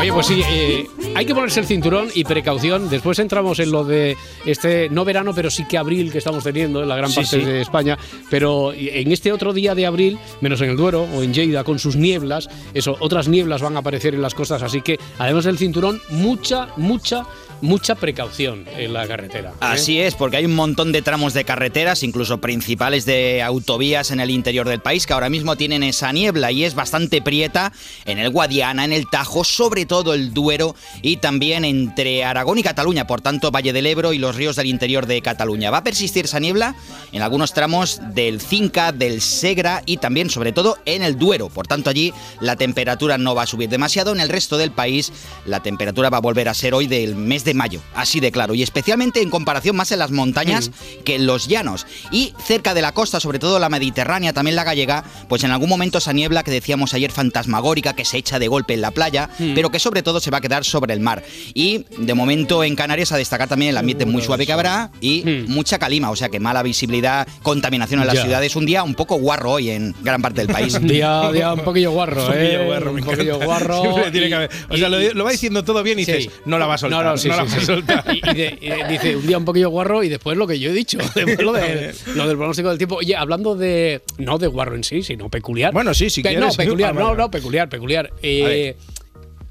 Oye, 0.01 0.13
pues 0.13 0.27
sí, 0.27 0.43
eh, 0.47 0.87
hay 1.17 1.27
que 1.27 1.35
ponerse 1.35 1.59
el 1.61 1.67
cinturón 1.67 2.09
y 2.15 2.23
precaución. 2.25 2.89
Después 2.89 3.19
entramos 3.19 3.59
en 3.59 3.73
lo 3.73 3.85
de 3.85 4.17
este, 4.47 4.89
no 4.91 5.05
verano, 5.05 5.33
pero 5.35 5.51
sí 5.51 5.65
que 5.67 5.77
abril 5.77 6.13
que 6.13 6.19
estamos 6.19 6.45
teniendo 6.45 6.83
en 6.83 6.89
la 6.89 6.97
gran 6.97 7.11
Sí, 7.11 7.17
parte 7.17 7.41
sí. 7.41 7.45
de 7.45 7.61
España. 7.61 7.99
Pero 8.31 8.73
en 8.73 9.11
este 9.11 9.33
otro 9.33 9.53
día 9.53 9.75
de 9.75 9.87
abril, 9.87 10.19
menos 10.41 10.61
en 10.61 10.71
el 10.71 10.77
Duero 10.77 11.03
o 11.15 11.23
en 11.23 11.35
Lleida, 11.35 11.65
con 11.65 11.79
sus 11.81 11.97
nieblas, 11.97 12.49
eso, 12.75 12.97
otras 13.01 13.27
nieblas 13.29 13.61
van 13.61 13.77
a 13.77 13.81
aparecer 13.81 14.15
en 14.15 14.23
las 14.23 14.35
costas. 14.35 14.63
Así 14.63 14.83
que, 14.83 14.99
además 15.19 15.45
del 15.45 15.59
cinturón, 15.59 16.01
mucha, 16.11 16.69
mucha, 16.77 17.27
mucha 17.61 17.97
precaución 17.97 18.67
en 18.77 18.93
la 18.93 19.09
carretera. 19.09 19.51
¿eh? 19.51 19.59
Así 19.61 20.01
es, 20.01 20.15
porque 20.15 20.37
hay 20.37 20.45
un 20.45 20.55
montón 20.55 20.93
de 20.93 21.03
tramos 21.03 21.35
de 21.35 21.45
carreteras, 21.45 22.05
incluso 22.05 22.41
principales 22.41 23.05
de 23.05 23.43
autovías 23.43 24.13
en 24.13 24.21
el 24.21 24.31
interior 24.31 24.69
del 24.69 24.81
país, 24.81 25.07
que 25.07 25.13
ahora 25.13 25.29
mismo 25.29 25.57
tienen 25.57 25.83
esa 25.83 26.13
niebla 26.13 26.48
y 26.51 26.65
es 26.65 26.75
bastante 26.75 27.23
prieta 27.23 27.73
en 28.05 28.19
el 28.19 28.31
Guadiana, 28.31 28.85
en 28.85 28.93
el 28.93 29.09
Tajo, 29.09 29.45
sobre 29.45 29.87
todo 29.87 30.15
el 30.15 30.33
Duero 30.33 30.75
y 31.03 31.19
también 31.19 31.65
entre 31.65 32.25
Aragón 32.25 32.59
y 32.59 32.63
Cataluña, 32.63 33.07
por 33.07 33.21
tanto 33.21 33.51
Valle 33.51 33.73
del 33.73 33.87
Ebro 33.87 34.13
y 34.13 34.19
los 34.19 34.37
ríos 34.37 34.57
del 34.57 34.67
interior 34.67 35.07
de 35.07 35.23
Cataluña. 35.23 35.71
Va 35.71 35.79
a 35.79 35.85
persistir 35.85 36.27
esa 36.27 36.41
niebla 36.41 36.75
en 37.13 37.23
algunos 37.23 37.53
tramos 37.53 38.01
del 38.15 38.41
Cinca, 38.41 38.93
del 38.93 39.21
Segra 39.21 39.83
y 39.87 39.99
también, 39.99 40.31
sobre 40.31 40.53
todo, 40.53 40.79
en 40.85 41.03
el 41.03 41.19
Duero. 41.19 41.49
Por 41.49 41.67
tanto, 41.67 41.91
allí 41.91 42.13
la 42.41 42.57
temperatura 42.57 43.19
no 43.19 43.35
va 43.35 43.43
a 43.43 43.47
subir 43.47 43.69
demasiado. 43.69 44.13
En 44.13 44.21
el 44.21 44.29
resto 44.29 44.59
del 44.59 44.71
país, 44.71 45.13
la 45.45 45.61
temperatura 45.63 46.11
va 46.11 46.19
a 46.19 46.23
volver 46.23 46.49
a 46.49 46.55
ser 46.55 46.75
hoy 46.75 46.87
del 46.87 47.17
mes 47.17 47.45
de 47.45 47.55
mayo, 47.55 47.81
así 47.95 48.21
de 48.21 48.33
claro. 48.33 48.55
Y 48.55 48.63
especialmente 48.63 49.21
en 49.21 49.31
comparación 49.31 49.77
más 49.77 49.93
en 49.93 49.99
las 49.99 50.11
montañas 50.11 50.71
que 51.05 51.17
en 51.17 51.27
los 51.27 51.49
llanos. 51.49 51.87
Y 52.11 52.35
cerca 52.45 52.75
de 52.75 52.83
la 52.83 52.93
costa, 52.93 53.21
sobre 53.21 53.39
todo 53.39 53.59
la 53.59 53.69
mediterránea, 53.69 54.33
también 54.33 54.57
la 54.57 54.65
gallega, 54.65 55.05
pues 55.29 55.45
en 55.45 55.51
algún 55.51 55.69
momento 55.69 55.99
esa 55.99 56.13
niebla 56.13 56.38
que 56.43 56.51
decíamos 56.51 56.95
ayer 56.95 57.11
fantasmagórica 57.11 57.95
que 57.95 58.05
se 58.05 58.19
echa 58.19 58.39
de 58.39 58.49
golpe 58.49 58.75
en 58.75 58.81
la 58.81 58.91
playa, 58.91 59.29
pero 59.55 59.71
que 59.71 59.79
sobre 59.79 60.03
todo 60.03 60.21
se 60.21 60.31
va 60.31 60.39
a 60.39 60.41
quedar 60.41 60.65
sobre 60.65 60.95
el 60.95 61.01
mar. 61.01 61.23
Y 61.55 61.85
de 61.99 62.15
momento 62.15 62.65
en 62.65 62.75
Canarias 62.77 63.13
a 63.13 63.17
destacar 63.17 63.49
también 63.49 63.71
el 63.71 63.77
ambiente 63.77 64.07
muy 64.07 64.23
suave 64.23 64.47
que 64.47 64.53
habrá 64.53 64.91
y 65.01 65.23
mucha 65.49 65.79
calima, 65.79 66.11
o 66.11 66.17
sea 66.17 66.29
que 66.29 66.41
mala 66.41 66.63
visibilidad, 66.63 67.27
contaminación 67.43 68.01
en 68.01 68.07
las 68.07 68.17
Ya. 68.17 68.23
ciudades. 68.23 68.57
Un 68.57 68.67
día 68.67 68.83
un 68.83 68.95
poco 68.95 69.17
guarro 69.17 69.53
hoy 69.53 69.71
en 69.71 69.95
gran 70.03 70.21
parte 70.23 70.41
del 70.45 70.53
país. 70.53 70.79
Día, 70.89 71.31
día 71.33 71.53
un 71.53 71.61
poquillo 71.61 71.91
guarro, 71.93 72.23
Un 72.27 72.27
poquillo 72.33 72.61
¿eh? 72.61 72.67
guarro, 72.67 72.93
un 72.93 73.01
poquillo 73.03 73.39
guarro. 73.41 73.81
Siempre 73.83 74.11
tiene 74.11 74.27
y- 74.27 74.31
que 74.31 74.35
haber- 74.35 74.51
o 74.69 74.77
sea, 74.77 74.89
lo, 74.89 74.99
lo 75.15 75.25
va 75.25 75.31
diciendo 75.33 75.65
todo 75.65 75.83
bien 75.83 75.99
y 75.99 76.05
Sí. 76.05 76.13
dices, 76.13 76.33
no 76.47 76.59
la 76.59 76.67
va 76.67 76.75
a 76.75 76.79
soltar. 76.79 77.05
No, 77.05 77.11
no, 77.11 77.17
sí, 77.17 77.29
la 77.29 77.35
sí, 77.35 77.41
va 77.41 77.47
a 77.57 77.61
sí. 77.61 77.67
soltar. 77.67 78.05
Y, 78.15 78.19
y 78.31 78.35
de- 78.35 78.59
y 78.61 78.69
de- 78.69 78.85
dice, 78.89 79.17
un 79.17 79.27
día 79.27 79.39
un 79.39 79.45
poquillo 79.45 79.69
guarro 79.71 80.03
y 80.03 80.09
después 80.09 80.37
lo 80.37 80.47
que 80.47 80.59
yo 80.59 80.71
he 80.71 80.73
dicho. 80.73 80.99
Lo, 81.41 81.53
de- 81.53 81.95
lo 82.15 82.27
del 82.27 82.37
pronóstico 82.37 82.69
del 82.69 82.79
tiempo. 82.79 82.97
Oye, 82.97 83.15
hablando 83.17 83.55
de. 83.57 84.03
No 84.19 84.39
de 84.39 84.47
guarro 84.47 84.77
en 84.77 84.85
sí, 84.85 85.03
sino 85.03 85.29
peculiar. 85.29 85.73
Bueno, 85.73 85.93
sí, 85.95 86.09
si 86.11 86.23
Quieres. 86.29 86.59
No, 86.59 86.65
peculiar, 86.65 86.95
no, 86.95 87.15
no, 87.15 87.31
peculiar, 87.31 87.69
peculiar. 87.69 88.13
Eh. 88.23 88.77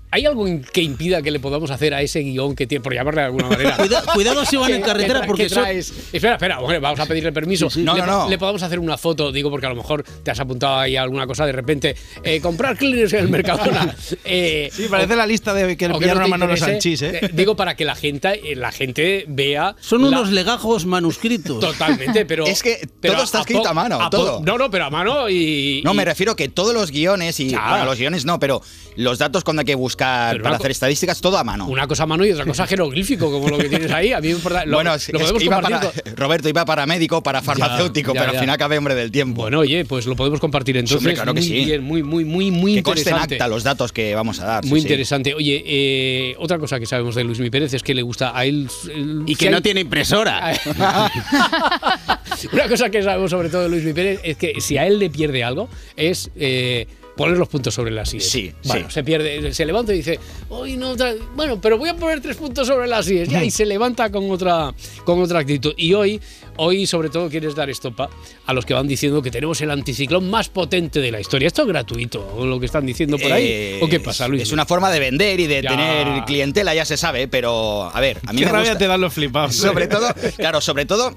¿Hay 0.09 0.25
algo 0.25 0.45
que 0.71 0.81
impida 0.81 1.21
que 1.21 1.31
le 1.31 1.39
podamos 1.41 1.69
hacer 1.69 1.93
a 1.93 2.01
ese 2.01 2.21
guion 2.21 2.55
que 2.55 2.65
tiene, 2.65 2.81
por 2.81 2.93
llamarle 2.93 3.21
de 3.21 3.25
alguna 3.27 3.49
manera? 3.49 3.75
Cuida- 3.77 4.03
cuidado 4.13 4.45
si 4.45 4.55
van 4.55 4.71
en 4.71 4.81
carretera, 4.81 5.23
porque 5.27 5.47
traes- 5.49 5.91
Espera, 6.13 6.35
espera, 6.35 6.59
hombre, 6.61 6.79
vamos 6.79 6.99
a 7.01 7.05
pedirle 7.05 7.33
permiso. 7.33 7.67
No, 7.75 7.93
le, 7.93 7.99
no, 8.01 8.05
no. 8.23 8.29
le 8.29 8.37
podemos 8.37 8.63
hacer 8.63 8.79
una 8.79 8.97
foto, 8.97 9.33
digo, 9.33 9.49
porque 9.49 9.65
a 9.65 9.69
lo 9.69 9.75
mejor 9.75 10.03
te 10.23 10.31
has 10.31 10.39
apuntado 10.39 10.77
ahí 10.77 10.95
a 10.95 11.01
alguna 11.01 11.27
cosa 11.27 11.45
de 11.45 11.51
repente. 11.51 11.95
eh, 12.23 12.39
comprar 12.39 12.77
cleaners 12.77 13.11
en 13.13 13.19
el 13.19 13.29
Mercadona. 13.29 13.95
Eh, 14.23 14.69
Sí, 14.71 14.87
parece 14.89 15.15
la 15.15 15.25
lista 15.27 15.53
de 15.53 15.75
que 15.77 15.87
le 15.87 15.93
o 15.93 15.99
pillaron 15.99 16.23
a 16.23 16.27
Manolo 16.27 16.55
Sanchís, 16.55 17.01
¿eh? 17.01 17.19
eh, 17.23 17.29
Digo, 17.33 17.55
para 17.55 17.75
que 17.75 17.83
la 17.85 17.95
gente, 17.95 18.51
eh, 18.51 18.55
la 18.55 18.71
gente 18.71 19.25
vea. 19.27 19.75
Son 19.79 20.01
la- 20.01 20.07
unos 20.07 20.31
legajos 20.31 20.85
manuscritos. 20.85 21.59
Totalmente, 21.59 22.25
pero. 22.25 22.45
Es 22.47 22.63
que 22.63 22.87
pero 23.01 23.15
todo 23.15 23.23
está 23.25 23.39
escrito 23.41 23.63
po- 23.63 23.67
a 23.69 23.73
mano, 23.73 23.99
po- 23.99 24.09
todo. 24.09 24.41
No, 24.41 24.57
no, 24.57 24.69
pero 24.71 24.85
a 24.85 24.89
mano 24.89 25.29
y. 25.29 25.81
No, 25.83 25.93
y- 25.93 25.97
me 25.97 26.05
refiero 26.05 26.35
que 26.35 26.47
todos 26.49 26.73
los 26.73 26.91
guiones 26.91 27.39
y. 27.41 27.49
Ya. 27.49 27.69
Bueno, 27.69 27.85
los 27.85 27.97
guiones 27.97 28.23
no, 28.25 28.39
pero 28.39 28.61
los 28.95 29.17
datos 29.19 29.43
cuando 29.43 29.61
hay 29.61 29.65
que 29.65 29.75
buscar 29.75 29.96
Pero 29.97 30.43
para 30.43 30.55
hacer 30.57 30.71
estadísticas, 30.71 31.19
todo 31.21 31.37
a 31.37 31.43
mano. 31.43 31.67
Una 31.67 31.87
cosa 31.87 32.03
a 32.03 32.05
mano 32.05 32.25
y 32.25 32.31
otra 32.31 32.45
cosa 32.45 32.65
jeroglífico, 32.67 33.31
como 33.31 33.49
lo 33.49 33.57
que 33.57 33.69
tienes 33.69 33.91
ahí. 33.91 34.13
A 34.13 34.19
mí 34.21 34.27
me 34.27 34.33
importa. 34.35 34.65
Lo, 34.65 34.77
bueno, 34.77 34.91
lo 34.91 34.95
es- 34.95 35.09
es 35.09 35.11
podemos 35.13 35.39
que 35.39 35.45
iba 35.45 35.55
compartir 35.61 35.91
para, 36.03 36.15
Roberto 36.15 36.49
iba 36.49 36.65
para 36.65 36.85
médico, 36.85 37.21
para 37.23 37.41
farmacéutico, 37.41 38.13
Ya, 38.13 38.19
ya, 38.19 38.21
pero 38.21 38.33
ya. 38.33 38.39
al 38.39 38.43
final 38.43 38.53
acabé 38.55 38.77
hombre 38.77 38.95
del 38.95 39.11
tiempo. 39.11 39.41
Bueno, 39.41 39.59
oye, 39.59 39.83
pues 39.85 40.05
lo 40.05 40.15
podemos 40.15 40.39
compartir 40.39 40.77
entonces. 40.77 40.97
hombre, 40.97 41.13
claro 41.15 41.33
que 41.33 41.39
muy 41.41 41.47
sí. 41.47 41.65
bien, 41.65 41.83
muy, 41.83 42.03
muy, 42.03 42.25
muy, 42.25 42.51
muy 42.51 42.75
que 42.75 42.83
conste 42.83 43.01
en 43.09 43.15
interesante. 43.15 43.35
acta 43.35 43.47
los 43.47 43.63
datos 43.63 43.91
que 43.91 44.13
vamos 44.15 44.39
a 44.39 44.45
dar. 44.45 44.63
sí, 44.63 44.69
Muy 44.69 44.79
sí. 44.81 44.85
interesante. 44.87 45.33
Oye, 45.33 45.63
eh, 45.65 46.35
otra 46.39 46.59
cosa 46.59 46.79
que 46.79 46.85
sabemos 46.85 47.15
de 47.15 47.23
Luis 47.23 47.39
Mi 47.39 47.49
Pérez 47.49 47.73
es 47.73 47.83
que 47.83 47.93
le 47.93 48.01
gusta 48.01 48.37
a 48.37 48.45
él. 48.45 48.69
el- 48.93 49.23
Y 49.25 49.35
si 49.35 49.45
que 49.45 49.49
no 49.49 49.57
hay- 49.57 49.63
tiene 49.63 49.81
impresora. 49.81 50.53
Una 52.53 52.67
cosa 52.67 52.89
que 52.89 53.01
sabemos 53.01 53.31
sobre 53.31 53.49
todo 53.49 53.63
de 53.63 53.69
Luis 53.69 53.83
Mi 53.83 53.93
Pérez 53.93 54.19
es 54.23 54.37
que 54.37 54.59
si 54.61 54.77
a 54.77 54.85
él 54.85 54.99
le 54.99 55.09
pierde 55.09 55.43
algo 55.43 55.69
es 55.95 56.29
eh, 56.35 56.87
poner 57.17 57.37
los 57.37 57.47
puntos 57.49 57.73
sobre 57.73 57.91
las 57.91 58.13
IES. 58.13 58.29
Sí, 58.29 58.53
Bueno, 58.65 58.87
sí. 58.87 58.93
se 58.93 59.03
pierde, 59.03 59.53
se 59.53 59.65
levanta 59.65 59.93
y 59.93 59.97
dice, 59.97 60.19
hoy 60.49 60.77
no, 60.77 60.95
bueno, 61.35 61.59
pero 61.59 61.77
voy 61.77 61.89
a 61.89 61.95
poner 61.95 62.21
tres 62.21 62.37
puntos 62.37 62.67
sobre 62.67 62.87
las 62.87 63.09
IES. 63.09 63.27
Ya, 63.29 63.43
y 63.43 63.51
se 63.51 63.65
levanta 63.65 64.09
con 64.11 64.29
otra, 64.31 64.73
con 65.03 65.21
otra 65.21 65.39
actitud. 65.39 65.73
Y 65.75 65.93
hoy, 65.93 66.21
hoy 66.57 66.85
sobre 66.87 67.09
todo 67.09 67.29
quieres 67.29 67.55
dar 67.55 67.69
estopa 67.69 68.09
a 68.45 68.53
los 68.53 68.65
que 68.65 68.73
van 68.73 68.87
diciendo 68.87 69.21
que 69.21 69.31
tenemos 69.31 69.59
el 69.61 69.71
anticiclón 69.71 70.29
más 70.29 70.49
potente 70.49 71.01
de 71.01 71.11
la 71.11 71.19
historia. 71.19 71.47
¿Esto 71.47 71.63
es 71.63 71.67
gratuito? 71.67 72.25
¿O 72.37 72.45
lo 72.45 72.59
que 72.59 72.67
están 72.67 72.85
diciendo 72.85 73.17
por 73.17 73.31
ahí? 73.31 73.45
Eh, 73.47 73.79
¿O 73.81 73.87
qué 73.89 73.99
pasa, 73.99 74.27
Luis? 74.27 74.43
Es 74.43 74.51
una 74.51 74.65
forma 74.65 74.89
de 74.91 74.99
vender 74.99 75.39
y 75.39 75.47
de 75.47 75.61
Ya. 75.61 75.69
tener 75.71 76.23
clientela, 76.25 76.73
ya 76.75 76.85
se 76.85 76.95
sabe, 76.97 77.27
pero 77.27 77.83
a 77.93 77.99
ver, 77.99 78.19
a 78.27 78.31
mí 78.31 78.39
Qué 78.39 78.45
me 78.45 78.51
rabia 78.51 78.69
gusta. 78.71 78.77
te 78.77 78.87
dan 78.87 79.01
los 79.01 79.13
flipados. 79.13 79.55
Sobre 79.55 79.87
todo, 79.87 80.07
claro, 80.37 80.61
sobre 80.61 80.85
todo 80.85 81.13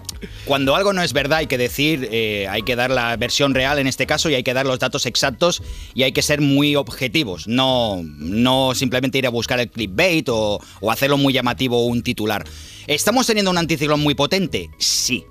cuando 0.46 0.74
algo 0.74 0.92
no 0.92 1.02
es 1.02 1.12
verdad 1.12 1.38
hay 1.38 1.46
que 1.46 1.58
decir, 1.58 2.08
eh, 2.10 2.46
hay 2.48 2.62
que 2.62 2.74
dar 2.74 2.90
la 2.90 3.16
versión 3.16 3.54
real 3.54 3.78
en 3.78 3.86
este 3.86 4.06
caso 4.06 4.30
y 4.30 4.34
hay 4.34 4.42
que 4.42 4.54
dar 4.54 4.64
los 4.66 4.78
datos 4.78 5.04
exactos 5.06 5.62
y 5.94 6.02
hay 6.02 6.12
que 6.12 6.22
ser 6.22 6.40
muy 6.40 6.76
objetivos, 6.76 7.46
no, 7.48 8.02
no 8.02 8.74
simplemente 8.74 9.18
ir 9.18 9.26
a 9.26 9.30
buscar 9.30 9.60
el 9.60 9.70
clickbait 9.70 10.28
o, 10.28 10.60
o 10.80 10.90
hacerlo 10.90 11.16
muy 11.16 11.32
llamativo 11.32 11.86
un 11.86 12.02
titular. 12.02 12.44
¿Estamos 12.86 13.26
teniendo 13.26 13.50
un 13.50 13.58
anticiclón 13.58 14.00
muy 14.00 14.14
potente? 14.14 14.70
Sí. 14.78 15.24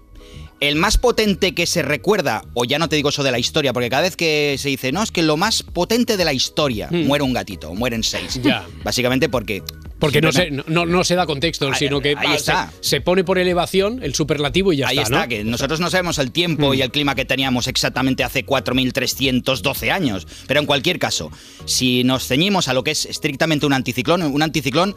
El 0.59 0.75
más 0.75 0.97
potente 0.97 1.53
que 1.53 1.65
se 1.65 1.81
recuerda, 1.81 2.43
o 2.53 2.65
ya 2.65 2.79
no 2.79 2.89
te 2.89 2.97
digo 2.97 3.09
eso 3.09 3.23
de 3.23 3.31
la 3.31 3.39
historia, 3.39 3.71
porque 3.71 3.89
cada 3.89 4.01
vez 4.01 4.17
que 4.17 4.57
se 4.59 4.67
dice, 4.67 4.91
no, 4.91 5.01
es 5.01 5.09
que 5.09 5.23
lo 5.23 5.37
más 5.37 5.63
potente 5.63 6.17
de 6.17 6.25
la 6.25 6.33
historia, 6.33 6.89
muere 6.91 7.23
un 7.23 7.31
gatito, 7.31 7.69
o 7.69 7.75
mueren 7.75 8.03
seis. 8.03 8.37
Hmm. 8.37 8.41
Ya. 8.41 8.67
Básicamente 8.83 9.29
porque... 9.29 9.63
Porque 9.99 10.21
no 10.21 10.31
se, 10.31 10.49
no, 10.51 10.85
no 10.85 11.03
se 11.03 11.15
da 11.15 11.25
contexto, 11.25 11.67
Ahí- 11.67 11.73
sino 11.77 11.99
que 12.01 12.15
ahí 12.17 12.35
está. 12.35 12.71
Se, 12.81 12.89
se 12.89 13.01
pone 13.01 13.23
por 13.23 13.37
elevación 13.37 13.99
el 14.01 14.15
superlativo 14.15 14.71
y 14.73 14.77
ya 14.77 14.87
Ahí 14.87 14.97
está. 14.97 15.03
está, 15.09 15.21
¿no? 15.23 15.27
que 15.29 15.43
nosotros 15.43 15.79
no 15.81 15.89
sabemos 15.89 16.17
el 16.19 16.31
tiempo 16.31 16.73
y 16.73 16.81
el 16.81 16.89
clima 16.91 17.15
que 17.15 17.25
teníamos 17.25 17.67
exactamente 17.67 18.23
hace 18.23 18.45
4.312 18.45 19.91
años. 19.91 20.27
Pero 20.47 20.59
en 20.59 20.65
cualquier 20.65 20.99
caso, 20.99 21.31
si 21.65 22.03
nos 22.03 22.25
ceñimos 22.27 22.67
a 22.67 22.73
lo 22.73 22.83
que 22.83 22.91
es 22.91 23.05
estrictamente 23.05 23.65
un 23.65 23.73
anticiclón, 23.73 24.21
un 24.23 24.41
anticiclón 24.41 24.95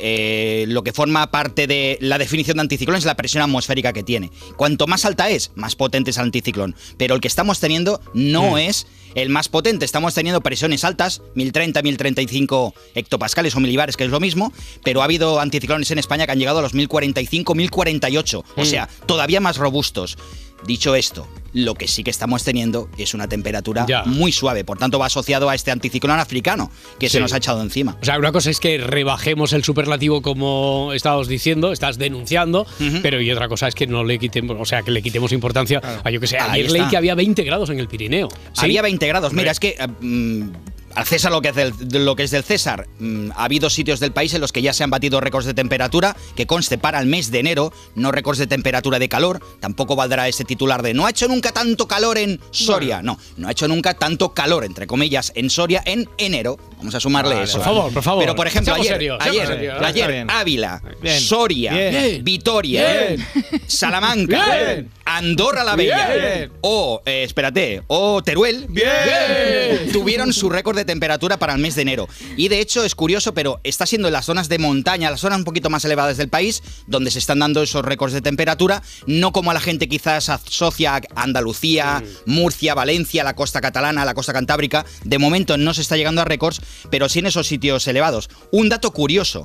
eh, 0.00 0.64
lo 0.68 0.82
que 0.82 0.92
forma 0.92 1.30
parte 1.30 1.66
de 1.66 1.98
la 2.00 2.18
definición 2.18 2.56
de 2.56 2.62
anticiclón 2.62 2.96
es 2.96 3.04
la 3.04 3.16
presión 3.16 3.42
atmosférica 3.42 3.92
que 3.92 4.02
tiene. 4.02 4.30
Cuanto 4.56 4.86
más 4.86 5.04
alta 5.04 5.30
es, 5.30 5.50
más 5.54 5.76
potente 5.76 6.10
es 6.10 6.16
el 6.18 6.24
anticiclón. 6.24 6.74
Pero 6.96 7.14
el 7.14 7.20
que 7.20 7.28
estamos 7.28 7.60
teniendo 7.60 8.00
no 8.14 8.52
Mm. 8.52 8.58
es 8.58 8.86
el 9.14 9.30
más 9.30 9.48
potente. 9.48 9.84
Estamos 9.84 10.12
teniendo 10.14 10.40
presiones 10.42 10.84
altas, 10.84 11.22
1030, 11.34 11.80
1035 11.82 12.74
hectopascales 12.94 13.54
o 13.56 13.60
milibares, 13.60 13.96
que 13.96 14.04
es 14.04 14.10
lo 14.10 14.20
mismo, 14.20 14.52
pero 14.84 15.00
ha 15.00 15.04
habido 15.04 15.40
anticiclones 15.40 15.90
en 15.90 15.98
España 15.98 16.26
que 16.26 16.32
han 16.32 16.38
llegado 16.38 16.58
a 16.58 16.62
los 16.62 16.74
1045, 16.74 17.54
1048. 17.54 18.44
O 18.56 18.62
Mm. 18.62 18.64
sea, 18.66 18.88
todavía 19.06 19.40
más 19.40 19.56
robustos. 19.56 20.18
Dicho 20.66 20.94
esto, 20.94 21.28
lo 21.56 21.74
que 21.74 21.88
sí 21.88 22.04
que 22.04 22.10
estamos 22.10 22.44
teniendo 22.44 22.90
es 22.98 23.14
una 23.14 23.28
temperatura 23.28 23.86
Ya. 23.88 24.02
muy 24.04 24.30
suave. 24.30 24.62
Por 24.62 24.76
tanto, 24.78 24.98
va 24.98 25.06
asociado 25.06 25.48
a 25.48 25.54
este 25.54 25.70
anticiclón 25.70 26.18
africano 26.20 26.70
que 27.00 27.08
Sí. 27.08 27.14
se 27.14 27.20
nos 27.20 27.32
ha 27.32 27.38
echado 27.38 27.62
encima. 27.62 27.96
O 28.00 28.04
sea, 28.04 28.18
una 28.18 28.30
cosa 28.30 28.50
es 28.50 28.60
que 28.60 28.76
rebajemos 28.76 29.54
el 29.54 29.64
superlativo 29.64 30.20
como 30.20 30.90
estabas 30.92 31.28
diciendo, 31.28 31.72
estás 31.72 31.96
denunciando, 31.96 32.66
pero 33.02 33.20
y 33.22 33.30
otra 33.30 33.48
cosa 33.48 33.68
es 33.68 33.74
que 33.74 33.86
no 33.86 34.04
le 34.04 34.18
quitemos, 34.18 34.56
o 34.60 34.64
sea, 34.66 34.82
que 34.82 34.90
le 34.90 35.00
quitemos 35.02 35.32
importancia 35.32 35.80
a 36.04 36.10
yo 36.10 36.20
que 36.20 36.26
sé, 36.26 36.36
Ahí 36.38 36.60
ayer 36.60 36.70
leí 36.72 36.88
que 36.88 36.96
había 36.98 37.14
20 37.14 37.42
grados 37.44 37.70
en 37.70 37.80
el 37.80 37.88
Pirineo. 37.88 38.28
¿Sí? 38.52 38.66
Había 38.66 38.82
20 38.82 39.06
grados. 39.06 39.32
Mira, 39.32 39.50
es 39.52 39.58
que 39.60 39.76
eh, 39.78 39.86
mm, 40.00 40.50
al 40.96 41.04
César 41.04 41.30
lo 41.30 41.42
que, 41.42 41.50
es 41.50 41.54
del, 41.54 41.88
de 41.88 41.98
lo 41.98 42.16
que 42.16 42.22
es 42.22 42.30
del 42.30 42.42
César, 42.42 42.88
mm, 42.98 43.32
ha 43.36 43.44
habido 43.44 43.68
sitios 43.68 44.00
del 44.00 44.12
país 44.12 44.32
en 44.32 44.40
los 44.40 44.50
que 44.50 44.62
ya 44.62 44.72
se 44.72 44.82
han 44.82 44.88
batido 44.88 45.20
récords 45.20 45.46
de 45.46 45.52
temperatura, 45.52 46.16
que 46.34 46.46
conste 46.46 46.78
para 46.78 46.98
el 47.00 47.06
mes 47.06 47.30
de 47.30 47.38
enero, 47.38 47.72
no 47.94 48.12
récords 48.12 48.38
de 48.38 48.46
temperatura 48.46 48.98
de 48.98 49.08
calor. 49.08 49.40
Tampoco 49.60 49.94
valdrá 49.94 50.26
ese 50.26 50.44
titular 50.44 50.82
de 50.82 50.94
no 50.94 51.06
ha 51.06 51.10
hecho 51.10 51.28
nunca 51.28 51.52
tanto 51.52 51.86
calor 51.86 52.16
en 52.16 52.40
Soria. 52.50 53.02
No, 53.02 53.18
no 53.36 53.48
ha 53.48 53.52
hecho 53.52 53.68
nunca 53.68 53.92
tanto 53.94 54.32
calor, 54.32 54.64
entre 54.64 54.86
comillas, 54.86 55.32
en 55.34 55.50
Soria 55.50 55.82
en 55.84 56.08
enero. 56.16 56.58
Vamos 56.78 56.94
a 56.94 57.00
sumarle 57.00 57.34
Vale, 57.34 57.44
eso. 57.44 57.56
por 57.58 57.64
favor, 57.64 57.92
por 57.92 58.02
favor. 58.02 58.22
Pero 58.22 58.34
por 58.36 58.46
ejemplo, 58.46 58.74
ayer, 58.74 58.86
serios, 58.86 59.18
ayer, 59.20 59.46
serios. 59.46 59.82
ayer. 59.82 60.26
Ávila, 60.28 60.82
Bien. 61.00 61.20
Soria, 61.20 61.72
Bien. 61.72 62.22
Vitoria, 62.24 62.92
Bien. 63.16 63.26
Salamanca. 63.66 64.84
Andorra 65.08 65.62
la 65.62 65.76
Bella 65.76 66.50
o, 66.62 67.00
eh, 67.06 67.22
espérate, 67.22 67.82
o 67.86 68.22
Teruel 68.22 68.66
Bien. 68.68 69.92
tuvieron 69.92 70.32
su 70.32 70.50
récord 70.50 70.76
de 70.76 70.84
temperatura 70.84 71.38
para 71.38 71.54
el 71.54 71.60
mes 71.60 71.76
de 71.76 71.82
enero. 71.82 72.08
Y 72.36 72.48
de 72.48 72.60
hecho 72.60 72.84
es 72.84 72.94
curioso, 72.94 73.32
pero 73.32 73.60
está 73.62 73.86
siendo 73.86 74.08
en 74.08 74.12
las 74.14 74.26
zonas 74.26 74.48
de 74.48 74.58
montaña, 74.58 75.10
las 75.10 75.20
zonas 75.20 75.38
un 75.38 75.44
poquito 75.44 75.70
más 75.70 75.84
elevadas 75.84 76.16
del 76.16 76.28
país, 76.28 76.62
donde 76.86 77.10
se 77.10 77.20
están 77.20 77.38
dando 77.38 77.62
esos 77.62 77.84
récords 77.84 78.12
de 78.14 78.20
temperatura, 78.20 78.82
no 79.06 79.32
como 79.32 79.50
a 79.50 79.54
la 79.54 79.60
gente 79.60 79.88
quizás 79.88 80.28
asocia 80.28 80.96
a 80.96 81.22
Andalucía, 81.22 82.02
Murcia, 82.26 82.74
Valencia, 82.74 83.22
la 83.24 83.34
costa 83.36 83.60
catalana, 83.60 84.04
la 84.04 84.14
costa 84.14 84.32
cantábrica. 84.32 84.84
De 85.04 85.18
momento 85.18 85.56
no 85.56 85.72
se 85.72 85.82
está 85.82 85.96
llegando 85.96 86.20
a 86.20 86.24
récords, 86.24 86.60
pero 86.90 87.08
sí 87.08 87.18
en 87.20 87.26
esos 87.26 87.46
sitios 87.46 87.86
elevados. 87.88 88.28
Un 88.52 88.68
dato 88.68 88.92
curioso. 88.92 89.44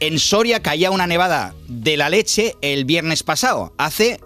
En 0.00 0.18
Soria 0.18 0.60
caía 0.62 0.90
una 0.90 1.06
nevada 1.06 1.54
de 1.68 1.96
la 1.96 2.08
leche 2.08 2.54
el 2.62 2.84
viernes 2.84 3.22
pasado, 3.22 3.74
hace 3.78 4.20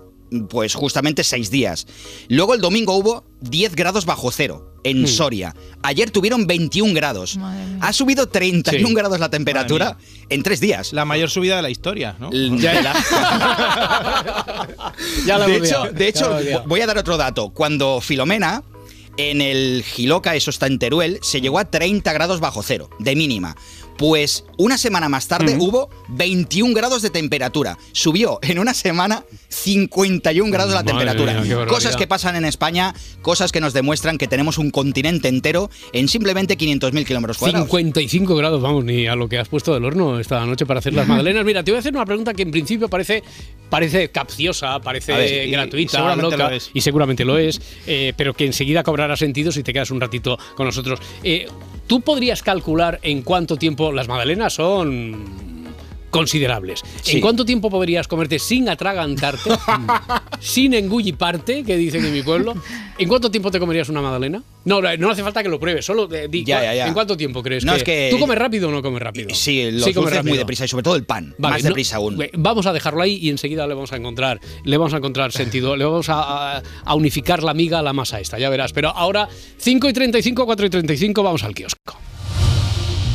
pues 0.49 0.75
justamente 0.75 1.23
seis 1.23 1.51
días. 1.51 1.87
Luego 2.29 2.55
el 2.55 2.61
domingo 2.61 2.94
hubo 2.97 3.25
10 3.42 3.77
grados 3.77 4.05
bajo 4.05 4.33
cero 4.33 4.73
en 4.83 5.03
Hmm. 5.03 5.07
Soria. 5.07 5.55
Ayer 5.83 6.11
tuvieron 6.11 6.47
21 6.47 6.92
grados. 6.92 7.38
Ha 7.81 7.92
subido 7.92 8.29
31 8.29 8.88
Sí. 8.88 8.94
grados 8.94 9.20
la 9.20 9.31
temperatura 9.31 9.97
en 10.29 10.42
tres 10.42 10.61
días. 10.61 10.92
La 10.92 11.05
mayor 11.05 11.31
subida 11.31 11.57
de 11.57 11.62
la 11.62 11.70
historia, 11.70 12.16
¿no? 12.18 12.31
Ya 15.27 15.38
la 15.38 15.47
de 15.47 15.57
hemos 15.57 15.68
hecho, 15.68 15.85
de 15.92 15.99
ya 16.01 16.07
hecho 16.09 16.62
voy 16.66 16.81
a 16.81 16.87
dar 16.87 16.99
otro 16.99 17.16
dato. 17.16 17.51
Cuando 17.51 18.01
Filomena, 18.01 18.62
en 19.16 19.40
el 19.40 19.83
Giloca, 19.85 20.35
eso 20.35 20.50
está 20.50 20.66
en 20.66 20.79
Teruel, 20.79 21.18
se 21.22 21.40
llegó 21.40 21.59
a 21.59 21.64
30 21.64 22.12
grados 22.12 22.40
bajo 22.40 22.62
cero, 22.62 22.90
de 22.98 23.16
mínima. 23.16 23.57
Pues 23.96 24.44
una 24.57 24.76
semana 24.76 25.09
más 25.09 25.28
tarde 25.28 25.57
hubo 25.59 25.88
21 26.09 26.74
grados 26.74 27.02
de 27.02 27.11
temperatura. 27.11 27.78
Subió 27.92 28.38
en 28.42 28.59
una 28.59 28.74
semana 28.74 29.24
51 29.48 30.50
grados 30.50 30.74
la 30.74 30.83
temperatura. 30.85 31.40
mía, 31.40 31.66
cosas 31.66 31.96
que 31.96 32.07
pasan 32.07 32.37
en 32.37 32.44
España, 32.44 32.94
cosas 33.22 33.52
que 33.52 33.61
nos 33.61 33.72
demuestran 33.72 34.18
que 34.18 34.26
tenemos 34.26 34.59
un 34.59 34.70
continente 34.70 35.28
entero 35.28 35.70
en 35.92 36.09
simplemente 36.09 36.59
500.000 36.59 37.04
kilómetros 37.07 37.38
cuadrados. 37.38 37.66
55 37.68 38.35
grados, 38.37 38.61
vamos, 38.62 38.85
ni 38.85 39.07
a 39.07 39.14
lo 39.14 39.28
que 39.28 39.38
has 39.38 39.48
puesto 39.48 39.72
del 39.74 39.85
horno 39.85 40.18
esta 40.18 40.44
noche 40.44 40.66
para 40.66 40.78
hacer 40.80 40.92
las 40.92 41.07
magdalenas. 41.07 41.44
Mira, 41.44 41.62
te 41.62 41.70
voy 41.70 41.76
a 41.76 41.80
hacer 41.80 41.94
una 41.94 42.04
pregunta 42.04 42.35
que 42.35 42.42
en 42.42 42.50
principio 42.50 42.88
parece, 42.88 43.22
parece 43.70 44.11
capciosa, 44.11 44.80
parece 44.80 45.12
A 45.12 45.18
ver, 45.18 45.44
y- 45.46 45.48
y 45.48 45.50
gratuita, 45.52 45.92
seguramente 45.98 46.37
loca, 46.37 46.48
lo 46.50 46.57
es. 46.57 46.70
y 46.74 46.80
seguramente 46.80 47.24
lo 47.24 47.38
es, 47.38 47.61
eh, 47.87 48.12
pero 48.16 48.35
que 48.35 48.44
enseguida 48.46 48.83
cobrará 48.83 49.16
sentido 49.16 49.52
si 49.52 49.62
te 49.62 49.72
quedas 49.72 49.90
un 49.90 50.00
ratito 50.00 50.38
con 50.57 50.66
nosotros. 50.66 50.98
Eh, 51.22 51.46
¿Tú 51.87 52.01
podrías 52.01 52.42
calcular 52.42 52.99
en 53.03 53.23
cuánto 53.23 53.57
tiempo 53.57 53.92
las 53.92 54.09
magdalenas 54.09 54.55
son 54.55 55.54
considerables? 56.18 56.81
Sí. 57.03 57.16
¿En 57.16 57.20
cuánto 57.20 57.44
tiempo 57.44 57.68
podrías 57.68 58.07
comerte 58.07 58.38
sin 58.38 58.68
atragantarte, 58.68 59.50
sin 60.40 60.72
engulliparte, 60.74 61.64
que 61.64 61.77
dicen 61.77 62.05
en 62.05 62.12
mi 62.12 62.22
pueblo? 62.22 62.55
¿En 62.98 63.09
cuánto 63.09 63.31
tiempo 63.31 63.50
te 63.50 63.59
comerías 63.59 63.88
una 63.88 64.00
magdalena? 64.00 64.42
No, 64.64 64.81
no 64.81 64.96
no 64.96 65.11
hace 65.11 65.22
falta 65.24 65.42
que 65.42 65.48
lo 65.48 65.59
pruebes, 65.59 65.85
solo 65.85 66.09
eh, 66.14 66.29
di, 66.31 66.44
Ya, 66.44 66.62
ya, 66.62 66.74
ya. 66.74 66.87
¿en 66.87 66.94
cuánto 66.94 67.16
tiempo 67.16 67.42
crees 67.42 67.64
No, 67.64 67.72
que, 67.72 67.79
es 67.79 67.85
que- 67.85 68.09
¿Tú 68.12 68.18
comes 68.20 68.38
rápido 68.38 68.68
o 68.68 68.72
no 68.72 68.81
comes 68.81 69.03
rápido? 69.03 69.35
Sí, 69.35 69.70
los 69.72 69.83
comes 69.90 69.94
dulces 69.96 70.24
muy 70.24 70.38
deprisa 70.38 70.64
y 70.64 70.68
sobre 70.68 70.85
todo 70.85 70.94
el 70.96 71.05
pan, 71.05 71.35
Vale, 71.37 71.55
más 71.57 71.62
no- 71.64 71.68
deprisa 71.70 71.96
aún. 71.96 72.18
Vamos 72.35 72.66
a 72.66 72.72
dejarlo 72.72 73.03
ahí 73.03 73.16
y 73.20 73.31
enseguida 73.31 73.66
le 73.66 73.74
vamos 73.74 73.92
a 73.92 73.96
encontrar, 73.96 74.40
le 74.64 74.77
vamos 74.77 74.94
a 74.94 74.98
encontrar 74.98 75.33
sentido, 75.33 75.74
le 75.77 75.85
vamos 75.85 76.09
a, 76.09 76.57
a- 76.59 76.62
a 76.85 76.94
unificar 76.94 77.42
la 77.42 77.53
miga 77.55 77.81
a 77.81 77.83
la 77.83 77.92
masa 77.92 78.20
esta, 78.20 78.38
ya 78.38 78.48
verás. 78.48 78.72
Pero 78.72 78.90
ahora, 78.90 79.29
5 79.59 79.88
y 79.88 79.92
35, 79.92 80.46
4 80.46 80.66
y 80.66 80.70
35, 80.70 81.22
vamos 81.22 81.42
al 81.42 81.55
kiosco. 81.55 81.98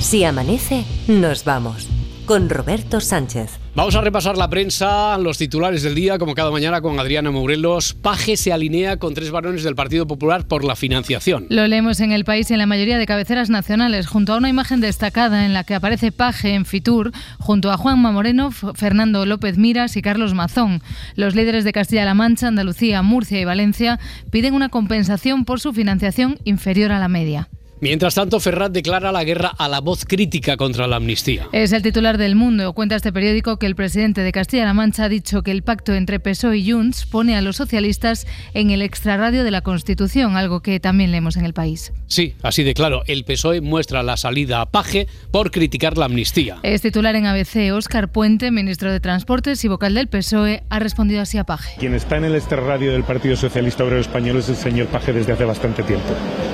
Si 0.02 0.24
amanece, 0.24 0.84
nos 1.08 1.44
vamos. 1.46 1.88
Con 2.30 2.48
Roberto 2.48 3.02
Sánchez. 3.02 3.60
Vamos 3.74 3.96
a 3.96 4.02
repasar 4.02 4.38
la 4.38 4.52
prensa, 4.52 5.18
los 5.18 5.40
titulares 5.40 5.82
del 5.82 5.96
día, 5.96 6.20
como 6.20 6.36
cada 6.36 6.52
mañana 6.52 6.80
con 6.80 7.00
Adriana 7.00 7.32
Morelos. 7.32 7.96
Paje 7.96 8.38
se 8.38 8.54
alinea 8.54 8.98
con 8.98 9.16
tres 9.16 9.32
varones 9.32 9.64
del 9.64 9.74
Partido 9.74 10.06
Popular 10.06 10.48
por 10.48 10.64
la 10.64 10.76
financiación. 10.76 11.48
Lo 11.50 11.66
leemos 11.66 12.02
en 12.02 12.12
el 12.12 12.26
país 12.26 12.52
y 12.52 12.54
en 12.54 12.60
la 12.60 12.68
mayoría 12.68 13.00
de 13.00 13.08
cabeceras 13.08 13.50
nacionales, 13.50 14.06
junto 14.06 14.34
a 14.34 14.38
una 14.38 14.48
imagen 14.48 14.80
destacada 14.80 15.44
en 15.44 15.56
la 15.56 15.64
que 15.64 15.74
aparece 15.74 16.12
Paje 16.12 16.54
en 16.54 16.66
Fitur, 16.66 17.12
junto 17.40 17.72
a 17.72 17.78
Juanma 17.78 18.12
Moreno, 18.12 18.52
Fernando 18.52 19.26
López 19.26 19.58
Miras 19.58 19.98
y 19.98 20.04
Carlos 20.04 20.36
Mazón. 20.36 20.84
Los 21.16 21.34
líderes 21.34 21.64
de 21.64 21.74
Castilla-La 21.74 22.14
Mancha, 22.14 22.48
Andalucía, 22.48 23.02
Murcia 23.02 23.42
y 23.42 23.46
Valencia 23.46 24.00
piden 24.30 24.54
una 24.54 24.70
compensación 24.70 25.46
por 25.46 25.60
su 25.60 25.74
financiación 25.74 26.38
inferior 26.44 26.92
a 26.92 27.00
la 27.00 27.08
media. 27.08 27.50
Mientras 27.82 28.16
tanto, 28.16 28.42
Ferrat 28.42 28.74
declara 28.74 29.14
la 29.14 29.24
guerra 29.24 29.54
a 29.58 29.70
la 29.70 29.80
voz 29.80 30.04
crítica 30.04 30.58
contra 30.58 30.86
la 30.86 30.98
amnistía. 30.98 31.48
Es 31.54 31.72
el 31.72 31.82
titular 31.82 32.18
del 32.18 32.36
Mundo. 32.36 32.74
Cuenta 32.74 32.98
este 32.98 33.14
periódico 33.14 33.58
que 33.58 33.68
el 33.68 33.76
presidente 33.76 34.20
de 34.22 34.34
Castilla-La 34.34 34.74
Mancha 34.74 35.06
ha 35.06 35.10
dicho 35.10 35.44
que 35.44 35.52
el 35.52 35.64
pacto 35.64 35.96
entre 35.96 36.20
PSOE 36.20 36.58
y 36.58 36.72
Junts 36.72 37.06
pone 37.06 37.38
a 37.38 37.42
los 37.42 37.56
socialistas 37.56 38.28
en 38.54 38.72
el 38.72 38.82
extrarradio 38.82 39.46
de 39.46 39.52
la 39.52 39.62
Constitución, 39.62 40.36
algo 40.36 40.60
que 40.60 40.82
también 40.82 41.12
leemos 41.12 41.38
en 41.38 41.46
el 41.46 41.54
país. 41.54 41.94
Sí, 42.08 42.36
así 42.42 42.64
de 42.64 42.74
claro, 42.74 43.04
el 43.08 43.24
PSOE 43.24 43.62
muestra 43.62 44.04
la 44.04 44.18
salida 44.18 44.60
a 44.60 44.66
Paje 44.66 45.08
por 45.32 45.50
criticar 45.52 45.98
la 45.98 46.06
amnistía. 46.06 46.58
Es 46.64 46.82
titular 46.82 47.16
en 47.16 47.28
ABC. 47.28 47.72
Óscar 47.74 48.12
Puente, 48.12 48.52
ministro 48.52 48.92
de 48.92 49.00
Transportes 49.00 49.64
y 49.64 49.70
vocal 49.70 49.94
del 49.94 50.08
PSOE, 50.08 50.64
ha 50.70 50.80
respondido 50.80 51.22
así 51.22 51.38
a 51.38 51.46
Paje. 51.46 51.78
Quien 51.80 51.94
está 51.94 52.18
en 52.18 52.26
el 52.26 52.36
extrarradio 52.36 52.92
del 52.92 53.06
Partido 53.06 53.38
Socialista 53.38 53.86
Obrero 53.86 54.02
Español 54.02 54.38
es 54.38 54.50
el 54.50 54.58
señor 54.58 54.88
Paje 54.88 55.14
desde 55.14 55.32
hace 55.32 55.46
bastante 55.46 55.84
tiempo. 55.84 56.10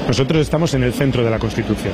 Nosotros 0.08 0.42
estamos 0.42 0.74
en 0.74 0.84
el 0.84 0.94
centro 0.94 1.24
de 1.24 1.32
la 1.32 1.40
Constitución. 1.40 1.94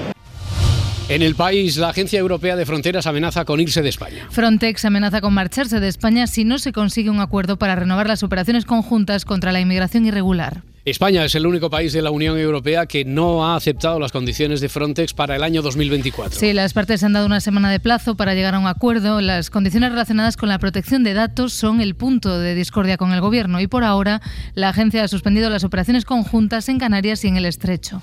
En 1.08 1.22
el 1.22 1.36
país, 1.36 1.78
la 1.78 1.90
Agencia 1.90 2.20
Europea 2.20 2.56
de 2.56 2.66
Fronteras 2.66 3.06
amenaza 3.06 3.44
con 3.44 3.60
irse 3.60 3.82
de 3.82 3.90
España. 3.90 4.28
Frontex 4.30 4.86
amenaza 4.86 5.20
con 5.20 5.34
marcharse 5.34 5.80
de 5.80 5.88
España 5.88 6.28
si 6.28 6.46
no 6.46 6.58
se 6.58 6.72
consigue 6.72 7.10
un 7.10 7.20
acuerdo 7.20 7.58
para 7.58 7.76
renovar 7.76 8.08
las 8.08 8.24
operaciones 8.24 8.66
conjuntas 8.66 9.26
contra 9.26 9.52
la 9.52 9.60
inmigración 9.60 10.06
irregular. 10.06 10.62
España 10.84 11.24
es 11.24 11.36
el 11.36 11.46
único 11.46 11.70
país 11.70 11.94
de 11.94 12.02
la 12.02 12.10
Unión 12.10 12.40
Europea 12.40 12.88
que 12.88 13.06
no 13.06 13.46
ha 13.46 13.56
aceptado 13.56 14.00
las 14.00 14.12
condiciones 14.12 14.62
de 14.62 14.70
Frontex 14.70 15.14
para 15.14 15.36
el 15.36 15.44
año 15.44 15.62
2024. 15.62 16.40
Sí, 16.40 16.54
las 16.54 16.74
partes 16.74 17.04
han 17.04 17.14
dado 17.14 17.28
una 17.28 17.40
semana 17.40 17.70
de 17.70 17.80
plazo 17.80 18.16
para 18.16 18.34
llegar 18.34 18.56
a 18.56 18.60
un 18.60 18.66
acuerdo. 18.66 19.22
Las 19.22 19.52
condiciones 19.52 19.92
relacionadas 19.92 20.38
con 20.38 20.50
la 20.50 20.58
protección 20.58 21.04
de 21.04 21.14
datos 21.14 21.54
son 21.54 21.82
el 21.82 21.94
punto 21.94 22.40
de 22.40 22.56
discordia 22.56 22.98
con 22.98 23.12
el 23.12 23.22
Gobierno 23.22 23.62
y 23.62 23.68
por 23.68 23.84
ahora 23.84 24.22
la 24.56 24.70
agencia 24.70 25.04
ha 25.04 25.08
suspendido 25.08 25.52
las 25.52 25.64
operaciones 25.64 26.04
conjuntas 26.04 26.68
en 26.68 26.80
Canarias 26.80 27.24
y 27.26 27.28
en 27.28 27.38
el 27.38 27.46
Estrecho. 27.46 28.02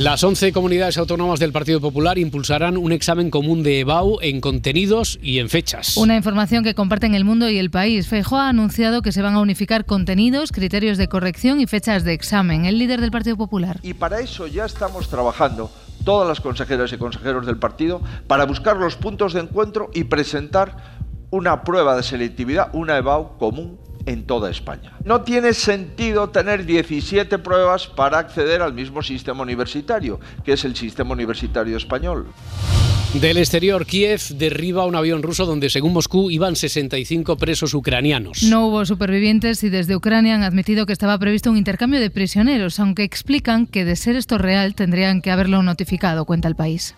Las 0.00 0.24
11 0.24 0.54
comunidades 0.54 0.96
autónomas 0.96 1.40
del 1.40 1.52
Partido 1.52 1.78
Popular 1.78 2.16
impulsarán 2.16 2.78
un 2.78 2.90
examen 2.90 3.28
común 3.28 3.62
de 3.62 3.80
EBAU 3.80 4.16
en 4.22 4.40
contenidos 4.40 5.18
y 5.20 5.40
en 5.40 5.50
fechas. 5.50 5.98
Una 5.98 6.16
información 6.16 6.64
que 6.64 6.74
comparten 6.74 7.14
el 7.14 7.26
mundo 7.26 7.50
y 7.50 7.58
el 7.58 7.70
país. 7.70 8.08
Feijóo 8.08 8.38
ha 8.38 8.48
anunciado 8.48 9.02
que 9.02 9.12
se 9.12 9.20
van 9.20 9.34
a 9.34 9.40
unificar 9.40 9.84
contenidos, 9.84 10.52
criterios 10.52 10.96
de 10.96 11.08
corrección 11.08 11.60
y 11.60 11.66
fechas 11.66 12.02
de 12.02 12.14
examen. 12.14 12.64
El 12.64 12.78
líder 12.78 13.02
del 13.02 13.10
Partido 13.10 13.36
Popular. 13.36 13.78
Y 13.82 13.92
para 13.92 14.20
eso 14.20 14.46
ya 14.46 14.64
estamos 14.64 15.10
trabajando 15.10 15.70
todas 16.02 16.26
las 16.26 16.40
consejeras 16.40 16.90
y 16.94 16.96
consejeros 16.96 17.44
del 17.44 17.58
partido 17.58 18.00
para 18.26 18.46
buscar 18.46 18.78
los 18.78 18.96
puntos 18.96 19.34
de 19.34 19.40
encuentro 19.40 19.90
y 19.92 20.04
presentar 20.04 20.78
una 21.28 21.62
prueba 21.62 21.94
de 21.94 22.04
selectividad, 22.04 22.70
una 22.72 22.96
EBAU 22.96 23.36
común 23.36 23.78
en 24.06 24.24
toda 24.24 24.50
España. 24.50 24.92
No 25.04 25.22
tiene 25.22 25.54
sentido 25.54 26.28
tener 26.28 26.66
17 26.66 27.38
pruebas 27.38 27.86
para 27.86 28.18
acceder 28.18 28.60
al 28.60 28.74
mismo 28.74 29.02
sistema 29.02 29.42
universitario, 29.42 30.20
que 30.44 30.52
es 30.52 30.64
el 30.66 30.76
sistema 30.76 31.12
universitario 31.12 31.78
español. 31.78 32.26
Del 33.14 33.38
exterior, 33.38 33.86
Kiev 33.86 34.20
derriba 34.36 34.84
un 34.84 34.94
avión 34.94 35.22
ruso 35.22 35.46
donde, 35.46 35.70
según 35.70 35.94
Moscú, 35.94 36.30
iban 36.30 36.54
65 36.54 37.36
presos 37.38 37.72
ucranianos. 37.72 38.42
No 38.42 38.66
hubo 38.66 38.84
supervivientes 38.84 39.64
y 39.64 39.70
desde 39.70 39.96
Ucrania 39.96 40.34
han 40.34 40.42
admitido 40.42 40.84
que 40.84 40.92
estaba 40.92 41.18
previsto 41.18 41.50
un 41.50 41.56
intercambio 41.56 41.98
de 41.98 42.10
prisioneros, 42.10 42.78
aunque 42.78 43.02
explican 43.02 43.66
que 43.66 43.86
de 43.86 43.96
ser 43.96 44.16
esto 44.16 44.36
real 44.36 44.74
tendrían 44.74 45.22
que 45.22 45.30
haberlo 45.30 45.62
notificado, 45.62 46.24
cuenta 46.26 46.46
el 46.46 46.56
país. 46.56 46.94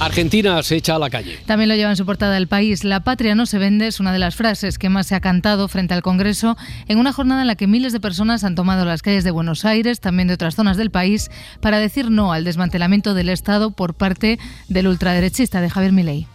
Argentina 0.00 0.62
se 0.62 0.76
echa 0.76 0.94
a 0.94 0.98
la 0.98 1.10
calle. 1.10 1.38
También 1.44 1.68
lo 1.68 1.74
lleva 1.74 1.90
en 1.90 1.96
su 1.96 2.06
portada 2.06 2.36
el 2.36 2.46
país. 2.46 2.84
La 2.84 3.00
patria 3.00 3.34
no 3.34 3.46
se 3.46 3.58
vende 3.58 3.88
es 3.88 3.98
una 3.98 4.12
de 4.12 4.20
las 4.20 4.36
frases 4.36 4.78
que 4.78 4.88
más 4.88 5.08
se 5.08 5.16
ha 5.16 5.20
cantado 5.20 5.66
frente 5.66 5.92
al 5.92 6.02
Congreso 6.02 6.56
en 6.86 6.98
una 6.98 7.07
jornada 7.12 7.42
en 7.42 7.46
la 7.46 7.56
que 7.56 7.66
miles 7.66 7.92
de 7.92 8.00
personas 8.00 8.44
han 8.44 8.54
tomado 8.54 8.84
las 8.84 9.02
calles 9.02 9.24
de 9.24 9.30
Buenos 9.30 9.64
Aires, 9.64 10.00
también 10.00 10.28
de 10.28 10.34
otras 10.34 10.54
zonas 10.54 10.76
del 10.76 10.90
país, 10.90 11.30
para 11.60 11.78
decir 11.78 12.10
no 12.10 12.32
al 12.32 12.44
desmantelamiento 12.44 13.14
del 13.14 13.28
Estado 13.28 13.70
por 13.70 13.94
parte 13.94 14.38
del 14.68 14.88
ultraderechista 14.88 15.60
de 15.60 15.70
Javier 15.70 15.92
Milei. 15.92 16.26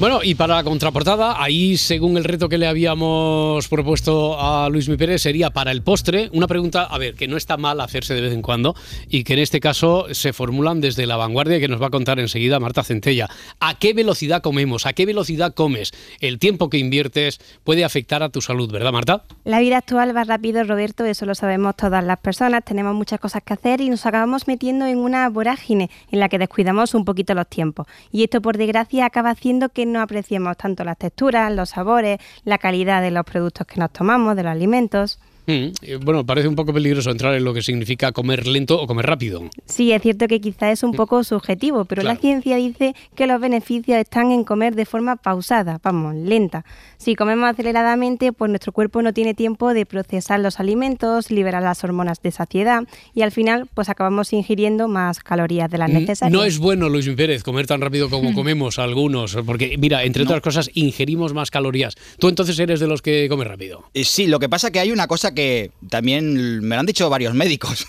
Bueno, 0.00 0.24
y 0.24 0.34
para 0.34 0.56
la 0.56 0.64
contraportada, 0.64 1.40
ahí 1.40 1.76
según 1.76 2.16
el 2.16 2.24
reto 2.24 2.48
que 2.48 2.58
le 2.58 2.66
habíamos 2.66 3.68
propuesto 3.68 4.36
a 4.40 4.68
Luis 4.68 4.88
Mi 4.88 4.96
Pérez, 4.96 5.22
sería 5.22 5.50
para 5.50 5.70
el 5.70 5.82
postre 5.82 6.30
una 6.32 6.48
pregunta, 6.48 6.82
a 6.82 6.98
ver, 6.98 7.14
que 7.14 7.28
no 7.28 7.36
está 7.36 7.56
mal 7.56 7.80
hacerse 7.80 8.12
de 8.12 8.20
vez 8.20 8.32
en 8.32 8.42
cuando 8.42 8.74
y 9.08 9.22
que 9.22 9.34
en 9.34 9.38
este 9.38 9.60
caso 9.60 10.06
se 10.10 10.32
formulan 10.32 10.80
desde 10.80 11.06
la 11.06 11.16
vanguardia 11.16 11.60
que 11.60 11.68
nos 11.68 11.80
va 11.80 11.86
a 11.86 11.90
contar 11.90 12.18
enseguida 12.18 12.58
Marta 12.58 12.82
Centella. 12.82 13.28
¿A 13.60 13.78
qué 13.78 13.94
velocidad 13.94 14.42
comemos? 14.42 14.84
¿A 14.84 14.94
qué 14.94 15.06
velocidad 15.06 15.54
comes? 15.54 15.92
El 16.18 16.40
tiempo 16.40 16.70
que 16.70 16.78
inviertes 16.78 17.40
puede 17.62 17.84
afectar 17.84 18.24
a 18.24 18.30
tu 18.30 18.40
salud, 18.40 18.72
¿verdad, 18.72 18.90
Marta? 18.90 19.22
La 19.44 19.60
vida 19.60 19.78
actual 19.78 20.14
va 20.14 20.24
rápido, 20.24 20.64
Roberto, 20.64 21.04
eso 21.04 21.24
lo 21.24 21.36
sabemos 21.36 21.76
todas 21.76 22.02
las 22.02 22.18
personas, 22.18 22.64
tenemos 22.64 22.96
muchas 22.96 23.20
cosas 23.20 23.44
que 23.44 23.54
hacer 23.54 23.80
y 23.80 23.90
nos 23.90 24.04
acabamos 24.04 24.48
metiendo 24.48 24.86
en 24.86 24.98
una 24.98 25.28
vorágine 25.28 25.88
en 26.10 26.18
la 26.18 26.28
que 26.28 26.40
descuidamos 26.40 26.94
un 26.94 27.04
poquito 27.04 27.32
los 27.34 27.46
tiempos. 27.46 27.86
Y 28.10 28.24
esto, 28.24 28.42
por 28.42 28.58
desgracia, 28.58 29.06
acaba 29.06 29.30
haciendo 29.30 29.68
que 29.68 29.83
no 29.86 30.00
apreciemos 30.00 30.56
tanto 30.56 30.84
las 30.84 30.98
texturas, 30.98 31.52
los 31.52 31.70
sabores, 31.70 32.18
la 32.44 32.58
calidad 32.58 33.02
de 33.02 33.10
los 33.10 33.24
productos 33.24 33.66
que 33.66 33.80
nos 33.80 33.92
tomamos, 33.92 34.36
de 34.36 34.42
los 34.42 34.52
alimentos. 34.52 35.18
Mm, 35.46 35.66
eh, 35.82 35.98
Bueno, 36.02 36.24
parece 36.24 36.48
un 36.48 36.54
poco 36.56 36.72
peligroso 36.72 37.10
entrar 37.10 37.34
en 37.34 37.44
lo 37.44 37.52
que 37.52 37.62
significa 37.62 38.12
comer 38.12 38.46
lento 38.46 38.80
o 38.80 38.86
comer 38.86 39.06
rápido. 39.06 39.42
Sí, 39.66 39.92
es 39.92 40.02
cierto 40.02 40.26
que 40.26 40.40
quizá 40.40 40.70
es 40.70 40.82
un 40.82 40.92
poco 40.92 41.22
subjetivo, 41.24 41.84
pero 41.84 42.02
la 42.02 42.16
ciencia 42.16 42.56
dice 42.56 42.94
que 43.14 43.26
los 43.26 43.40
beneficios 43.40 43.98
están 43.98 44.30
en 44.32 44.44
comer 44.44 44.74
de 44.74 44.86
forma 44.86 45.16
pausada, 45.16 45.80
vamos, 45.82 46.14
lenta. 46.14 46.64
Si 46.96 47.14
comemos 47.14 47.50
aceleradamente, 47.50 48.32
pues 48.32 48.48
nuestro 48.50 48.72
cuerpo 48.72 49.02
no 49.02 49.12
tiene 49.12 49.34
tiempo 49.34 49.74
de 49.74 49.84
procesar 49.86 50.40
los 50.40 50.60
alimentos, 50.60 51.30
liberar 51.30 51.62
las 51.62 51.84
hormonas 51.84 52.22
de 52.22 52.30
saciedad 52.30 52.84
y 53.14 53.22
al 53.22 53.30
final 53.32 53.66
pues 53.74 53.88
acabamos 53.88 54.32
ingiriendo 54.32 54.88
más 54.88 55.20
calorías 55.20 55.70
de 55.70 55.78
las 55.78 55.90
Mm, 55.90 55.94
necesarias. 55.94 56.32
No 56.32 56.44
es 56.44 56.58
bueno, 56.58 56.88
Luis 56.88 57.08
Pérez, 57.10 57.42
comer 57.42 57.66
tan 57.66 57.80
rápido 57.80 58.08
como 58.08 58.32
comemos 58.34 58.78
algunos, 58.78 59.36
porque 59.44 59.76
mira, 59.78 60.04
entre 60.04 60.22
otras 60.22 60.40
cosas, 60.40 60.70
ingerimos 60.74 61.34
más 61.34 61.50
calorías. 61.50 61.94
Tú 62.18 62.28
entonces 62.28 62.58
eres 62.58 62.80
de 62.80 62.86
los 62.86 63.02
que 63.02 63.28
comes 63.28 63.46
rápido. 63.46 63.84
Eh, 63.92 64.04
Sí, 64.04 64.26
lo 64.28 64.38
que 64.38 64.48
pasa 64.48 64.70
que 64.70 64.78
hay 64.80 64.92
una 64.92 65.06
cosa 65.08 65.33
que 65.34 65.70
también 65.90 66.60
me 66.66 66.76
lo 66.76 66.80
han 66.80 66.86
dicho 66.86 67.08
varios 67.10 67.34
médicos. 67.34 67.86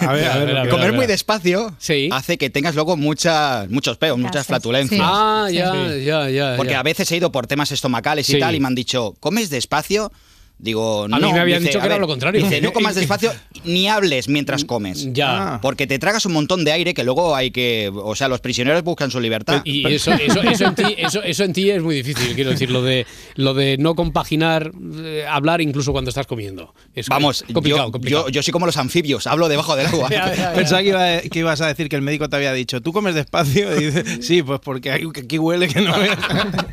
A 0.00 0.12
ver, 0.12 0.26
a 0.28 0.38
ver, 0.38 0.56
a 0.56 0.62
ver, 0.62 0.68
Comer 0.70 0.86
a 0.86 0.90
ver. 0.90 0.92
muy 0.94 1.06
despacio 1.06 1.76
hace 2.10 2.38
que 2.38 2.48
tengas 2.48 2.74
luego 2.74 2.96
muchas, 2.96 3.68
muchos 3.68 3.98
peos, 3.98 4.18
muchas 4.18 4.46
flatulencias. 4.46 4.98
Sí. 5.00 5.04
Ah, 5.06 5.48
ya, 5.52 5.72
Sí. 5.72 6.04
ya, 6.04 6.30
ya, 6.30 6.54
Porque 6.56 6.72
ya. 6.72 6.80
a 6.80 6.82
veces 6.82 7.10
he 7.12 7.16
ido 7.18 7.30
por 7.32 7.46
temas 7.46 7.70
estomacales 7.72 8.26
Sí. 8.26 8.36
y 8.36 8.40
tal 8.40 8.54
y 8.54 8.60
me 8.60 8.68
han 8.68 8.74
dicho, 8.74 9.14
¿comes 9.20 9.50
despacio? 9.50 10.10
Digo, 10.58 11.06
no. 11.06 11.18
mí 11.18 11.32
me 11.34 11.40
habían 11.40 11.58
Dice, 11.58 11.68
dicho 11.70 11.80
que 11.80 11.86
era 11.86 11.98
lo 11.98 12.06
contrario. 12.06 12.42
Dice, 12.42 12.60
no 12.62 12.72
comas 12.72 12.94
despacio 12.96 13.30
ni 13.64 13.88
hables 13.88 14.28
mientras 14.28 14.64
comes. 14.64 15.12
Ya. 15.12 15.58
Porque 15.60 15.86
te 15.86 15.98
tragas 15.98 16.24
un 16.24 16.32
montón 16.32 16.64
de 16.64 16.72
aire 16.72 16.94
que 16.94 17.04
luego 17.04 17.36
hay 17.36 17.50
que. 17.50 17.90
O 17.94 18.14
sea, 18.16 18.28
los 18.28 18.40
prisioneros 18.40 18.82
buscan 18.82 19.10
su 19.10 19.20
libertad. 19.20 19.60
Y 19.64 19.86
eso, 19.92 20.12
eso, 20.14 20.40
eso, 20.42 20.64
en 20.66 20.74
ti, 20.74 20.94
eso, 20.96 21.22
eso 21.22 21.44
en 21.44 21.52
ti 21.52 21.70
es 21.70 21.82
muy 21.82 21.96
difícil, 21.96 22.34
quiero 22.34 22.50
decir, 22.50 22.70
lo 22.70 22.82
de, 22.82 23.06
lo 23.34 23.52
de 23.52 23.76
no 23.78 23.94
compaginar, 23.94 24.72
eh, 25.04 25.26
hablar 25.28 25.60
incluso 25.60 25.92
cuando 25.92 26.08
estás 26.08 26.26
comiendo. 26.26 26.74
Es 26.94 27.08
Vamos, 27.08 27.44
complicado, 27.52 27.86
yo, 27.88 27.92
complicado. 27.92 28.26
Yo, 28.28 28.30
yo 28.32 28.42
soy 28.42 28.52
como 28.52 28.64
los 28.64 28.78
anfibios, 28.78 29.26
hablo 29.26 29.48
debajo 29.48 29.76
del 29.76 29.86
agua. 29.88 30.08
Pensaba 30.54 30.80
que, 30.82 30.88
iba- 30.88 31.20
que 31.20 31.38
ibas 31.40 31.60
a 31.60 31.66
decir 31.66 31.88
que 31.90 31.96
el 31.96 32.02
médico 32.02 32.28
te 32.30 32.36
había 32.36 32.52
dicho, 32.54 32.80
¿tú 32.80 32.92
comes 32.94 33.14
despacio? 33.14 33.78
Y 33.78 33.86
dices, 33.90 34.24
sí, 34.26 34.42
pues 34.42 34.60
porque 34.60 34.90
aquí, 34.90 35.38
huele 35.38 35.68
que 35.68 35.82
no 35.82 35.98
veas". 35.98 36.16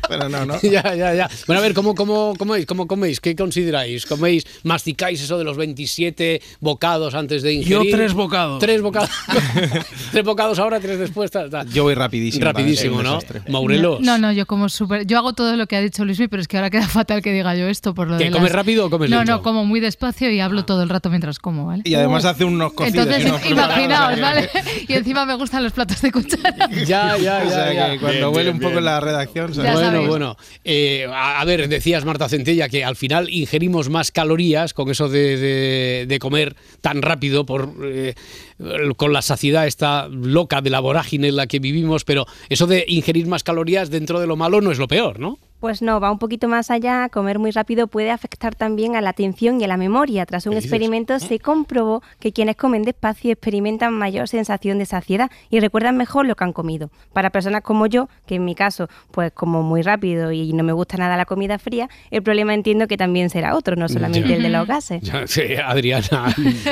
Pero 0.08 0.28
no, 0.30 0.46
no. 0.46 0.58
Ya, 0.62 0.94
ya, 0.94 1.14
ya. 1.14 1.28
Bueno, 1.46 1.60
a 1.60 1.62
ver, 1.62 1.74
¿cómo, 1.74 1.94
cómo, 1.94 2.34
coméis? 2.38 2.64
¿Cómo 2.64 2.86
coméis? 2.86 3.20
¿Qué 3.20 3.36
consideráis? 3.36 3.73
¿Coméis, 4.06 4.44
masticáis 4.62 5.20
eso 5.22 5.38
de 5.38 5.44
los 5.44 5.56
27 5.56 6.40
bocados 6.60 7.14
antes 7.14 7.42
de 7.42 7.62
Yo 7.62 7.78
ingerir? 7.82 7.96
tres 7.96 8.12
bocados. 8.12 8.58
Tres 8.60 8.82
bocados. 8.82 9.10
tres 10.12 10.24
bocados 10.24 10.58
ahora, 10.58 10.80
tres 10.80 10.98
después. 10.98 11.30
tal, 11.30 11.50
tal. 11.50 11.68
Yo 11.70 11.82
voy 11.84 11.94
rapidísimo. 11.94 12.44
Rapidísimo, 12.44 13.02
¿no? 13.02 13.18
Maurelos. 13.48 14.00
No, 14.00 14.18
no, 14.18 14.32
yo 14.32 14.46
como 14.46 14.68
súper. 14.68 15.06
Yo 15.06 15.18
hago 15.18 15.32
todo 15.32 15.56
lo 15.56 15.66
que 15.66 15.76
ha 15.76 15.80
dicho 15.80 16.04
Luismi, 16.04 16.28
pero 16.28 16.40
es 16.42 16.48
que 16.48 16.56
ahora 16.56 16.70
queda 16.70 16.86
fatal 16.88 17.22
que 17.22 17.32
diga 17.32 17.54
yo 17.54 17.66
esto 17.68 17.94
por 17.94 18.08
lo 18.08 18.18
¿Que 18.18 18.24
de. 18.24 18.30
comes 18.30 18.50
las- 18.50 18.56
rápido 18.56 18.86
o 18.86 18.90
comes 18.90 19.10
No, 19.10 19.18
lento? 19.18 19.32
no, 19.32 19.42
como 19.42 19.64
muy 19.64 19.80
despacio 19.80 20.30
y 20.30 20.40
hablo 20.40 20.64
todo 20.64 20.82
el 20.82 20.88
rato 20.88 21.10
mientras 21.10 21.38
como, 21.38 21.66
¿vale? 21.66 21.82
Y 21.84 21.94
además 21.94 22.24
hace 22.24 22.44
unos 22.44 22.72
cocidos. 22.72 23.06
Entonces, 23.06 23.30
unos 23.30 23.46
imaginaos, 23.50 24.20
¿vale? 24.20 24.48
Y 24.88 24.92
encima 24.94 25.24
me 25.26 25.34
gustan 25.34 25.62
los 25.62 25.72
platos 25.72 26.00
de 26.02 26.12
cuchara. 26.12 26.68
Ya, 26.86 27.16
ya, 27.16 27.42
O 27.46 27.50
sea, 27.50 27.72
ya. 27.72 27.90
que 27.92 27.98
cuando 28.00 28.18
Bien, 28.18 28.24
huele 28.26 28.42
bien, 28.44 28.54
un 28.54 28.60
poco 28.60 28.72
bien. 28.72 28.84
la 28.84 29.00
redacción... 29.00 29.52
Ya 29.52 29.72
bueno, 29.72 29.78
sabéis. 29.90 30.08
bueno. 30.08 30.36
Eh, 30.64 31.06
a, 31.12 31.40
a 31.40 31.44
ver, 31.44 31.68
decías 31.68 32.04
Marta 32.04 32.28
Centella 32.28 32.68
que 32.68 32.84
al 32.84 32.96
final 32.96 33.28
ingerimos 33.64 33.88
más 33.88 34.10
calorías 34.10 34.74
con 34.74 34.90
eso 34.90 35.08
de, 35.08 36.06
de- 36.06 36.18
comer 36.18 36.54
tan 36.82 37.00
rápido 37.02 37.44
por 37.46 37.72
eh, 37.82 38.14
con 38.96 39.12
la 39.12 39.22
saciedad 39.22 39.66
esta 39.66 40.06
loca 40.08 40.60
de 40.60 40.70
la 40.70 40.80
vorágine 40.80 41.28
en 41.28 41.36
la 41.36 41.46
que 41.46 41.58
vivimos, 41.60 42.04
pero 42.04 42.26
eso 42.50 42.66
de 42.66 42.84
ingerir 42.88 43.26
más 43.26 43.42
calorías 43.42 43.90
dentro 43.90 44.20
de 44.20 44.26
lo 44.26 44.36
malo 44.36 44.60
no 44.60 44.70
es 44.70 44.78
lo 44.78 44.86
peor, 44.86 45.18
¿no? 45.18 45.38
Pues 45.64 45.80
no, 45.80 45.98
va 45.98 46.10
un 46.12 46.18
poquito 46.18 46.46
más 46.46 46.70
allá. 46.70 47.08
Comer 47.08 47.38
muy 47.38 47.50
rápido 47.50 47.86
puede 47.86 48.10
afectar 48.10 48.54
también 48.54 48.96
a 48.96 49.00
la 49.00 49.08
atención 49.08 49.58
y 49.62 49.64
a 49.64 49.66
la 49.66 49.78
memoria. 49.78 50.26
Tras 50.26 50.46
un 50.46 50.58
experimento 50.58 51.18
se 51.18 51.38
comprobó 51.38 52.02
que 52.20 52.32
quienes 52.32 52.56
comen 52.56 52.82
despacio 52.82 53.32
experimentan 53.32 53.94
mayor 53.94 54.28
sensación 54.28 54.78
de 54.78 54.84
saciedad 54.84 55.30
y 55.48 55.60
recuerdan 55.60 55.96
mejor 55.96 56.26
lo 56.26 56.36
que 56.36 56.44
han 56.44 56.52
comido. 56.52 56.90
Para 57.14 57.30
personas 57.30 57.62
como 57.62 57.86
yo, 57.86 58.10
que 58.26 58.34
en 58.34 58.44
mi 58.44 58.54
caso, 58.54 58.90
pues 59.10 59.32
como 59.32 59.62
muy 59.62 59.80
rápido 59.80 60.32
y 60.32 60.52
no 60.52 60.64
me 60.64 60.74
gusta 60.74 60.98
nada 60.98 61.16
la 61.16 61.24
comida 61.24 61.58
fría, 61.58 61.88
el 62.10 62.22
problema 62.22 62.52
entiendo 62.52 62.86
que 62.86 62.98
también 62.98 63.30
será 63.30 63.56
otro, 63.56 63.74
no 63.74 63.88
solamente 63.88 64.28
Ya. 64.28 64.36
el 64.36 64.42
de 64.42 64.50
los 64.50 64.66
gases. 64.66 65.00
Ya, 65.02 65.26
sí, 65.26 65.44
Adriana, 65.64 66.26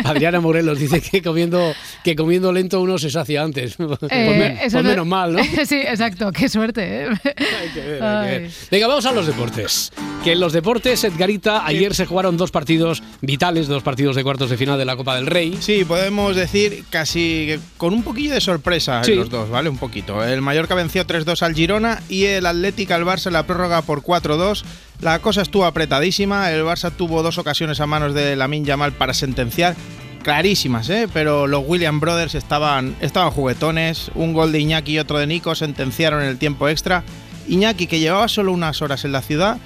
Adriana 0.05 0.39
Morelos 0.41 0.79
dice 0.79 1.01
que 1.01 1.23
comiendo, 1.23 1.73
que 2.05 2.15
comiendo 2.15 2.53
lento 2.53 2.83
uno 2.83 2.99
se 2.99 3.09
sacia 3.09 3.43
antes. 3.43 3.75
Pues, 3.77 3.99
Eh, 4.11 4.59
pues 4.61 4.75
no- 4.75 4.83
menos 4.83 5.07
mal, 5.07 5.33
¿no? 5.33 5.43
sí, 5.65 5.77
exacto, 5.81 6.31
qué 6.31 6.51
suerte. 6.51 7.05
¿eh? 7.07 7.09
Hay 7.09 7.69
que 7.73 7.81
ver, 7.81 8.03
hay 8.03 8.29
que 8.29 8.39
ver. 8.41 8.51
Venga, 8.83 8.89
vamos 8.95 9.07
a 9.07 9.13
los 9.13 9.29
deportes. 9.29 9.93
Que 10.25 10.33
en 10.33 10.41
los 10.41 10.53
deportes, 10.53 11.05
Edgarita, 11.05 11.65
ayer 11.65 11.95
se 11.95 12.05
jugaron 12.05 12.37
dos 12.37 12.51
partidos 12.51 13.01
vitales, 13.21 13.69
dos 13.69 13.85
partidos 13.85 14.17
de 14.17 14.25
cuartos 14.25 14.51
de 14.51 14.57
final 14.57 14.77
de 14.77 14.85
la 14.85 14.97
Copa 14.97 15.15
del 15.15 15.27
Rey. 15.29 15.57
Sí, 15.61 15.85
podemos 15.85 16.35
decir 16.35 16.85
casi 16.91 17.47
que 17.47 17.61
con 17.77 17.95
un 17.95 18.03
poquillo 18.03 18.35
de 18.35 18.41
sorpresa 18.41 19.05
Sí. 19.05 19.15
los 19.15 19.31
dos, 19.31 19.49
¿vale? 19.51 19.69
Un 19.69 19.79
poquito. 19.79 20.25
El 20.25 20.43
Mallorca 20.43 20.75
venció 20.75 21.07
3-2 21.07 21.43
al 21.43 21.55
Girona 21.55 22.03
y 22.09 22.25
el 22.25 22.45
Atlético 22.45 22.95
al 22.95 23.05
Barça 23.05 23.29
en 23.29 23.35
la 23.35 23.47
prórroga 23.47 23.83
por 23.83 24.03
4-2. 24.03 24.65
La 25.01 25.21
cosa 25.21 25.43
estuvo 25.43 25.65
apretadísima. 25.65 26.51
El 26.51 26.65
Barça 26.65 26.91
tuvo 26.91 27.23
dos 27.23 27.39
ocasiones 27.39 27.79
a 27.79 27.87
manos 27.87 28.15
de 28.15 28.35
Lamin 28.35 28.65
Yamal 28.65 28.91
para 28.95 29.15
sentenciar. 29.15 29.77
Clarísimas, 30.25 30.91
¿eh? 30.91 31.07
Pero 31.13 31.47
los 31.47 31.63
William 31.65 32.01
Brothers 32.01 32.35
estaban, 32.35 32.97
estaban 33.01 33.31
juguetones. 33.31 34.11
Un 34.17 34.33
gol 34.33 34.51
de 34.51 34.59
Iñaki 34.59 34.95
y 34.95 34.99
otro 34.99 35.19
de 35.19 35.29
Nico 35.29 35.55
sentenciaron 35.55 36.21
en 36.23 36.29
el 36.31 36.39
tiempo 36.39 36.69
extra. 36.69 37.05
Iñaki, 37.49 37.87
que 37.87 37.99
llevaba 37.99 38.29
solo 38.29 38.53
unas 38.53 38.83
horas 38.83 39.05
en 39.05 39.13
la 39.13 39.23
ciudad, 39.23 39.59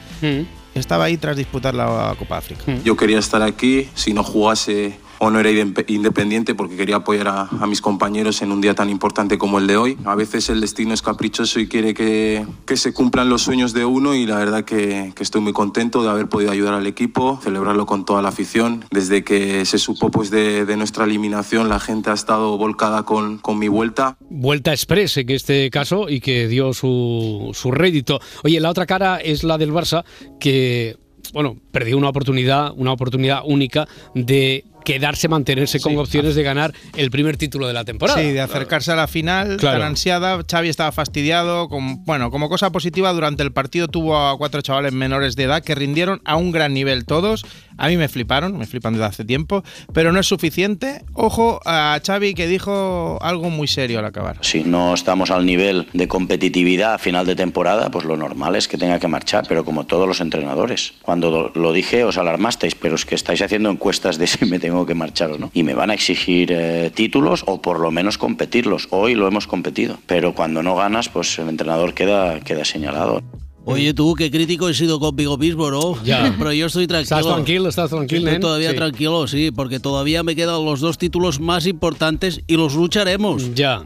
estaba 0.75 1.05
ahí 1.05 1.17
tras 1.17 1.37
disputar 1.37 1.75
la 1.75 2.15
Copa 2.19 2.39
África. 2.39 2.63
Yo 2.85 2.97
quería 2.97 3.19
estar 3.19 3.43
aquí, 3.43 3.89
si 3.95 4.13
no 4.13 4.23
jugase 4.23 4.99
o 5.19 5.31
no 5.31 5.41
era 5.41 5.51
inde- 5.51 5.85
independiente 5.89 6.55
porque 6.55 6.77
quería 6.77 6.97
apoyar 6.97 7.29
a, 7.29 7.67
mis 7.67 7.81
compañeros 7.81 8.43
en 8.43 8.53
un 8.53 8.61
día 8.61 8.75
tan 8.75 8.91
importante 8.91 9.39
como 9.39 9.59
el 9.59 9.67
de 9.67 9.77
hoy. 9.77 9.97
A 10.05 10.15
veces 10.15 10.49
el 10.51 10.61
destino 10.61 10.95
es 10.95 11.03
caprichoso 11.03 11.59
y 11.61 11.69
quiere 11.69 11.95
que, 11.95 12.47
que 12.67 12.77
se 12.77 12.93
cumplan 12.93 13.29
los 13.29 13.43
sueños 13.43 13.73
de 13.73 13.85
uno 13.85 14.15
y 14.15 14.27
la 14.27 14.37
verdad 14.39 14.65
que, 14.65 15.13
que 15.15 15.23
estoy 15.23 15.41
muy 15.41 15.53
contento 15.53 16.03
de 16.03 16.11
haber 16.11 16.29
podido 16.29 16.51
ayudar 16.51 16.75
al 16.75 16.87
equipo, 16.87 17.41
celebrarlo 17.43 17.87
con 17.87 18.05
toda 18.05 18.23
la 18.23 18.29
afición. 18.29 18.85
Desde 18.91 19.25
que 19.25 19.65
se 19.65 19.79
supo 19.79 20.11
pues, 20.11 20.31
de, 20.31 20.65
de 20.65 20.77
nuestra 20.77 21.05
eliminación 21.05 21.69
la 21.69 21.81
gente 21.81 22.11
ha 22.11 22.15
estado 22.15 22.57
volcada 22.59 23.05
con, 23.05 23.39
con 23.39 23.59
mi 23.59 23.69
vuelta. 23.69 24.17
Vuelta 24.31 24.73
express 24.73 25.17
en 25.17 25.31
este 25.31 25.71
caso 25.71 26.09
y 26.09 26.21
que 26.21 26.49
dio 26.49 26.73
su, 26.73 27.51
su 27.55 27.71
rédito. 27.71 28.21
Oye, 28.45 28.61
la 28.61 28.71
otra 28.71 28.87
cara 28.87 29.17
es 29.19 29.45
la 29.45 29.59
del 29.59 29.73
Barça 29.73 30.05
que, 30.39 30.97
bueno, 31.33 31.57
perdió 31.73 31.97
una 31.99 32.09
oportunidad, 32.09 32.73
una 32.77 32.93
oportunidad 32.93 33.41
única 33.45 33.87
de 34.15 34.65
quedarse, 34.87 35.27
mantenerse 35.29 35.81
con 35.81 35.99
opciones 35.99 36.37
de 36.37 36.45
ganar 36.45 36.73
el 36.97 37.11
primer 37.11 37.37
título 37.37 37.67
de 37.67 37.73
la 37.73 37.85
temporada. 37.85 38.21
Sí, 38.23 38.31
de 38.31 38.41
acercarse 38.41 38.93
a 38.93 38.97
la 38.97 39.09
final 39.09 39.57
Claro. 39.57 39.81
tan 39.81 39.89
ansiada. 39.89 40.39
Xavi 40.49 40.69
estaba 40.69 40.93
fastidiado. 40.93 41.69
Con, 41.69 42.05
bueno, 42.05 42.31
como 42.31 42.49
cosa 42.49 42.71
positiva, 42.71 43.13
durante 43.13 43.43
el 43.43 43.53
partido 43.53 43.89
tuvo 43.89 44.17
a 44.17 44.39
cuatro 44.39 44.63
chavales 44.63 44.93
menores 44.93 45.35
de 45.35 45.43
edad 45.43 45.63
que 45.65 45.75
rindieron 45.75 46.23
a 46.25 46.37
un 46.37 46.53
gran 46.53 46.73
nivel 46.73 47.05
todos. 47.05 47.45
A 47.79 47.89
mí 47.89 47.97
me 47.97 48.09
fliparon, 48.09 48.57
me 48.57 48.67
flipan 48.67 48.93
desde 48.95 49.07
hace 49.07 49.25
tiempo, 49.25 49.63
pero 49.93 50.13
no 50.13 50.21
es 50.21 50.27
suficiente. 50.27 51.03
Ojo 51.15 51.61
a 51.67 52.01
Xavi 52.07 52.33
que 52.35 52.47
dijo 52.47 53.19
algo 53.21 53.51
muy 53.51 53.67
serio 53.67 53.99
al 53.99 54.05
acabar. 54.05 54.39
Si 54.43 54.63
no 54.63 54.95
estamos 54.95 55.31
al 55.33 55.45
nivel 55.45 55.89
de 55.93 56.07
competitividad 56.09 56.95
a 56.95 56.99
final 56.99 57.27
de 57.27 57.35
temporada, 57.35 57.91
pues 57.91 58.05
lo 58.05 58.17
normal 58.17 58.55
es 58.57 58.69
que 58.69 58.79
tenga 58.79 59.01
que 59.01 59.09
marchar, 59.09 59.45
pero 59.49 59.65
como 59.65 59.85
todos 59.85 60.07
los 60.07 60.21
entrenadores. 60.21 60.95
Cuando 61.03 61.51
lo 61.55 61.73
dije 61.73 62.05
os 62.05 62.19
alarmasteis, 62.19 62.75
pero 62.77 62.95
es 62.95 63.05
que 63.05 63.17
estáis 63.17 63.43
haciendo 63.43 63.69
encuestas 63.69 64.17
de 64.19 64.27
si 64.27 64.45
me 64.47 64.59
tengo 64.59 64.76
que 64.85 64.95
marchar 64.95 65.31
o 65.31 65.39
no. 65.39 65.51
Y 65.55 65.63
me 65.63 65.75
van 65.75 65.91
a 65.91 65.95
exigir 65.95 66.51
eh, 66.53 66.91
títulos 66.95 67.45
o 67.47 67.63
por 67.63 67.81
lo 67.81 67.91
menos 67.91 68.19
competirlos. 68.19 68.89
Hoy 68.91 69.15
lo 69.15 69.27
hemos 69.29 69.47
competido, 69.47 69.97
pero 70.07 70.35
cuando 70.35 70.63
no 70.63 70.75
ganas, 70.77 71.09
pues 71.09 71.39
el 71.39 71.49
entrenador 71.49 71.95
queda, 71.95 72.41
queda 72.41 72.65
señalado. 72.65 73.23
Oye, 73.69 73.93
tú, 73.95 74.15
qué 74.15 74.31
crítico 74.31 74.69
he 74.69 74.75
sido 74.75 75.01
conmigo 75.01 75.37
mismo, 75.39 75.71
¿no? 75.73 76.01
Ya. 76.05 76.33
Pero 76.39 76.53
yo 76.53 76.67
estoy 76.67 76.87
tranquilo. 76.87 77.19
Estás 77.19 77.35
tranquilo, 77.35 77.69
estás 77.69 77.91
tranquilo, 77.91 78.19
Estoy 78.21 78.33
nen. 78.35 78.41
todavía 78.41 78.71
Sí. 78.71 78.77
tranquilo, 78.77 79.27
sí, 79.27 79.51
porque 79.51 79.81
todavía 79.81 80.23
me 80.23 80.37
quedan 80.37 80.65
los 80.65 80.79
dos 80.79 80.99
títulos 80.99 81.41
más 81.41 81.67
importantes 81.67 82.43
y 82.47 82.57
los 82.57 82.77
lucharemos. 82.77 83.57
Ya. 83.57 83.83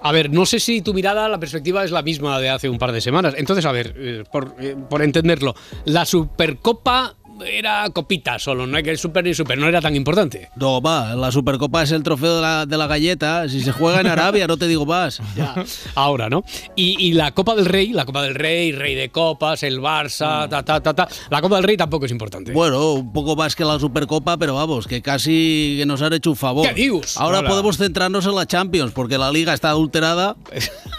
A 0.00 0.12
ver, 0.12 0.30
no 0.30 0.46
sé 0.46 0.60
si 0.60 0.82
tu 0.82 0.94
mirada, 0.94 1.28
la 1.28 1.40
perspectiva 1.40 1.82
es 1.82 1.90
la 1.90 2.02
misma 2.02 2.38
de 2.38 2.48
hace 2.50 2.68
un 2.68 2.78
par 2.78 2.92
de 2.92 3.00
semanas. 3.00 3.34
Entonces, 3.36 3.64
a 3.66 3.72
ver, 3.72 3.92
eh, 3.98 4.22
por, 4.30 4.54
eh, 4.60 4.76
por 4.88 5.02
entenderlo, 5.02 5.56
la 5.84 6.06
Supercopa 6.06 7.16
era 7.46 7.88
copita 7.90 8.38
solo, 8.38 8.66
no 8.66 8.76
hay 8.76 8.82
que 8.82 8.96
super 8.96 9.24
ni 9.24 9.34
super, 9.34 9.58
no 9.58 9.68
era 9.68 9.80
tan 9.80 9.94
importante. 9.96 10.50
No, 10.56 10.80
va, 10.80 11.14
la 11.14 11.30
Supercopa 11.30 11.82
es 11.82 11.90
el 11.92 12.02
trofeo 12.02 12.36
de 12.36 12.42
la, 12.42 12.66
de 12.66 12.76
la 12.76 12.86
galleta. 12.86 13.48
Si 13.48 13.60
se 13.60 13.72
juega 13.72 14.00
en 14.00 14.06
Arabia, 14.08 14.46
no 14.46 14.56
te 14.56 14.66
digo 14.68 14.86
más. 14.86 15.20
Ya, 15.36 15.54
ahora, 15.94 16.28
¿no? 16.28 16.44
Y, 16.76 16.96
y 16.98 17.12
la 17.12 17.32
Copa 17.32 17.54
del 17.54 17.66
Rey, 17.66 17.92
la 17.92 18.04
Copa 18.04 18.22
del 18.22 18.34
Rey, 18.34 18.72
Rey 18.72 18.94
de 18.94 19.10
Copas, 19.10 19.62
el 19.62 19.80
Barça, 19.80 20.48
ta, 20.48 20.62
ta, 20.62 20.80
ta, 20.80 20.94
ta. 20.94 21.08
La 21.30 21.40
Copa 21.40 21.56
del 21.56 21.64
Rey 21.64 21.76
tampoco 21.76 22.06
es 22.06 22.12
importante. 22.12 22.52
Bueno, 22.52 22.92
un 22.94 23.12
poco 23.12 23.36
más 23.36 23.54
que 23.56 23.64
la 23.64 23.78
Supercopa, 23.78 24.36
pero 24.36 24.54
vamos, 24.54 24.86
que 24.86 25.02
casi 25.02 25.76
que 25.78 25.86
nos 25.86 26.02
han 26.02 26.12
hecho 26.12 26.30
un 26.30 26.36
favor. 26.36 26.66
¿Qué 26.68 26.74
dios? 26.74 27.16
Ahora 27.16 27.40
Hola. 27.40 27.48
podemos 27.48 27.76
centrarnos 27.78 28.26
en 28.26 28.34
la 28.34 28.46
Champions, 28.46 28.92
porque 28.92 29.18
la 29.18 29.30
Liga 29.30 29.54
está 29.54 29.70
adulterada. 29.70 30.36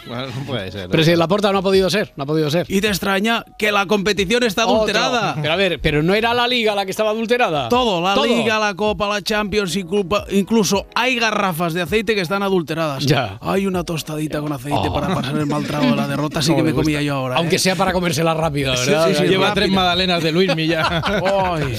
Bueno, 0.07 0.25
no 0.35 0.43
puede 0.47 0.71
ser. 0.71 0.89
Pero 0.89 1.03
si 1.03 1.15
la 1.15 1.27
porta 1.27 1.51
no 1.51 1.59
ha 1.59 1.61
podido 1.61 1.87
ser, 1.87 2.13
no 2.15 2.23
ha 2.23 2.25
podido 2.25 2.49
ser. 2.49 2.65
Y 2.67 2.81
te 2.81 2.87
extraña 2.87 3.45
que 3.59 3.71
la 3.71 3.85
competición 3.85 4.41
está 4.41 4.63
Otro. 4.65 4.77
adulterada. 4.77 5.35
Pero 5.39 5.53
a 5.53 5.55
ver, 5.55 5.79
pero 5.81 6.01
no 6.01 6.15
era 6.15 6.28
la 6.33 6.47
Liga 6.47 6.75
la 6.75 6.85
que 6.85 6.91
estaba 6.91 7.11
adulterada. 7.11 7.69
Todo, 7.69 8.01
la 8.01 8.15
Liga, 8.25 8.59
la 8.59 8.73
Copa, 8.75 9.07
la 9.07 9.21
Champions, 9.21 9.75
incluso 10.31 10.85
hay 10.95 11.15
garrafas 11.19 11.73
de 11.73 11.81
aceite 11.81 12.15
que 12.15 12.21
están 12.21 12.43
adulteradas. 12.43 13.05
Ya. 13.05 13.37
Hay 13.41 13.65
una 13.67 13.83
tostadita 13.83 14.41
con 14.41 14.51
aceite 14.53 14.79
Oh. 14.89 14.93
para 14.93 15.13
pasar 15.13 15.35
el 15.37 15.45
mal 15.45 15.65
trago 15.65 15.85
de 15.87 15.95
la 15.95 16.07
derrota, 16.07 16.41
sí 16.41 16.51
No 16.51 16.57
que 16.57 16.63
me 16.63 16.73
comía 16.73 17.01
yo 17.01 17.15
ahora. 17.15 17.35
Aunque 17.37 17.57
¿eh? 17.57 17.59
sea 17.59 17.75
para 17.75 17.93
comérsela 17.93 18.33
rápido, 18.33 18.75
Sí, 18.77 18.89
¿verdad? 18.89 19.07
sí, 19.09 19.15
sí, 19.15 19.23
Lleva 19.27 19.47
rápido. 19.49 19.65
tres 19.65 19.75
magdalenas 19.75 20.23
de 20.23 20.31
Luis 20.31 20.55
Milla. 20.55 21.01
Ay. 21.05 21.77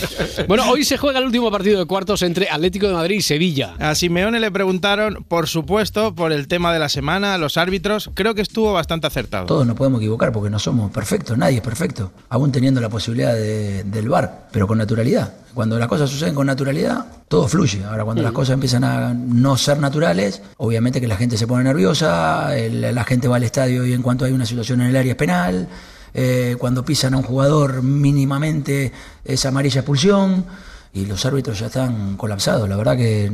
Bueno, 0.48 0.64
hoy 0.70 0.84
se 0.84 0.96
juega 0.98 1.18
el 1.18 1.26
último 1.26 1.51
partido 1.51 1.78
de 1.78 1.86
cuartos 1.86 2.22
entre 2.22 2.48
Atlético 2.51 2.88
de 2.88 2.94
Madrid 2.94 3.16
y 3.16 3.22
Sevilla. 3.22 3.74
A 3.78 3.94
Simeone 3.94 4.40
le 4.40 4.51
preguntaron, 4.51 5.24
por 5.28 5.48
supuesto, 5.48 6.14
por 6.14 6.32
el 6.32 6.48
tema 6.48 6.72
de 6.72 6.78
la 6.78 6.88
semana, 6.88 7.38
los 7.38 7.57
árbitros. 7.57 8.11
Creo 8.14 8.34
que 8.34 8.42
estuvo 8.42 8.72
bastante 8.72 9.07
acertado. 9.07 9.46
Todos 9.46 9.66
nos 9.66 9.76
podemos 9.76 10.01
equivocar 10.01 10.32
porque 10.32 10.51
no 10.51 10.59
somos 10.59 10.90
perfectos, 10.90 11.36
nadie 11.38 11.57
es 11.57 11.62
perfecto, 11.62 12.12
aún 12.28 12.53
teniendo 12.53 12.80
la 12.80 12.88
posibilidad 12.88 13.34
de- 13.34 13.84
del 13.84 14.09
VAR, 14.09 14.39
pero 14.53 14.66
con 14.66 14.78
naturalidad. 14.78 15.32
Cuando 15.55 15.78
las 15.78 15.88
cosas 15.88 16.09
suceden 16.09 16.34
con 16.34 16.47
naturalidad, 16.47 17.05
todo 17.28 17.49
fluye. 17.49 17.84
Ahora, 17.84 18.05
cuando 18.05 18.22
las 18.22 18.32
cosas 18.32 18.55
empiezan 18.55 18.84
a 18.84 19.12
no 19.14 19.57
ser 19.57 19.78
naturales, 19.80 20.43
obviamente 20.59 21.01
que 21.01 21.09
la 21.09 21.16
gente 21.16 21.36
se 21.36 21.47
pone 21.47 21.64
nerviosa, 21.64 22.57
el- 22.57 22.95
la 22.95 23.05
gente 23.05 23.26
va 23.28 23.36
al 23.36 23.43
estadio 23.45 23.84
y 23.84 23.93
en 23.93 24.03
cuanto 24.03 24.24
hay 24.24 24.32
una 24.32 24.47
situación 24.47 24.80
en 24.80 24.88
el 24.88 24.97
área 24.97 25.12
es 25.12 25.16
penal, 25.18 25.68
eh, 26.14 26.57
cuando 26.59 26.84
pisan 26.84 27.14
a 27.14 27.16
un 27.18 27.22
jugador 27.24 27.82
mínimamente 27.82 28.93
es 29.24 29.45
amarilla 29.47 29.80
expulsión 29.80 30.45
y 30.93 31.07
los 31.07 31.24
árbitros 31.24 31.59
ya 31.59 31.66
están 31.66 32.16
colapsados. 32.16 32.68
La 32.68 32.76
verdad 32.76 32.97
que 32.97 33.30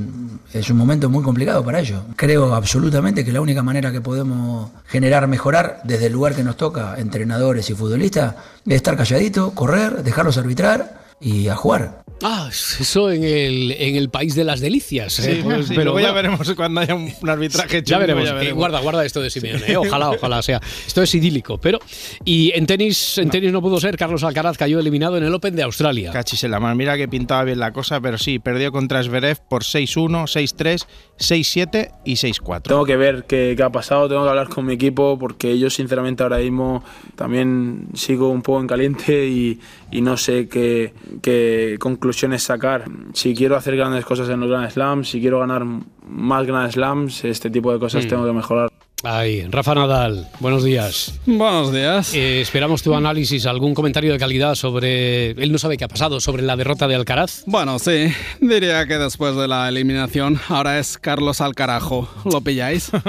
es 0.53 0.71
un 0.71 0.77
momento 0.77 1.09
muy 1.09 1.23
complicado 1.23 1.65
para 1.65 1.81
ellos. 1.81 2.03
Creo 2.15 2.55
absolutamente 2.55 3.25
que 3.25 3.33
la 3.33 3.41
única 3.41 3.63
manera 3.63 3.91
que 3.91 4.01
podemos 4.01 4.71
generar, 4.87 5.27
mejorar 5.27 5.81
desde 5.85 6.07
el 6.07 6.13
lugar 6.13 6.35
que 6.35 6.45
nos 6.45 6.57
toca, 6.57 6.97
entrenadores 6.99 7.71
y 7.71 7.75
futbolistas, 7.75 8.35
es 8.67 8.75
estar 8.75 8.97
calladito, 8.97 9.53
correr, 9.53 10.03
dejarlos 10.03 10.37
arbitrar 10.37 11.06
y 11.21 11.49
a 11.49 11.57
jugar. 11.57 12.05
Ah, 12.23 12.49
eso 12.51 13.11
en 13.11 13.25
el, 13.25 13.73
en 13.73 13.97
el 13.97 14.09
país 14.09 14.35
de 14.35 14.45
las 14.45 14.61
delicias. 14.61 15.13
Sí, 15.15 15.31
¿eh? 15.31 15.41
pues, 15.45 15.69
Pero 15.69 15.85
luego 15.85 16.01
ya 16.01 16.13
veremos 16.13 16.51
cuando 16.55 16.81
haya 16.81 16.95
un, 16.95 17.13
un 17.21 17.29
arbitraje 17.29 17.83
Ya 17.83 17.99
chungo, 17.99 18.01
veremos. 18.01 18.43
Eh, 18.43 18.53
guarda, 18.53 18.81
guarda 18.81 19.05
esto 19.05 19.21
de 19.21 19.29
Simeone. 19.29 19.71
¿eh? 19.71 19.77
Ojalá, 19.77 20.11
ojalá 20.11 20.41
sea. 20.41 20.61
Esto 20.87 21.03
es 21.03 21.15
idílico. 21.15 21.59
Pero. 21.59 21.79
Y 22.25 22.53
en 22.55 22.67
tenis, 22.67 23.19
en 23.19 23.29
tenis 23.29 23.53
no 23.53 23.61
pudo 23.61 23.79
ser. 23.81 23.99
Carlos 23.99 24.25
Alcaraz 24.25 24.57
cayó 24.57 24.79
eliminado 24.81 25.19
en 25.19 25.25
el 25.25 25.35
Open 25.35 25.55
de 25.57 25.63
Australia. 25.63 26.11
Cachis 26.11 26.43
en 26.45 26.53
la 26.53 26.61
mano. 26.61 26.75
Mira 26.75 26.97
que 26.97 27.07
pintaba 27.07 27.45
bien 27.45 27.59
la 27.59 27.73
cosa, 27.73 28.01
pero 28.01 28.17
sí, 28.17 28.39
perdió 28.39 28.73
contra 28.73 29.03
Zverev 29.03 29.39
por 29.47 29.63
6-1, 29.63 30.25
6-3, 30.25 30.87
6-7 31.19 31.91
y 32.05 32.15
6-4. 32.15 32.63
Tengo 32.63 32.85
que 32.85 32.97
ver 32.97 33.25
qué, 33.27 33.55
qué 33.57 33.63
ha 33.63 33.71
pasado, 33.71 34.09
tengo 34.09 34.23
que 34.25 34.29
hablar 34.31 34.49
con 34.49 34.67
mi 34.67 34.75
equipo 34.75 35.19
porque 35.19 35.59
yo 35.59 35.71
sinceramente 35.71 36.23
ahora 36.23 36.39
mismo 36.39 36.85
también 37.15 37.89
sigo 37.95 38.29
un 38.29 38.43
poco 38.43 38.61
en 38.61 38.67
caliente 38.67 39.27
y, 39.27 39.61
y 39.91 40.01
no 40.03 40.17
sé 40.17 40.49
qué, 40.49 40.93
qué 41.23 41.77
conclusiones 41.81 42.43
sacar. 42.43 42.85
Si 43.15 43.35
quiero 43.35 43.57
hacer 43.57 43.77
grandes 43.77 44.05
cosas 44.05 44.29
en 44.29 44.41
los 44.41 44.49
Grand 44.51 44.71
Slams, 44.71 45.09
si 45.09 45.21
quiero 45.21 45.41
ganar 45.41 45.65
más 46.09 46.47
Grand 46.47 46.71
Slams, 46.71 47.25
este 47.25 47.51
tipo 47.51 47.73
de 47.73 47.79
cosas 47.79 48.05
Mm. 48.05 48.09
tengo 48.09 48.27
que 48.27 48.33
mejorar. 48.33 48.69
Ay, 49.03 49.43
Rafa 49.51 49.75
Nadal, 49.75 50.27
buenos 50.41 50.65
días. 50.65 51.13
Buenos 51.27 51.71
días. 51.71 52.15
Eh, 52.15 52.41
esperamos 52.41 52.83
tu 52.83 52.95
análisis, 52.95 53.45
algún 53.45 53.75
comentario 53.75 54.11
de 54.11 54.19
calidad 54.19 54.55
sobre. 54.55 55.33
Él 55.33 55.53
no 55.53 55.59
sabe 55.59 55.77
qué 55.77 55.85
ha 55.85 55.89
pasado, 55.89 56.19
sobre 56.19 56.43
la 56.43 56.57
derrota 56.57 56.89
de 56.89 56.95
Alcaraz. 56.95 57.43
Bueno, 57.45 57.79
sí, 57.79 58.11
diría 58.41 58.87
que 58.87 58.97
después 58.97 59.37
de 59.37 59.49
la 59.49 59.69
eliminación 59.69 60.41
ahora 60.49 60.79
es 60.79 60.97
Carlos 60.97 61.43
Alcarajo. 61.43 62.09
¿Lo 62.25 62.41
pilláis? 62.41 62.91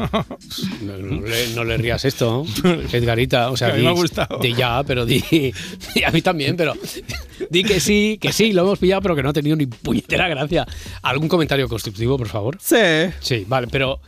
No, 0.82 0.98
no 0.98 1.22
le, 1.26 1.48
no 1.56 1.64
le 1.64 1.78
rías 1.78 2.04
esto. 2.06 2.46
Edgarita. 2.92 3.50
O 3.50 3.58
sea, 3.58 3.70
mí 3.74 3.82
me 3.82 3.88
ha 3.88 3.92
di- 3.94 3.98
gustado. 4.00 4.40
di 4.40 4.54
ya, 4.54 4.84
pero 4.84 5.06
di. 5.06 5.24
y 5.96 6.04
a 6.04 6.12
mí 6.12 6.22
también, 6.22 6.58
pero. 6.58 6.74
Di 7.50 7.64
que 7.64 7.80
sí, 7.80 8.18
que 8.22 8.34
sí, 8.34 8.52
lo 8.52 8.64
hemos 8.64 8.80
pillado, 8.80 9.02
pero 9.02 9.16
que 9.16 9.24
no 9.24 9.30
ha 9.30 9.34
tenido 9.34 9.56
ni 9.56 9.66
puñetera 9.68 10.28
gracia. 10.28 10.68
¿Algún 11.02 11.30
comentario 11.30 11.68
constructivo, 11.70 12.18
por 12.18 12.28
favor? 12.28 12.58
Sí. 12.62 12.76
Sí, 13.22 13.46
vale, 13.48 13.68
pero. 13.72 14.00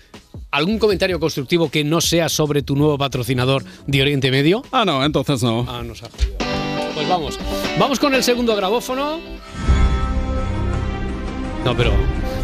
¿Algún 0.52 0.80
comentario 0.80 1.20
constructivo 1.20 1.70
que 1.70 1.84
no 1.84 2.02
sea 2.02 2.28
sobre 2.28 2.64
tu 2.64 2.76
nuevo 2.76 2.98
patrocinador 2.98 3.64
de 3.86 4.02
Oriente 4.02 4.32
Medio? 4.32 4.64
Ah, 4.72 4.84
no, 4.84 5.06
entonces 5.06 5.44
no. 5.44 5.64
Ah, 5.70 5.84
nos 5.84 6.02
ha 6.02 6.10
jodido. 6.10 6.38
Pues 6.96 7.08
vamos. 7.08 7.40
Vamos 7.78 8.00
con 8.00 8.16
el 8.16 8.24
segundo 8.24 8.56
grabófono. 8.56 9.20
No, 11.64 11.78
pero. 11.78 11.94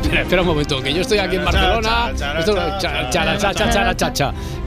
Espera, 0.03 0.21
espera 0.21 0.41
un 0.43 0.47
momento, 0.47 0.83
que 0.83 0.93
yo 0.93 1.01
estoy 1.01 1.17
aquí 1.17 1.37
en 1.37 1.45
Barcelona. 1.45 2.13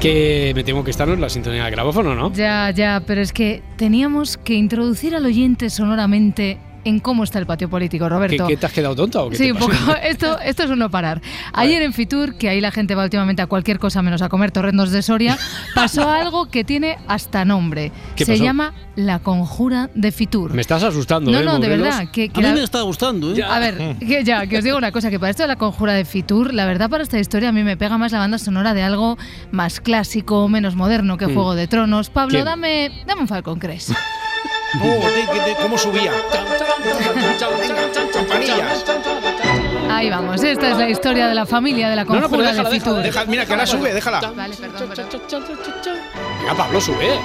Que 0.01 0.53
me 0.57 0.64
tengo 0.64 0.82
que 0.82 0.91
estar 0.91 1.09
en 1.09 1.20
la 1.20 1.28
sintonía 1.28 1.64
de 1.64 1.70
grabófono, 1.70 2.16
¿no? 2.16 2.32
Ya, 2.32 2.72
ya, 2.72 3.05
pero 3.07 3.20
es 3.20 3.32
que 3.32 3.62
teníamos 3.76 4.36
que 4.36 4.55
introducir 4.55 5.14
al 5.14 5.24
oyente 5.24 5.70
sonoramente 5.70 6.59
en 6.85 7.01
cómo 7.01 7.24
está 7.24 7.39
el 7.39 7.47
patio 7.47 7.68
político, 7.68 8.05
¿Qué, 8.07 8.09
Roberto. 8.09 8.47
qué 8.47 8.57
te 8.57 8.66
has 8.66 8.72
quedado 8.72 8.95
tonta 8.97 9.22
o 9.22 9.31
qué 9.31 9.37
Sí, 9.37 9.45
te 9.47 9.53
un 9.53 9.59
poco. 9.59 9.72
Esto, 10.03 10.39
esto 10.41 10.62
es 10.64 10.70
un 10.70 10.79
no 10.79 10.91
parar. 10.91 11.20
Ayer 11.53 11.83
en 11.83 11.93
Fitur, 11.93 12.37
que 12.37 12.49
ahí 12.49 12.61
la 12.61 12.70
gente 12.70 12.95
va 12.95 13.05
últimamente 13.05 13.43
a 13.43 13.47
cualquier 13.47 13.79
cosa 13.79 14.01
menos 14.03 14.22
a 14.22 14.29
comer 14.29 14.51
torrendos 14.53 14.91
de 14.91 15.03
Soria, 15.03 15.37
pasó 15.74 16.09
algo 16.11 16.47
que 16.51 16.64
tiene 16.64 16.99
hasta 17.09 17.45
nombre. 17.45 17.93
¿Qué 18.16 18.24
Se 18.24 18.33
pasó? 18.33 18.45
llama 18.45 18.74
la 18.97 19.18
conjura 19.20 19.91
de 19.95 20.12
Fitur. 20.12 20.55
Me 20.55 20.61
estás 20.61 20.83
asustando, 20.83 21.31
No, 21.31 21.39
¿eh? 21.41 21.45
no, 21.45 21.59
de 21.59 21.68
verdad. 21.68 22.11
Que, 22.11 22.29
que 22.31 22.41
A 22.45 22.49
mí 22.51 22.55
me 22.59 22.64
está 22.64 22.81
gustando, 22.83 23.35
¿eh? 23.35 23.43
A 23.43 23.59
ver, 23.59 23.97
que 23.99 24.24
ya, 24.24 24.47
que 24.47 24.59
os 24.59 24.64
digo 24.64 24.76
una 24.79 24.93
cosa, 24.93 25.11
que 25.11 25.18
para 25.20 25.31
esto 25.31 25.43
de 25.45 25.49
la 25.49 25.57
conjura 25.57 25.93
de 25.95 26.05
Fitur, 26.05 26.55
la 26.55 26.64
verdad 26.66 26.89
para 26.91 27.03
esta 27.03 27.18
historia 27.18 27.51
a 27.51 27.53
mí 27.53 27.62
me 27.64 27.76
pega 27.76 27.99
más 27.99 28.12
la 28.12 28.18
banda 28.18 28.39
sonora 28.39 28.74
de 28.74 28.83
algo 28.83 29.18
más 29.51 29.81
clásico, 29.81 30.49
menos 30.49 30.74
moderno 30.76 31.16
que 31.16 31.26
Mm. 31.26 31.35
Juego 31.35 31.55
de 31.55 31.66
Tronos. 31.68 32.09
Pablo, 32.11 32.31
¿Quién? 32.33 32.45
dame, 32.45 32.91
dame 33.07 33.20
un 33.22 33.29
Falcon 33.29 33.59
Crest. 33.59 33.91
Oh, 34.81 35.09
de- 35.09 35.27
de- 35.41 35.45
de- 35.47 35.57
¿Cómo 35.62 35.79
subía? 35.79 36.12
Campanillas. 38.12 38.85
Ahí 39.91 40.11
vamos, 40.11 40.43
esta 40.43 40.71
es 40.71 40.77
la 40.77 40.89
historia 40.89 41.27
de 41.29 41.35
la 41.35 41.47
familia 41.47 41.89
de 41.89 41.97
la 41.97 42.05
No, 42.05 42.14
no, 42.14 42.21
conjura 42.29 42.29
pero 42.31 42.43
déjala, 42.53 42.69
de 42.69 42.75
déjala, 42.79 43.03
déjala. 43.03 43.27
Mira, 43.31 43.47
que 43.47 43.53
ahora 43.53 43.66
sube, 43.66 43.95
déjala. 43.95 44.21
Vale, 44.37 44.57
perdón, 44.57 44.89
perdón. 44.89 45.09
Venga, 46.41 46.55
Pablo, 46.55 46.81
sube. 46.81 47.19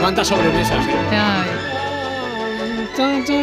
¿Cuántas 0.00 0.28
sobremesas? 0.28 0.86
eh? 0.86 0.94
Ay. 1.12 1.77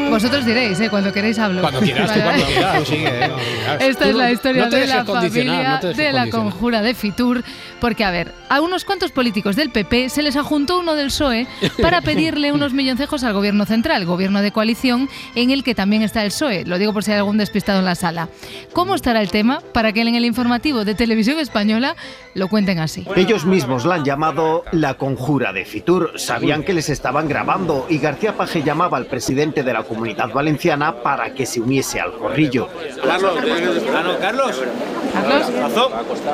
Vosotros 0.10 0.46
diréis, 0.46 0.80
¿eh? 0.80 0.90
Cuando 0.90 1.12
queréis 1.12 1.40
hablo. 1.40 1.62
Cuando 1.62 1.80
quieras, 1.80 2.14
tú 2.14 2.20
cuando 2.22 2.46
quieras. 2.46 2.88
sigue, 2.88 3.08
eh, 3.08 3.12
cuando 3.20 3.38
quieras. 3.38 3.82
Esta 3.82 4.04
Tú 4.04 4.10
es 4.10 4.16
la 4.16 4.32
historia 4.32 4.66
no 4.66 4.70
de 4.70 4.88
la 4.88 5.06
familia 5.06 5.80
de 5.82 6.12
la 6.12 6.30
conjura 6.30 6.82
de 6.82 6.94
Fitur, 6.94 7.44
porque 7.80 8.04
a 8.04 8.12
ver, 8.12 8.34
a 8.50 8.62
unos 8.62 8.86
cuantos 8.86 9.12
políticos 9.12 9.56
del 9.56 9.70
PP 9.70 10.10
se 10.10 10.22
les 10.22 10.36
ajuntó 10.36 10.80
uno 10.80 10.96
del 10.96 11.08
PSOE 11.08 11.48
para 11.82 12.02
pedirle 12.02 12.52
unos 12.52 12.74
milloncejos 12.74 13.24
al 13.24 13.34
gobierno 13.34 13.66
central, 13.66 14.06
gobierno 14.06 14.42
de 14.42 14.52
coalición, 14.52 15.10
en 15.36 15.52
el 15.52 15.64
que 15.64 15.76
también 15.76 16.02
está 16.02 16.24
el 16.24 16.30
PSOE. 16.30 16.66
Lo 16.66 16.78
digo 16.78 16.94
por 16.94 17.04
si 17.04 17.12
hay 17.12 17.18
algún 17.18 17.38
despistado 17.38 17.80
en 17.80 17.86
la 17.86 17.96
sala. 17.96 18.30
¿Cómo 18.74 18.96
estará 18.96 19.22
el 19.22 19.32
tema? 19.32 19.62
Para 19.74 19.94
que 19.94 20.02
en 20.02 20.16
el 20.16 20.26
informativo 20.26 20.86
de 20.86 20.96
Televisión 20.96 21.40
Española 21.40 21.96
lo 22.34 22.48
cuenten 22.48 22.80
así. 22.80 23.06
Ellos 23.16 23.46
mismos 23.46 23.86
la 23.86 23.96
han 23.96 24.06
llamado 24.06 24.64
la 24.72 24.96
conjura 24.96 25.54
de 25.54 25.66
Fitur. 25.66 26.14
Sabían 26.18 26.64
que 26.64 26.74
les 26.74 26.90
estaban 26.90 27.28
grabando 27.28 27.88
y 27.90 27.98
García 27.98 28.36
Paje 28.36 28.62
llamaba 28.62 28.98
al 28.98 29.06
presidente 29.06 29.45
de 29.54 29.74
la 29.74 29.84
comunidad 29.84 30.30
valenciana 30.32 30.96
para 31.04 31.34
que 31.34 31.46
se 31.46 31.62
uniese 31.62 32.00
al 32.00 32.14
corrillo. 32.14 32.68
Carlos, 33.04 33.34
Carlos. 34.20 34.62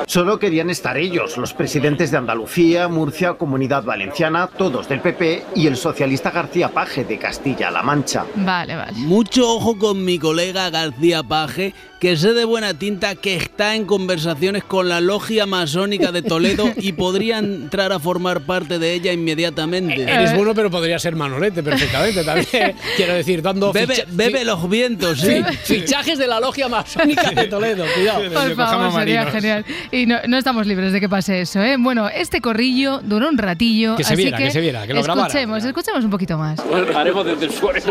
Solo 0.06 0.38
querían 0.38 0.70
estar 0.70 0.96
ellos, 0.96 1.36
los 1.36 1.52
presidentes 1.54 2.10
de 2.10 2.18
Andalucía, 2.18 2.88
Murcia, 2.88 3.34
Comunidad 3.34 3.84
Valenciana, 3.84 4.48
todos 4.48 4.88
del 4.88 5.00
PP 5.00 5.44
y 5.54 5.66
el 5.66 5.76
socialista 5.76 6.30
García 6.30 6.68
Paje 6.68 7.04
de 7.04 7.18
Castilla-La 7.18 7.82
Mancha. 7.82 8.24
Vale, 8.34 8.76
vale. 8.76 8.92
Mucho 8.94 9.48
ojo 9.48 9.78
con 9.78 10.04
mi 10.04 10.18
colega 10.18 10.70
García 10.70 11.22
Paje, 11.22 11.74
que 12.00 12.16
sé 12.16 12.32
de 12.32 12.44
buena 12.44 12.74
tinta 12.74 13.14
que 13.14 13.36
está 13.36 13.76
en 13.76 13.84
conversaciones 13.84 14.64
con 14.64 14.88
la 14.88 15.00
logia 15.00 15.46
masónica 15.46 16.10
de 16.10 16.22
Toledo 16.22 16.72
y 16.76 16.92
podría 16.92 17.38
entrar 17.38 17.92
a 17.92 18.00
formar 18.00 18.40
parte 18.40 18.80
de 18.80 18.92
ella 18.92 19.12
inmediatamente. 19.12 20.02
Eres 20.02 20.34
bueno, 20.34 20.54
pero 20.54 20.70
podría 20.70 20.98
ser 20.98 21.14
Manolete 21.14 21.62
perfectamente 21.62 22.24
también. 22.24 22.74
Quiero 23.04 23.14
decir, 23.14 23.42
dando 23.42 23.72
Bebe, 23.72 23.94
ficha- 23.94 24.06
bebe 24.10 24.38
fi- 24.40 24.44
los 24.44 24.68
vientos, 24.68 25.20
sí. 25.20 25.42
fi- 25.42 25.74
fichajes 25.80 26.18
de 26.18 26.26
la 26.26 26.40
logia 26.40 26.68
masónica 26.68 27.30
de 27.30 27.46
Toledo. 27.46 27.84
Cuidado. 27.94 28.22
Por 28.32 28.54
favor, 28.56 28.92
sería 28.92 29.26
genial. 29.26 29.64
Y 29.90 30.06
no, 30.06 30.16
no 30.28 30.38
estamos 30.38 30.66
libres 30.66 30.92
de 30.92 31.00
que 31.00 31.08
pase 31.08 31.40
eso, 31.40 31.60
¿eh? 31.62 31.76
Bueno, 31.78 32.08
este 32.08 32.40
corrillo 32.40 33.00
duró 33.02 33.28
un 33.28 33.38
ratillo. 33.38 33.96
Que 33.96 34.04
se 34.04 34.14
así 34.14 34.22
viera, 34.22 34.38
que 34.38 34.50
se 34.50 34.60
viera, 34.60 34.86
que 34.86 34.94
lo. 34.94 35.00
Escuchemos, 35.00 35.64
escuchemos 35.64 36.04
un 36.04 36.10
poquito 36.10 36.38
más. 36.38 36.60
Haremos 36.94 37.24
desde 37.26 37.46
el 37.46 37.52
suelo. 37.52 37.82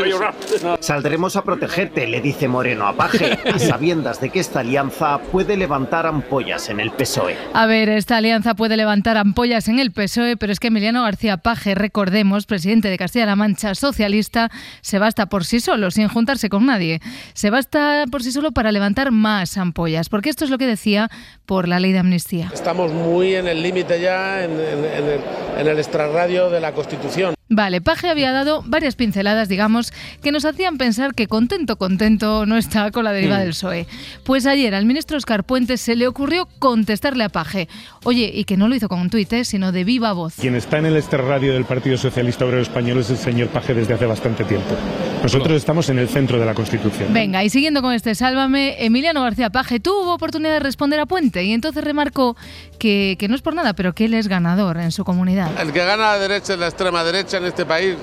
Saldremos 0.80 1.36
a 1.36 1.44
protegerte, 1.44 2.08
le 2.08 2.22
dice 2.22 2.48
Moreno 2.48 2.88
a 2.88 2.94
Paje, 2.96 3.38
a 3.54 3.60
sabiendas 3.60 4.20
de 4.22 4.30
que 4.30 4.40
esta 4.40 4.60
alianza 4.62 5.20
puede 5.32 5.58
levantar 5.58 6.06
ampollas 6.06 6.70
en 6.70 6.80
el 6.80 6.92
PSOE. 6.92 7.36
A 7.54 7.66
ver, 7.66 7.90
esta 7.90 8.18
alianza 8.18 8.54
puede 8.56 8.78
levantar 8.78 9.18
ampollas 9.18 9.68
en 9.68 9.80
el 9.80 9.92
PSOE, 9.92 10.38
pero 10.38 10.52
es 10.54 10.60
que 10.60 10.68
Emiliano 10.68 11.04
García 11.04 11.38
Paje, 11.38 11.76
recordemos, 11.76 12.46
presidente 12.46 12.90
de 12.90 12.98
Castilla-La 12.98 13.36
Mancha 13.36 13.76
socialista, 13.76 14.50
se 14.92 15.00
basta 15.00 15.28
por 15.28 15.46
sí 15.46 15.62
solo, 15.62 15.90
sin 15.90 16.10
juntarse 16.10 16.50
con 16.50 16.66
nadie. 16.66 17.00
Se 17.34 17.50
basta 17.50 18.04
por 18.12 18.24
sí 18.24 18.32
solo 18.34 18.52
para 18.52 18.74
levantar 18.74 19.10
más 19.12 19.58
ampollas, 19.58 20.10
porque 20.10 20.30
esto 20.30 20.44
es 20.44 20.52
lo 20.52 20.58
que 20.58 20.68
decía 20.68 21.10
por 21.46 21.70
la 21.70 21.80
ley 21.80 21.94
de 21.94 22.00
amnistía. 22.00 22.52
Estamos 22.54 22.92
muy 22.92 23.36
en 23.36 23.48
el 23.48 23.64
límite 23.64 24.02
ya, 24.02 24.44
en, 24.44 24.52
en- 24.52 24.86
en 24.86 25.06
el, 25.14 25.22
en 25.60 25.68
el 25.68 25.78
extrarradio 25.80 26.50
de 26.50 26.60
la 26.60 26.74
Constitución. 26.74 27.34
Vale, 27.54 27.82
Paje 27.82 28.08
había 28.08 28.32
dado 28.32 28.64
varias 28.66 28.96
pinceladas, 28.96 29.50
digamos, 29.50 29.92
que 30.24 30.32
nos 30.32 30.46
hacían 30.46 30.78
pensar 30.78 31.14
que 31.14 31.28
contento, 31.28 31.76
contento 31.76 32.46
no 32.46 32.56
está 32.56 32.92
con 32.92 33.04
la 33.04 33.12
deriva 33.12 33.36
Mm. 33.36 33.40
del 33.40 33.50
PSOE. 33.50 33.88
Pues 34.24 34.46
ayer 34.46 34.74
al 34.74 34.86
ministro 34.86 35.18
Oscar 35.18 35.44
Puentes 35.44 35.82
se 35.82 35.98
le 35.98 36.08
ocurrió 36.08 36.48
contestarle 36.60 37.26
a 37.26 37.30
Paje. 37.30 37.68
Oye, 38.06 38.32
y 38.34 38.46
que 38.46 38.56
no 38.56 38.70
lo 38.70 38.76
hizo 38.76 38.88
con 38.88 39.02
un 39.02 39.10
tuit, 39.10 39.32
¿eh? 39.34 39.44
sino 39.44 39.74
de 39.74 39.84
viva 39.84 40.14
voz. 40.14 40.36
Quien 40.40 40.56
está 40.56 40.78
en 40.78 40.86
el 40.86 40.96
extrarradio 40.96 41.52
del 41.54 41.66
Partido 41.66 41.98
Socialista 41.98 42.46
Obrero 42.46 42.62
Español 42.62 43.00
es 43.00 43.10
el 43.10 43.18
señor 43.18 43.50
Paje 43.50 43.74
desde 43.74 43.96
hace 43.96 44.06
bastante 44.06 44.46
tiempo. 44.46 44.74
Nosotros 45.22 45.52
estamos 45.58 45.90
en 45.90 46.00
el 46.00 46.08
centro 46.08 46.40
de 46.40 46.46
la 46.46 46.54
Constitución. 46.54 47.14
Venga, 47.14 47.44
y 47.44 47.50
siguiendo 47.50 47.82
con 47.82 47.94
este 47.94 48.16
Sálvame, 48.16 48.78
Emiliano 48.86 49.22
García 49.22 49.50
Paje 49.50 49.82
tuvo 49.82 50.14
oportunidad 50.14 50.54
de 50.54 50.60
responder 50.62 51.02
a 51.02 51.06
Puente 51.06 51.44
y 51.44 51.52
entonces 51.52 51.84
remarcó 51.84 52.38
que, 52.82 53.16
que 53.20 53.28
no 53.28 53.36
es 53.36 53.44
por 53.44 53.54
nada, 53.54 53.74
pero 53.74 53.94
que 53.94 54.06
él 54.06 54.16
es 54.16 54.28
ganador 54.28 54.78
en 54.78 54.92
su 54.92 55.06
comunidad. 55.06 55.52
El 55.62 55.72
que 55.72 55.86
gana 55.86 56.14
la 56.14 56.18
derecha 56.18 56.54
es 56.54 56.60
la 56.60 56.66
extrema 56.66 57.04
derecha 57.04 57.38
en 57.38 57.46
este 57.46 57.64
país. 57.64 57.96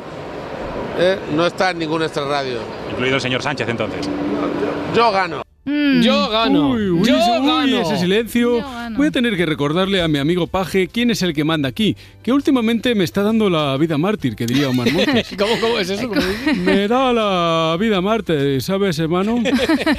¿eh? 1.00 1.18
No 1.34 1.46
está 1.46 1.72
en 1.72 1.80
ningún 1.80 2.04
extrarradio. 2.04 2.60
Incluido 2.88 3.16
el 3.16 3.20
señor 3.20 3.42
Sánchez, 3.42 3.68
entonces. 3.68 4.08
Yo 4.94 5.10
gano. 5.10 5.42
Mm. 5.68 6.00
Yo 6.00 6.30
gano. 6.30 6.70
Uy, 6.70 6.88
uy, 6.88 7.06
yo 7.06 7.18
ese, 7.18 7.40
uy, 7.40 7.46
gano. 7.46 7.80
ese 7.82 7.98
silencio. 7.98 8.64
Voy 8.96 9.08
a 9.08 9.10
tener 9.10 9.36
que 9.36 9.44
recordarle 9.44 10.00
a 10.00 10.08
mi 10.08 10.18
amigo 10.18 10.46
Paje 10.46 10.88
quién 10.88 11.10
es 11.10 11.20
el 11.20 11.34
que 11.34 11.44
manda 11.44 11.68
aquí, 11.68 11.94
que 12.22 12.32
últimamente 12.32 12.94
me 12.94 13.04
está 13.04 13.22
dando 13.22 13.50
la 13.50 13.76
vida 13.76 13.98
mártir, 13.98 14.34
que 14.34 14.46
diría 14.46 14.70
Omar 14.70 14.90
Montes. 14.90 15.28
¿Cómo, 15.38 15.60
cómo 15.60 15.78
es 15.78 15.90
eso? 15.90 16.08
¿Cómo? 16.08 16.20
Me 16.64 16.88
da 16.88 17.12
la 17.12 17.76
vida 17.78 18.00
mártir, 18.00 18.62
¿sabes, 18.62 18.98
hermano? 18.98 19.42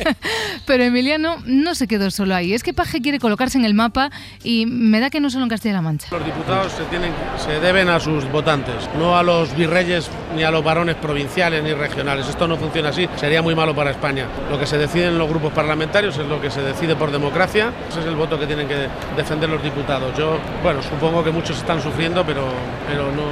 Pero 0.66 0.84
Emiliano 0.84 1.38
no 1.46 1.76
se 1.76 1.88
quedó 1.88 2.10
solo 2.10 2.34
ahí. 2.34 2.54
Es 2.54 2.64
que 2.64 2.74
Paje 2.74 3.02
quiere 3.02 3.20
colocarse 3.20 3.60
en 3.60 3.66
el 3.66 3.76
mapa 3.76 4.10
y 4.44 4.66
me 4.66 5.00
da 5.00 5.12
que 5.12 5.20
no 5.20 5.30
solo 5.30 5.44
en 5.44 5.50
Castilla-La 5.50 5.82
Mancha. 5.82 6.08
Los 6.12 6.26
diputados 6.26 6.74
se, 6.74 6.84
tienen, 6.86 7.12
se 7.38 7.60
deben 7.60 7.90
a 7.90 8.00
sus 8.00 8.30
votantes, 8.32 8.90
no 8.98 9.16
a 9.16 9.22
los 9.22 9.56
virreyes 9.56 10.10
ni 10.36 10.44
a 10.44 10.50
los 10.50 10.64
varones 10.64 10.96
provinciales 10.96 11.64
ni 11.64 11.74
regionales. 11.74 12.28
Esto 12.28 12.48
no 12.48 12.58
funciona 12.58 12.90
así, 12.90 13.08
sería 13.18 13.44
muy 13.44 13.54
malo 13.54 13.76
para 13.76 13.92
España. 13.92 14.26
Lo 14.50 14.60
que 14.60 14.66
se 14.66 14.78
decide 14.78 15.08
en 15.08 15.18
los 15.18 15.30
grupos 15.30 15.54
parlamentarios 15.60 16.18
es 16.18 16.26
lo 16.26 16.40
que 16.40 16.50
se 16.50 16.62
decide 16.62 16.96
por 16.96 17.12
democracia, 17.12 17.74
ese 17.90 18.00
es 18.00 18.06
el 18.06 18.16
voto 18.16 18.40
que 18.40 18.48
tienen 18.48 18.66
que 18.66 18.88
defender 19.18 19.50
los 19.50 19.62
diputados. 19.62 20.18
Yo, 20.18 20.38
bueno, 20.64 20.82
supongo 20.82 21.22
que 21.22 21.32
muchos 21.32 21.58
están 21.58 21.82
sufriendo, 21.82 22.26
pero, 22.26 22.46
pero 22.88 23.12
no, 23.12 23.28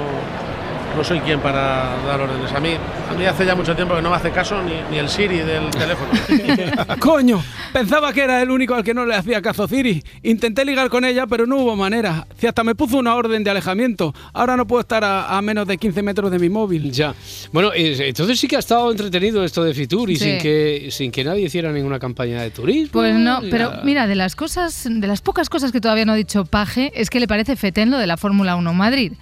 no 0.95 1.03
soy 1.03 1.19
quien 1.19 1.39
para 1.39 1.95
dar 2.07 2.19
órdenes. 2.21 2.51
A 2.51 2.59
mí, 2.59 2.69
a 3.09 3.13
mí 3.13 3.25
hace 3.25 3.45
ya 3.45 3.55
mucho 3.55 3.75
tiempo 3.75 3.95
que 3.95 4.01
no 4.01 4.09
me 4.09 4.15
hace 4.15 4.31
caso 4.31 4.61
ni, 4.63 4.73
ni 4.91 4.97
el 4.97 5.09
Siri 5.09 5.37
del 5.39 5.69
teléfono. 5.69 6.09
Coño, 6.99 7.43
pensaba 7.73 8.13
que 8.13 8.21
era 8.23 8.41
el 8.41 8.49
único 8.51 8.73
al 8.75 8.83
que 8.83 8.93
no 8.93 9.05
le 9.05 9.15
hacía 9.15 9.41
caso 9.41 9.67
Ciri. 9.67 10.03
Intenté 10.23 10.65
ligar 10.65 10.89
con 10.89 11.05
ella, 11.05 11.27
pero 11.27 11.45
no 11.45 11.57
hubo 11.57 11.75
manera. 11.75 12.25
Si 12.39 12.47
hasta 12.47 12.63
me 12.63 12.75
puso 12.75 12.97
una 12.97 13.15
orden 13.15 13.43
de 13.43 13.51
alejamiento. 13.51 14.13
Ahora 14.33 14.57
no 14.57 14.65
puedo 14.65 14.81
estar 14.81 15.03
a, 15.03 15.37
a 15.37 15.41
menos 15.41 15.67
de 15.67 15.77
15 15.77 16.01
metros 16.03 16.31
de 16.31 16.39
mi 16.39 16.49
móvil. 16.49 16.91
Ya. 16.91 17.13
Bueno, 17.51 17.71
entonces 17.75 18.39
sí 18.39 18.47
que 18.47 18.55
ha 18.55 18.59
estado 18.59 18.89
entretenido 18.91 19.43
esto 19.43 19.63
de 19.63 19.73
Fitur 19.73 20.09
y 20.09 20.15
Sí. 20.17 20.23
sin, 20.31 20.37
que, 20.39 20.87
sin 20.91 21.11
que 21.11 21.23
nadie 21.23 21.43
hiciera 21.45 21.71
ninguna 21.71 21.99
campaña 21.99 22.41
de 22.41 22.49
turismo. 22.49 22.93
Pues 22.93 23.13
no, 23.15 23.39
pero 23.51 23.69
nada. 23.69 23.81
mira, 23.83 24.07
de 24.07 24.15
las 24.15 24.35
cosas, 24.35 24.87
de 24.89 25.05
las 25.07 25.21
pocas 25.21 25.47
cosas 25.49 25.71
que 25.71 25.79
todavía 25.79 26.05
no 26.05 26.13
ha 26.13 26.15
dicho 26.15 26.45
Paje, 26.45 26.91
es 26.95 27.09
que 27.09 27.19
le 27.19 27.27
parece 27.27 27.55
fetén 27.55 27.91
lo 27.91 27.97
de 27.99 28.07
la 28.07 28.17
Fórmula 28.17 28.55
1 28.55 28.73
Madrid. 28.73 29.13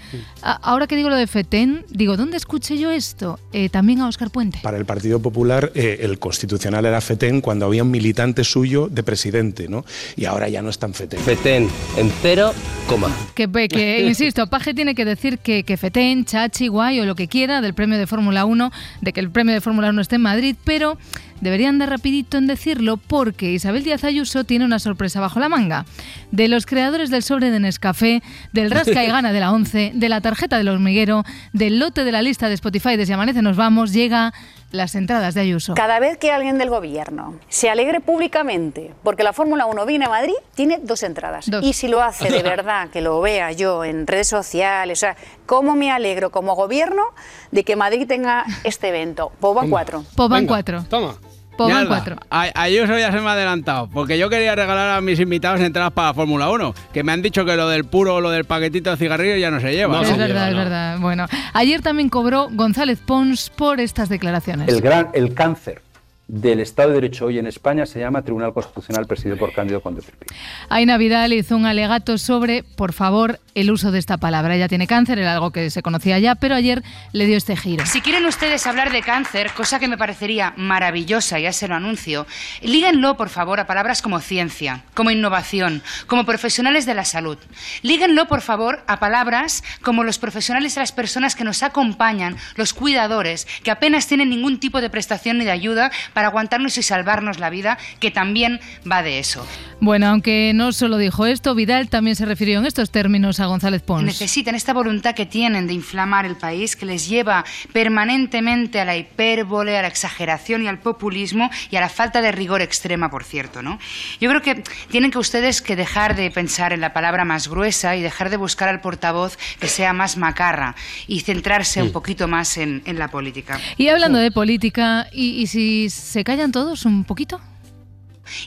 A- 0.41 0.53
ahora 0.61 0.88
que 0.88 0.95
digo 0.95 1.09
lo 1.09 1.16
de 1.18 1.28
fetén, 1.28 1.55
digo, 1.89 2.18
¿dónde 2.18 2.38
escuché 2.38 2.78
yo 2.78 2.91
esto? 2.91 3.39
Eh, 3.53 3.70
también 3.70 4.01
a 4.01 4.08
Óscar 4.08 4.30
Puente. 4.30 4.60
Para 4.62 4.78
el 4.78 4.86
Partido 4.86 5.22
Popular, 5.22 5.72
eh, 5.74 5.99
el 6.01 6.20
constitucional 6.20 6.86
era 6.86 6.99
FETEN 7.01 7.41
cuando 7.41 7.66
había 7.66 7.84
un 7.84 7.91
militante 7.91 8.43
suyo 8.43 8.88
de 8.88 9.03
presidente, 9.03 9.68
¿no? 9.68 9.86
Y 10.16 10.26
ahora 10.26 10.49
ya 10.49 10.62
no 10.62 10.70
es 10.70 10.80
tan 10.80 10.93
FETEN. 10.93 11.20
FETEN 11.20 11.70
en 11.97 12.12
cero, 12.22 12.53
coma. 12.88 13.10
Que, 13.36 13.47
que, 13.70 14.01
insisto, 14.08 14.47
Paje 14.47 14.74
tiene 14.74 14.95
que 14.95 15.06
decir 15.06 15.39
que, 15.39 15.64
que 15.64 15.78
Fetén, 15.78 16.26
Chachi, 16.26 16.68
Guay 16.68 16.99
o 16.99 17.06
lo 17.06 17.16
que 17.16 17.28
quiera 17.28 17.62
del 17.62 17.74
premio 17.74 17.97
de 17.97 18.08
Fórmula 18.08 18.45
1, 18.45 18.72
de 19.01 19.14
que 19.14 19.20
el 19.20 19.30
premio 19.30 19.53
de 19.53 19.62
Fórmula 19.62 19.89
1 19.89 20.01
esté 20.01 20.16
en 20.16 20.22
Madrid, 20.22 20.56
pero 20.64 20.97
deberían 21.45 21.77
dar 21.77 21.91
rapidito 21.91 22.37
en 22.37 22.47
decirlo 22.47 22.97
porque 22.97 23.51
Isabel 23.51 23.83
Díaz 23.83 24.03
Ayuso 24.03 24.43
tiene 24.45 24.65
una 24.65 24.79
sorpresa 24.79 25.19
bajo 25.19 25.39
la 25.39 25.47
manga. 25.47 25.85
De 26.31 26.47
los 26.47 26.65
creadores 26.65 27.11
del 27.11 27.21
sobre 27.21 27.51
de 27.51 27.59
Nescafé, 27.59 28.23
del 28.51 28.71
rasca 28.71 29.03
y 29.03 29.07
gana 29.07 29.31
de 29.31 29.39
la 29.39 29.51
11, 29.51 29.91
de 29.93 30.09
la 30.09 30.21
tarjeta 30.21 30.57
del 30.57 30.69
hormiguero, 30.69 31.23
del 31.53 31.77
lote 31.79 32.03
de 32.03 32.11
la 32.11 32.23
lista 32.23 32.49
de 32.49 32.55
Spotify 32.55 32.97
de 32.97 33.05
Si 33.05 33.13
Amanece 33.13 33.43
Nos 33.43 33.57
Vamos, 33.57 33.93
llega 33.93 34.33
las 34.71 34.95
entradas 34.95 35.35
de 35.35 35.41
Ayuso. 35.41 35.75
Cada 35.75 35.99
vez 35.99 36.17
que 36.17 36.31
alguien 36.31 36.57
del 36.57 36.69
gobierno 36.69 37.35
se 37.47 37.69
alegre 37.69 38.01
públicamente 38.01 38.93
porque 39.03 39.23
la 39.23 39.31
Fórmula 39.31 39.67
1 39.67 39.85
viene 39.85 40.05
a 40.05 40.09
Madrid, 40.09 40.33
tiene 40.55 40.79
dos 40.81 41.03
entradas. 41.03 41.49
Dos. 41.49 41.63
Y 41.63 41.73
si 41.73 41.87
lo 41.87 42.01
hace 42.01 42.29
de 42.29 42.41
verdad, 42.41 42.89
que 42.89 43.01
lo 43.01 43.21
vea 43.21 43.51
yo 43.51 43.85
en 43.85 44.07
redes 44.07 44.27
sociales, 44.27 44.97
o 44.97 45.01
sea, 45.01 45.15
¿cómo 45.45 45.75
me 45.75 45.91
alegro 45.91 46.31
como 46.31 46.55
gobierno 46.55 47.03
de 47.51 47.63
que 47.63 47.75
Madrid 47.75 48.07
tenga 48.07 48.45
este 48.63 48.89
evento? 48.89 49.31
Cuatro. 49.39 50.03
Pues 50.15 50.29
van 50.29 50.47
cuatro. 50.47 50.83
Toma. 50.89 51.15
Pues 51.58 51.70
van 51.70 51.84
Mierda, 51.84 51.95
cuatro. 51.95 52.16
A, 52.30 52.41
a 52.43 52.62
Ayuso 52.64 52.97
ya 52.97 53.12
se 53.12 53.20
me 53.22 53.28
ha 53.28 53.34
adelantado, 53.34 53.89
porque 53.89 54.18
yo 54.18 54.30
quería 54.30 54.56
regalar 54.56 54.97
a 54.97 55.01
mis 55.01 55.20
invitados 55.20 55.62
entradas 55.62 55.91
para 55.93 56.10
la 56.10 56.14
Fórmula 56.14 56.49
1, 56.49 56.74
que 56.93 57.03
me 57.03 57.12
han 57.12 57.22
dicho 57.22 57.45
que 57.45 57.56
lo 57.56 57.70
del 57.70 57.86
puro 57.86 58.16
o 58.16 58.22
lo 58.22 58.30
del 58.30 58.45
paquetito 58.45 58.91
de 58.91 58.97
cigarrillos 58.97 59.39
ya 59.39 59.51
no 59.51 59.60
se 59.60 59.72
lleva. 59.74 60.01
es 60.01 60.18
verdad, 60.18 60.49
es 60.49 60.56
verdad. 60.56 60.99
Bueno, 60.99 61.26
ayer 61.53 61.82
también 61.82 62.10
cobró 62.10 62.49
González 62.51 62.99
Pons 63.06 63.49
por 63.49 63.80
estas 63.80 64.10
declaraciones. 64.10 64.68
El, 64.68 64.82
gran, 64.82 65.10
el 65.14 65.34
cáncer 65.34 65.84
del 66.28 66.59
Estado 66.59 66.89
de 66.89 66.95
Derecho 66.95 67.26
hoy 67.26 67.38
en 67.38 67.45
España 67.45 67.86
se 67.86 67.99
llama 67.99 68.23
Tribunal 68.23 68.53
Constitucional 68.53 69.05
presidido 69.05 69.38
por 69.38 69.53
Cándido 69.53 69.82
Conde 69.82 70.01
Firpi. 70.01 70.26
Aina 70.69 70.97
Vidal 70.97 71.34
hizo 71.34 71.55
un 71.55 71.65
alegato 71.65 72.17
sobre, 72.17 72.63
por 72.63 72.93
favor, 72.93 73.39
el 73.53 73.71
uso 73.71 73.91
de 73.91 73.99
esta 73.99 74.17
palabra. 74.17 74.55
Ella 74.55 74.67
tiene 74.67 74.88
cáncer, 74.88 75.19
era 75.19 75.34
algo 75.34 75.51
que 75.51 75.69
se 75.69 75.84
conocía 75.84 76.17
ya, 76.17 76.36
pero 76.36 76.55
ayer 76.55 76.84
le 77.11 77.26
dio 77.26 77.38
este 77.38 77.55
giro. 77.55 77.86
Si 77.86 78.01
quieren 78.01 78.26
ustedes 78.26 78.65
hablar 78.65 78.91
de 78.91 79.01
cáncer, 79.01 79.51
cosa 79.51 79.80
que 79.80 79.88
me 79.88 79.97
parecería 79.97 80.53
maravillosa, 80.57 81.39
ya 81.39 81.53
se 81.53 81.67
lo 81.67 81.76
anuncio, 81.76 82.26
líguenlo, 82.61 83.17
por 83.17 83.30
favor, 83.30 83.59
a 83.59 83.67
palabras 83.67 84.01
como 84.01 84.19
ciencia, 84.19 84.84
como 84.93 85.11
innovación, 85.11 85.84
como 86.07 86.26
profesionales 86.26 86.86
de 86.86 86.95
la 86.95 87.05
salud. 87.05 87.38
Líguenlo, 87.84 88.28
por 88.28 88.41
favor, 88.41 88.84
a 88.88 88.99
palabras 88.99 89.63
como 89.82 90.03
los 90.03 90.17
profesionales 90.17 90.73
de 90.76 90.82
las 90.82 90.91
personas 90.91 91.36
que 91.36 91.43
nos 91.43 91.61
acompañan, 91.61 92.36
los 92.55 92.73
cuidadores, 92.73 93.47
que 93.63 93.71
apenas 93.71 94.07
tienen 94.07 94.30
ningún 94.30 94.59
tipo 94.59 94.82
de 94.82 94.89
prestación 94.89 95.38
ni 95.38 95.45
de 95.45 95.51
ayuda 95.51 95.91
para 96.16 96.30
aguantarnos 96.30 96.78
y 96.78 96.82
salvarnos 96.82 97.39
la 97.39 97.49
vida, 97.49 97.78
que 97.99 98.09
también 98.09 98.61
va 98.89 99.03
de 99.03 99.20
eso. 99.20 99.45
Bueno, 99.82 100.07
aunque 100.07 100.53
no 100.55 100.72
solo 100.72 100.97
dijo 100.97 101.26
esto, 101.26 101.53
Vidal 101.53 101.89
también 101.89 102.16
se 102.16 102.26
refirió 102.26 102.59
en 102.59 102.66
estos 102.66 102.89
términos 102.89 103.41
a 103.41 103.47
González 103.47 103.82
Pons. 103.82 104.05
Necesitan 104.05 104.55
esta 104.55 104.74
voluntad 104.74 105.13
que 105.13 105.26
tienen 105.26 105.68
de 105.68 105.74
inflamar 105.74 106.26
el 106.26 106.38
país, 106.38 106.78
que 106.78 106.86
les 106.86 107.09
lleva 107.09 107.43
permanentemente 107.74 108.80
a 108.80 108.86
la 108.86 108.95
hipérbole, 108.95 109.78
a 109.78 109.82
la 109.82 109.89
exageración 109.89 110.63
y 110.63 110.70
al 110.70 110.80
populismo 110.80 111.51
y 111.70 111.76
a 111.76 111.82
la 111.82 111.89
falta 111.89 112.22
de 112.22 112.32
rigor 112.32 112.61
extrema, 112.61 113.11
por 113.11 113.26
cierto, 113.26 113.61
¿no? 113.61 113.78
Yo 114.22 114.30
creo 114.30 114.41
que 114.41 114.63
tienen 114.89 115.11
que 115.11 115.18
ustedes 115.18 115.61
que 115.61 115.76
dejar 115.76 116.16
de 116.16 116.32
pensar 116.32 116.72
en 116.72 116.80
la 116.80 116.93
palabra 116.93 117.26
más 117.26 117.49
gruesa 117.49 117.97
y 117.97 118.01
dejar 118.01 118.30
de 118.30 118.38
buscar 118.38 118.70
al 118.70 118.80
portavoz 118.80 119.38
que 119.59 119.68
sea 119.68 119.91
más 119.91 120.16
macarra 120.16 120.76
y 121.07 121.20
centrarse 121.20 121.84
un 121.84 121.91
poquito 121.91 122.30
más 122.30 122.57
en, 122.57 122.82
en 122.86 122.97
la 122.97 123.09
política. 123.09 123.59
Y 123.76 123.89
hablando 123.89 124.20
de 124.20 124.32
política, 124.32 125.07
¿y, 125.11 125.41
y 125.41 125.47
si 125.47 125.89
se 126.06 126.24
callan 126.24 126.51
todos 126.51 126.86
un 126.86 127.03
poquito? 127.03 127.41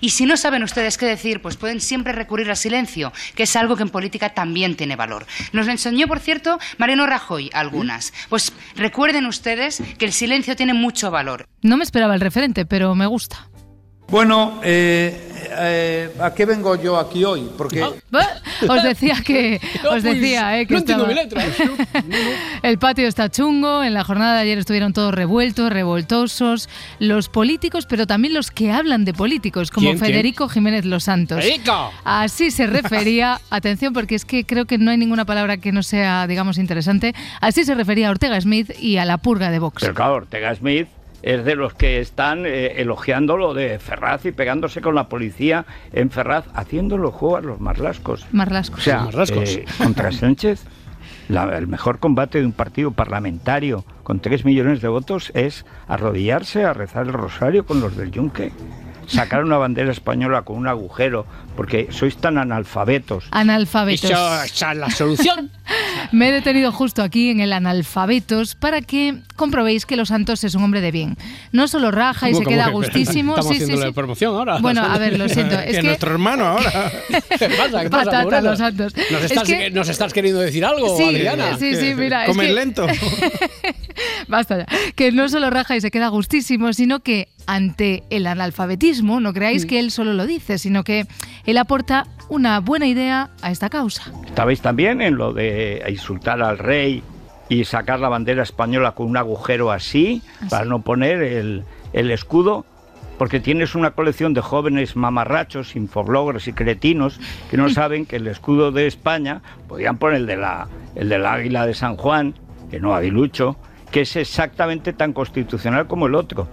Y 0.00 0.10
si 0.10 0.26
no 0.26 0.36
saben 0.36 0.62
ustedes 0.62 0.96
qué 0.96 1.06
decir, 1.06 1.40
pues 1.42 1.56
pueden 1.56 1.80
siempre 1.80 2.12
recurrir 2.12 2.50
al 2.50 2.56
silencio, 2.56 3.12
que 3.34 3.44
es 3.44 3.56
algo 3.56 3.76
que 3.76 3.82
en 3.82 3.90
política 3.90 4.30
también 4.30 4.76
tiene 4.76 4.96
valor. 4.96 5.26
Nos 5.52 5.66
lo 5.66 5.72
enseñó, 5.72 6.08
por 6.08 6.20
cierto, 6.20 6.58
Mariano 6.78 7.06
Rajoy 7.06 7.50
algunas. 7.52 8.12
Pues 8.28 8.52
recuerden 8.74 9.26
ustedes 9.26 9.82
que 9.98 10.04
el 10.04 10.12
silencio 10.12 10.56
tiene 10.56 10.74
mucho 10.74 11.10
valor. 11.10 11.46
No 11.62 11.76
me 11.76 11.84
esperaba 11.84 12.14
el 12.14 12.20
referente, 12.20 12.64
pero 12.64 12.94
me 12.94 13.06
gusta. 13.06 13.48
Bueno, 14.10 14.58
eh, 14.64 15.32
eh, 15.60 16.10
¿a 16.20 16.32
qué 16.32 16.46
vengo 16.46 16.76
yo 16.76 16.96
aquí 16.98 17.24
hoy? 17.24 17.50
Porque... 17.58 17.82
Va- 17.82 18.26
Os 18.68 18.82
decía 18.82 19.16
que. 19.24 19.60
No, 19.84 19.90
Os 19.90 20.02
pues, 20.02 20.02
decía, 20.02 20.58
eh, 20.58 20.66
que 20.66 20.72
no 20.74 20.80
entiendo 20.80 21.06
estaba- 21.08 21.42
mi 21.42 21.44
letra. 21.44 21.44
El 22.62 22.78
patio 22.78 23.06
está 23.06 23.28
chungo, 23.30 23.84
en 23.84 23.92
la 23.94 24.04
jornada 24.04 24.36
de 24.36 24.40
ayer 24.42 24.58
estuvieron 24.58 24.92
todos 24.94 25.12
revueltos, 25.14 25.70
revoltosos, 25.70 26.68
los 26.98 27.28
políticos, 27.28 27.84
pero 27.86 28.06
también 28.06 28.32
los 28.34 28.50
que 28.50 28.72
hablan 28.72 29.04
de 29.04 29.12
políticos, 29.12 29.70
como 29.70 29.84
¿Quién, 29.90 29.98
quién? 29.98 30.10
Federico 30.10 30.48
Jiménez 30.48 30.84
Los 30.86 31.04
Santos. 31.04 31.44
¡Federico! 31.44 31.92
Así 32.04 32.50
se 32.50 32.66
refería, 32.66 33.40
atención 33.50 33.92
porque 33.92 34.14
es 34.14 34.24
que 34.24 34.44
creo 34.46 34.64
que 34.64 34.78
no 34.78 34.90
hay 34.90 34.96
ninguna 34.96 35.24
palabra 35.26 35.58
que 35.58 35.70
no 35.70 35.82
sea, 35.82 36.26
digamos, 36.26 36.56
interesante, 36.58 37.14
así 37.42 37.64
se 37.64 37.74
refería 37.74 38.08
a 38.08 38.10
Ortega 38.12 38.40
Smith 38.40 38.70
y 38.80 38.96
a 38.96 39.04
la 39.04 39.18
purga 39.18 39.50
de 39.50 39.58
Vox. 39.58 39.82
Pero 39.82 39.94
claro, 39.94 40.14
Ortega 40.14 40.54
Smith 40.54 40.88
es 41.22 41.44
de 41.44 41.56
los 41.56 41.74
que 41.74 42.00
están 42.00 42.44
eh, 42.46 42.80
elogiando 42.80 43.36
lo 43.36 43.54
de 43.54 43.78
Ferraz 43.78 44.24
y 44.26 44.32
pegándose 44.32 44.80
con 44.80 44.94
la 44.94 45.08
policía 45.08 45.64
en 45.92 46.10
Ferraz, 46.10 46.44
haciéndolo 46.54 47.10
juego 47.10 47.36
a 47.36 47.40
los 47.40 47.60
marlascos. 47.60 48.26
Marlascos. 48.32 48.78
O 48.80 48.82
sea, 48.82 49.00
Marlascos. 49.04 49.48
eh, 49.56 49.64
contra 49.78 50.12
Sánchez, 50.12 50.64
la- 51.28 51.56
el 51.58 51.66
mejor 51.66 51.98
combate 51.98 52.38
de 52.40 52.46
un 52.46 52.52
partido 52.52 52.90
parlamentario 52.92 53.84
con 54.02 54.20
3 54.20 54.44
millones 54.44 54.80
de 54.80 54.88
votos 54.88 55.30
es 55.34 55.66
arrodillarse 55.88 56.64
a 56.64 56.72
rezar 56.72 57.06
el 57.06 57.12
rosario 57.12 57.66
con 57.66 57.80
los 57.80 57.96
del 57.96 58.10
Yunque. 58.10 58.52
Sacar 59.06 59.42
una 59.42 59.56
bandera 59.56 59.90
española 59.90 60.42
con 60.42 60.56
un 60.58 60.68
agujero, 60.68 61.24
porque 61.58 61.88
sois 61.90 62.16
tan 62.16 62.38
analfabetos. 62.38 63.24
Analfabetos. 63.32 64.08
Eso- 64.08 64.42
esa 64.44 64.70
es 64.72 64.78
la 64.78 64.90
solución. 64.90 65.50
Me 66.12 66.28
he 66.28 66.32
detenido 66.32 66.70
justo 66.70 67.02
aquí 67.02 67.30
en 67.30 67.40
el 67.40 67.52
analfabetos 67.52 68.54
para 68.54 68.80
que 68.80 69.16
comprobéis 69.34 69.84
que 69.84 69.96
Los 69.96 70.08
Santos 70.08 70.44
es 70.44 70.54
un 70.54 70.62
hombre 70.62 70.80
de 70.80 70.92
bien. 70.92 71.16
No 71.50 71.66
solo 71.66 71.90
raja 71.90 72.30
y 72.30 72.32
¿Cómo, 72.32 72.44
se 72.44 72.48
queda 72.48 72.66
que- 72.66 72.70
gustísimo. 72.70 73.32
Estamos 73.32 73.56
sí, 73.56 73.62
haciendo 73.64 73.82
sí. 73.82 73.88
la 73.88 73.92
promoción 73.92 74.34
ahora. 74.36 74.58
Bueno, 74.60 74.84
a 74.84 74.96
ver, 74.98 75.18
lo 75.18 75.28
siento. 75.28 75.58
Es 75.58 75.66
que 75.74 75.76
que 75.78 75.82
nuestro 75.82 76.12
hermano 76.12 76.44
ahora. 76.46 76.92
¿Qué 77.08 77.48
pasa? 77.58 77.82
¿Qué 77.82 77.90
pasa, 77.90 78.04
Patata? 78.10 78.40
Los 78.40 78.58
Santos. 78.58 78.94
¿Nos 79.10 79.24
Es 79.24 79.30
estás, 79.32 79.48
que- 79.48 79.70
¿Nos 79.72 79.88
estás 79.88 80.12
queriendo 80.12 80.40
decir 80.40 80.64
algo, 80.64 80.96
Sí, 80.96 81.02
Adriana? 81.02 81.58
sí, 81.58 81.74
sí, 81.74 81.92
mira, 81.96 82.22
es 82.22 82.28
Comen 82.30 82.46
que- 82.46 82.52
lento. 82.54 82.86
Basta 84.28 84.58
ya. 84.58 84.66
Que 84.94 85.10
no 85.12 85.28
solo 85.28 85.50
raja 85.50 85.76
y 85.76 85.80
se 85.80 85.90
queda 85.90 86.06
gustísimo, 86.08 86.72
sino 86.72 87.00
que 87.00 87.28
ante 87.46 88.04
el 88.10 88.26
analfabetismo, 88.26 89.20
no 89.20 89.32
creáis 89.32 89.64
Mm. 89.64 89.68
que 89.68 89.80
él 89.80 89.90
solo 89.90 90.12
lo 90.12 90.26
dice, 90.26 90.58
sino 90.58 90.84
que 90.84 91.06
él 91.48 91.56
aporta 91.56 92.06
una 92.28 92.60
buena 92.60 92.86
idea 92.86 93.30
a 93.40 93.50
esta 93.50 93.70
causa. 93.70 94.12
Estabais 94.26 94.60
también 94.60 95.00
en 95.00 95.16
lo 95.16 95.32
de 95.32 95.82
insultar 95.88 96.42
al 96.42 96.58
rey 96.58 97.02
y 97.48 97.64
sacar 97.64 98.00
la 98.00 98.10
bandera 98.10 98.42
española 98.42 98.92
con 98.92 99.06
un 99.06 99.16
agujero 99.16 99.72
así, 99.72 100.20
para 100.50 100.66
no 100.66 100.82
poner 100.82 101.22
el, 101.22 101.64
el 101.94 102.10
escudo, 102.10 102.66
porque 103.16 103.40
tienes 103.40 103.74
una 103.74 103.92
colección 103.92 104.34
de 104.34 104.42
jóvenes 104.42 104.94
mamarrachos, 104.94 105.74
infobloggers 105.74 106.48
y 106.48 106.52
cretinos 106.52 107.18
que 107.50 107.56
no 107.56 107.68
saben 107.70 108.04
que 108.04 108.16
el 108.16 108.26
escudo 108.26 108.70
de 108.70 108.86
España, 108.86 109.40
podían 109.68 109.96
poner 109.96 110.18
el, 110.18 110.26
de 110.26 110.36
la, 110.36 110.68
el 110.96 111.08
del 111.08 111.24
águila 111.24 111.64
de 111.64 111.72
San 111.72 111.96
Juan, 111.96 112.34
que 112.70 112.78
no 112.78 112.94
aguilucho, 112.94 113.56
que 113.90 114.02
es 114.02 114.16
exactamente 114.16 114.92
tan 114.92 115.14
constitucional 115.14 115.86
como 115.86 116.08
el 116.08 116.14
otro. 116.14 116.46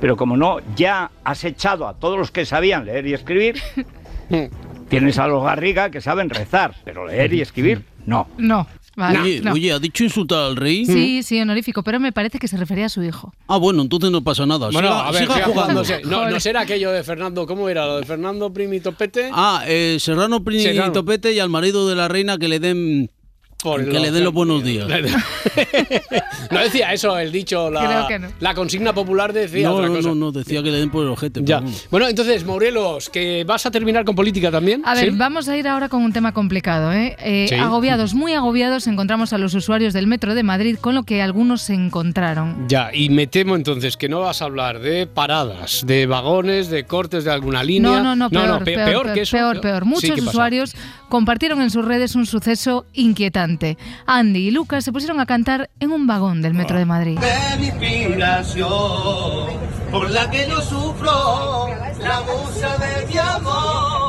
Pero 0.00 0.16
como 0.16 0.36
no, 0.36 0.58
ya 0.74 1.12
has 1.22 1.44
echado 1.44 1.86
a 1.86 1.94
todos 1.94 2.18
los 2.18 2.32
que 2.32 2.44
sabían 2.44 2.86
leer 2.86 3.06
y 3.06 3.14
escribir, 3.14 3.62
tienes 4.88 5.18
a 5.18 5.26
los 5.26 5.42
Garriga 5.42 5.90
que 5.90 6.00
saben 6.00 6.30
rezar, 6.30 6.74
pero 6.84 7.06
leer 7.06 7.32
y 7.34 7.40
escribir, 7.40 7.84
no. 8.06 8.28
No, 8.38 8.66
vale. 8.96 9.20
Oye, 9.20 9.40
no. 9.40 9.52
oye, 9.52 9.72
¿ha 9.72 9.78
dicho 9.78 10.04
insultar 10.04 10.38
al 10.44 10.56
rey? 10.56 10.86
Sí, 10.86 11.22
sí, 11.22 11.40
honorífico, 11.40 11.82
pero 11.82 11.98
me 12.00 12.12
parece 12.12 12.38
que 12.38 12.48
se 12.48 12.56
refería 12.56 12.86
a 12.86 12.88
su 12.88 13.02
hijo. 13.02 13.32
Ah, 13.48 13.56
bueno, 13.56 13.82
entonces 13.82 14.10
no 14.10 14.22
pasa 14.22 14.46
nada. 14.46 14.70
Bueno, 14.70 14.88
siga, 14.88 15.08
a 15.08 15.10
ver, 15.12 15.22
siga 15.22 15.34
siga 15.34 15.46
jugando. 15.46 15.82
No, 16.04 16.30
no 16.30 16.40
será 16.40 16.60
aquello 16.60 16.92
de 16.92 17.02
Fernando, 17.02 17.46
¿cómo 17.46 17.68
era? 17.68 17.86
Lo 17.86 17.98
de 17.98 18.06
Fernando 18.06 18.52
Primito 18.52 18.92
Pete. 18.92 19.30
Ah, 19.32 19.64
eh, 19.66 19.96
Serrano 20.00 20.42
Prini 20.42 20.62
Serrano. 20.62 20.92
Topete 20.92 21.32
y 21.32 21.40
al 21.40 21.50
marido 21.50 21.88
de 21.88 21.94
la 21.94 22.08
reina 22.08 22.38
que 22.38 22.48
le 22.48 22.60
den 22.60 23.10
Por 23.66 23.84
que 23.88 23.98
le 23.98 24.10
den 24.12 24.22
los 24.24 24.32
buenos 24.32 24.62
días. 24.62 24.86
no 26.50 26.60
decía 26.60 26.92
eso 26.92 27.18
el 27.18 27.32
dicho, 27.32 27.70
la, 27.70 27.84
Creo 27.86 28.06
que 28.08 28.18
no. 28.18 28.28
la 28.40 28.54
consigna 28.54 28.92
popular 28.92 29.32
decía 29.32 29.68
No, 29.68 29.74
otra 29.76 29.88
no, 29.88 29.94
cosa. 29.96 30.08
no, 30.08 30.14
no, 30.14 30.32
decía 30.32 30.62
que 30.62 30.70
le 30.70 30.78
den 30.78 30.90
por 30.90 31.02
el 31.04 31.10
ojete. 31.10 31.40
Ya. 31.44 31.62
Bueno, 31.90 32.06
entonces, 32.08 32.44
Morelos, 32.44 33.08
que 33.08 33.44
vas 33.44 33.66
a 33.66 33.70
terminar 33.70 34.04
con 34.04 34.14
política 34.14 34.50
también. 34.50 34.82
A 34.84 34.94
ver, 34.94 35.10
¿Sí? 35.10 35.16
vamos 35.16 35.48
a 35.48 35.56
ir 35.56 35.66
ahora 35.68 35.88
con 35.88 36.02
un 36.02 36.12
tema 36.12 36.32
complicado. 36.32 36.92
¿eh? 36.92 37.16
Eh, 37.20 37.46
Sí. 37.48 37.54
Agobiados, 37.56 38.14
muy 38.14 38.32
agobiados, 38.32 38.86
encontramos 38.86 39.32
a 39.32 39.38
los 39.38 39.54
usuarios 39.54 39.92
del 39.92 40.06
metro 40.06 40.34
de 40.34 40.42
Madrid 40.42 40.76
con 40.80 40.94
lo 40.94 41.02
que 41.04 41.22
algunos 41.22 41.62
se 41.62 41.74
encontraron. 41.74 42.66
Ya, 42.68 42.90
y 42.92 43.08
me 43.08 43.26
temo 43.26 43.56
entonces 43.56 43.96
que 43.96 44.08
no 44.08 44.20
vas 44.20 44.42
a 44.42 44.46
hablar 44.46 44.80
de 44.80 45.06
paradas, 45.06 45.82
de 45.86 46.06
vagones, 46.06 46.68
de 46.70 46.84
cortes 46.84 47.24
de 47.24 47.30
alguna 47.32 47.62
línea. 47.62 47.90
No, 48.02 48.02
no, 48.02 48.16
no, 48.16 48.30
peor, 48.30 48.64
pe- 48.64 48.74
peor, 48.74 48.88
peor, 49.04 49.12
que 49.14 49.20
eso. 49.22 49.36
peor, 49.36 49.60
peor. 49.60 49.84
Muchos 49.84 50.18
usuarios 50.20 50.74
compartieron 51.08 51.60
en 51.62 51.70
sus 51.70 51.84
redes 51.84 52.14
un 52.14 52.26
suceso 52.26 52.86
inquietante. 52.92 53.55
Andy 54.06 54.48
y 54.48 54.50
Lucas 54.50 54.84
se 54.84 54.92
pusieron 54.92 55.20
a 55.20 55.26
cantar 55.26 55.70
en 55.80 55.92
un 55.92 56.06
vagón 56.06 56.42
del 56.42 56.54
metro 56.54 56.78
de 56.78 56.84
Madrid. 56.84 57.18
de 57.18 57.56
mi 57.58 57.70
por 59.90 60.10
la 60.10 60.30
que 60.30 60.46
yo 60.48 60.60
sufro, 60.60 61.68
la 62.00 62.20
musa 62.22 62.76
de 62.78 63.06
mi 63.06 63.18
amor. 63.18 64.05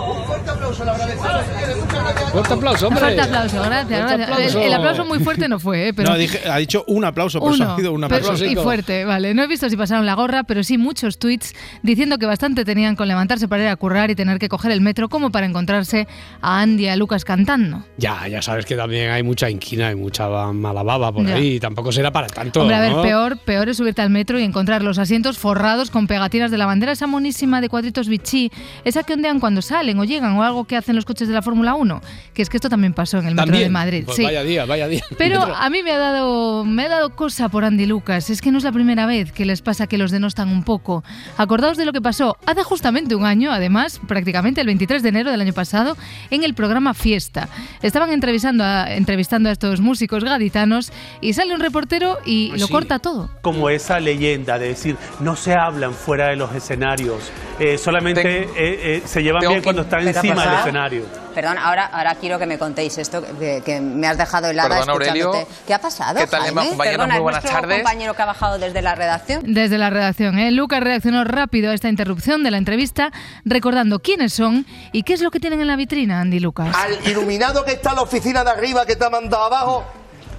Fuerte 0.47 0.63
aplauso 0.63 0.85
la 0.85 0.93
braveza, 0.93 1.43
señores, 1.45 1.77
muchas 1.77 2.03
gracias. 2.03 2.31
Fuerte 2.31 2.53
aplauso, 2.53 2.87
hombre. 2.87 3.01
Fuerte 3.03 3.21
aplauso, 3.21 3.55
gracias. 3.61 3.67
Fuerte 3.67 3.95
gracias. 3.97 4.29
aplauso. 4.31 4.59
El, 4.59 4.65
el 4.65 4.73
aplauso 4.73 5.05
muy 5.05 5.19
fuerte 5.19 5.47
no 5.49 5.59
fue, 5.59 5.87
¿eh? 5.89 5.93
pero 5.93 6.09
No, 6.11 6.17
dije- 6.17 6.49
ha 6.49 6.57
dicho 6.57 6.83
un 6.87 7.03
aplauso, 7.05 7.39
por 7.39 7.53
eso 7.53 7.63
Uno, 7.63 7.73
ha 7.73 7.75
sido 7.75 7.91
un 7.91 8.01
pero- 8.01 8.15
aplauso. 8.15 8.45
y 8.45 8.55
fuerte, 8.55 9.03
vale. 9.05 9.33
No 9.33 9.43
he 9.43 9.47
visto 9.47 9.69
si 9.69 9.75
pasaron 9.75 10.05
la 10.05 10.13
gorra, 10.13 10.43
pero 10.43 10.63
sí 10.63 10.77
muchos 10.77 11.19
tweets 11.19 11.53
diciendo 11.83 12.17
que 12.17 12.25
bastante 12.25 12.63
tenían 12.63 12.95
con 12.95 13.07
levantarse 13.09 13.47
para 13.49 13.63
ir 13.63 13.69
a 13.69 13.75
currar 13.75 14.09
y 14.09 14.15
tener 14.15 14.39
que 14.39 14.47
coger 14.47 14.71
el 14.71 14.79
metro 14.81 15.09
como 15.09 15.31
para 15.31 15.45
encontrarse 15.45 16.07
a 16.41 16.61
Andy 16.61 16.85
y 16.85 16.87
a 16.87 16.95
Lucas 16.95 17.25
cantando. 17.25 17.83
Ya, 17.97 18.27
ya 18.29 18.41
sabes 18.41 18.65
que 18.65 18.75
también 18.75 19.11
hay 19.11 19.23
mucha 19.23 19.49
inquina 19.49 19.91
y 19.91 19.95
mucha 19.95 20.27
mala 20.53 20.83
baba 20.83 21.11
por 21.11 21.25
Ya. 21.25 21.35
ahí. 21.35 21.59
Tampoco 21.59 21.91
será 21.91 22.11
para 22.11 22.27
tanto. 22.27 22.61
Hombre, 22.61 22.75
a 22.75 22.79
ver, 22.79 22.91
¿no? 22.93 23.01
peor, 23.01 23.37
peor 23.39 23.67
es 23.69 23.77
subirte 23.77 24.01
al 24.01 24.09
metro 24.09 24.39
y 24.39 24.43
encontrar 24.43 24.81
los 24.81 24.97
asientos 24.97 25.37
forrados 25.37 25.91
con 25.91 26.07
pegatinas 26.07 26.51
de 26.51 26.57
la 26.57 26.65
bandera, 26.65 26.93
esa 26.93 27.07
monísima 27.07 27.59
de 27.61 27.67
cuadritos 27.69 28.07
Vichy, 28.07 28.49
esa 28.85 29.03
que 29.03 29.13
ondean 29.13 29.39
cuando 29.39 29.61
salen 29.61 29.99
o 29.99 30.05
llegan 30.05 30.36
o 30.37 30.43
algo 30.43 30.65
que 30.65 30.75
hacen 30.77 30.95
los 30.95 31.05
coches 31.05 31.27
de 31.27 31.33
la 31.33 31.41
Fórmula 31.41 31.73
1, 31.75 32.01
que 32.33 32.41
es 32.41 32.49
que 32.49 32.57
esto 32.57 32.69
también 32.69 32.93
pasó 32.93 33.17
en 33.19 33.27
el 33.27 33.35
metro 33.35 33.45
También. 33.47 33.63
de 33.65 33.69
Madrid. 33.69 34.03
Pues 34.05 34.17
sí. 34.17 34.23
Vaya 34.23 34.43
día, 34.43 34.65
vaya 34.65 34.87
día. 34.87 35.03
Pero 35.17 35.39
Metro. 35.39 35.55
a 35.55 35.69
mí 35.69 35.83
me 35.83 35.91
ha 35.91 35.97
dado 35.97 36.63
me 36.65 36.85
ha 36.85 36.89
dado 36.89 37.09
cosa 37.15 37.49
por 37.49 37.63
Andy 37.65 37.85
Lucas. 37.85 38.29
Es 38.29 38.41
que 38.41 38.51
no 38.51 38.57
es 38.57 38.63
la 38.63 38.71
primera 38.71 39.05
vez 39.05 39.31
que 39.31 39.45
les 39.45 39.61
pasa 39.61 39.87
que 39.87 39.97
los 39.97 40.11
denostan 40.11 40.49
un 40.49 40.63
poco. 40.63 41.03
Acordaos 41.37 41.77
de 41.77 41.85
lo 41.85 41.93
que 41.93 42.01
pasó 42.01 42.37
hace 42.45 42.63
justamente 42.63 43.15
un 43.15 43.25
año, 43.25 43.51
además, 43.51 43.99
prácticamente 44.07 44.61
el 44.61 44.67
23 44.67 45.03
de 45.03 45.09
enero 45.09 45.31
del 45.31 45.41
año 45.41 45.53
pasado, 45.53 45.97
en 46.31 46.43
el 46.43 46.53
programa 46.53 46.93
Fiesta. 46.93 47.49
Estaban 47.81 48.11
entrevistando 48.11 48.63
a, 48.63 48.93
entrevistando 48.95 49.49
a 49.49 49.51
estos 49.51 49.81
músicos 49.81 50.23
gaditanos 50.23 50.91
y 51.21 51.33
sale 51.33 51.53
un 51.53 51.59
reportero 51.59 52.17
y 52.25 52.49
Pues 52.49 52.61
lo 52.61 52.67
sí. 52.67 52.73
corta 52.73 52.99
todo. 52.99 53.29
Como 53.41 53.69
esa 53.69 53.99
leyenda 53.99 54.57
de 54.59 54.69
decir, 54.69 54.95
no 55.19 55.35
se 55.35 55.53
hablan 55.53 55.93
fuera 55.93 56.27
de 56.29 56.35
los 56.35 56.53
escenarios, 56.55 57.31
eh, 57.59 57.77
solamente 57.77 58.43
eh, 58.43 58.47
eh, 58.57 59.01
se 59.05 59.23
llevan 59.23 59.41
bien 59.47 59.61
cuando 59.61 59.81
están 59.83 60.03
¿Qué 60.05 60.13
te 60.13 60.16
ha 60.16 60.16
encima 60.17 60.45
del 60.45 60.59
escenario. 60.59 61.03
Perdón, 61.33 61.57
ahora, 61.59 61.85
ahora 61.85 62.15
quiero 62.15 62.39
que 62.39 62.45
me 62.47 62.57
contéis 62.57 62.97
esto, 62.97 63.23
que, 63.37 63.61
que 63.63 63.79
me 63.79 64.07
has 64.07 64.17
dejado 64.17 64.47
helada 64.49 64.69
Perdón, 64.69 64.89
Aurelio. 64.89 65.25
escuchándote. 65.33 65.61
¿Qué 65.67 65.73
ha 65.73 65.79
pasado, 65.81 66.19
¿Qué 66.19 66.25
tal, 66.27 66.41
Jaime? 66.41 66.61
Perdona, 66.77 67.05
Muy 67.05 67.15
¿es 67.17 67.21
buenas 67.21 67.43
nuestro 67.43 67.61
tardes. 67.61 67.77
compañero 67.77 68.13
que 68.15 68.21
ha 68.21 68.25
bajado 68.25 68.57
desde 68.57 68.81
la 68.81 68.95
redacción? 68.95 69.41
Desde 69.45 69.77
la 69.77 69.89
redacción, 69.91 70.39
¿eh? 70.39 70.51
Lucas 70.51 70.79
reaccionó 70.79 71.23
rápido 71.23 71.69
a 71.71 71.73
esta 71.75 71.89
interrupción 71.89 72.43
de 72.43 72.49
la 72.51 72.57
entrevista, 72.57 73.11
recordando 73.45 73.99
quiénes 73.99 74.33
son 74.33 74.65
y 74.91 75.03
qué 75.03 75.13
es 75.13 75.21
lo 75.21 75.29
que 75.29 75.39
tienen 75.39 75.61
en 75.61 75.67
la 75.67 75.75
vitrina, 75.75 76.21
Andy 76.21 76.39
Lucas. 76.39 76.75
Al 76.75 77.07
iluminado 77.07 77.63
que 77.63 77.73
está 77.73 77.91
en 77.91 77.97
la 77.97 78.01
oficina 78.01 78.43
de 78.43 78.49
arriba 78.51 78.85
que 78.87 78.95
te 78.95 79.05
ha 79.05 79.09
mandado 79.11 79.43
abajo, 79.45 79.83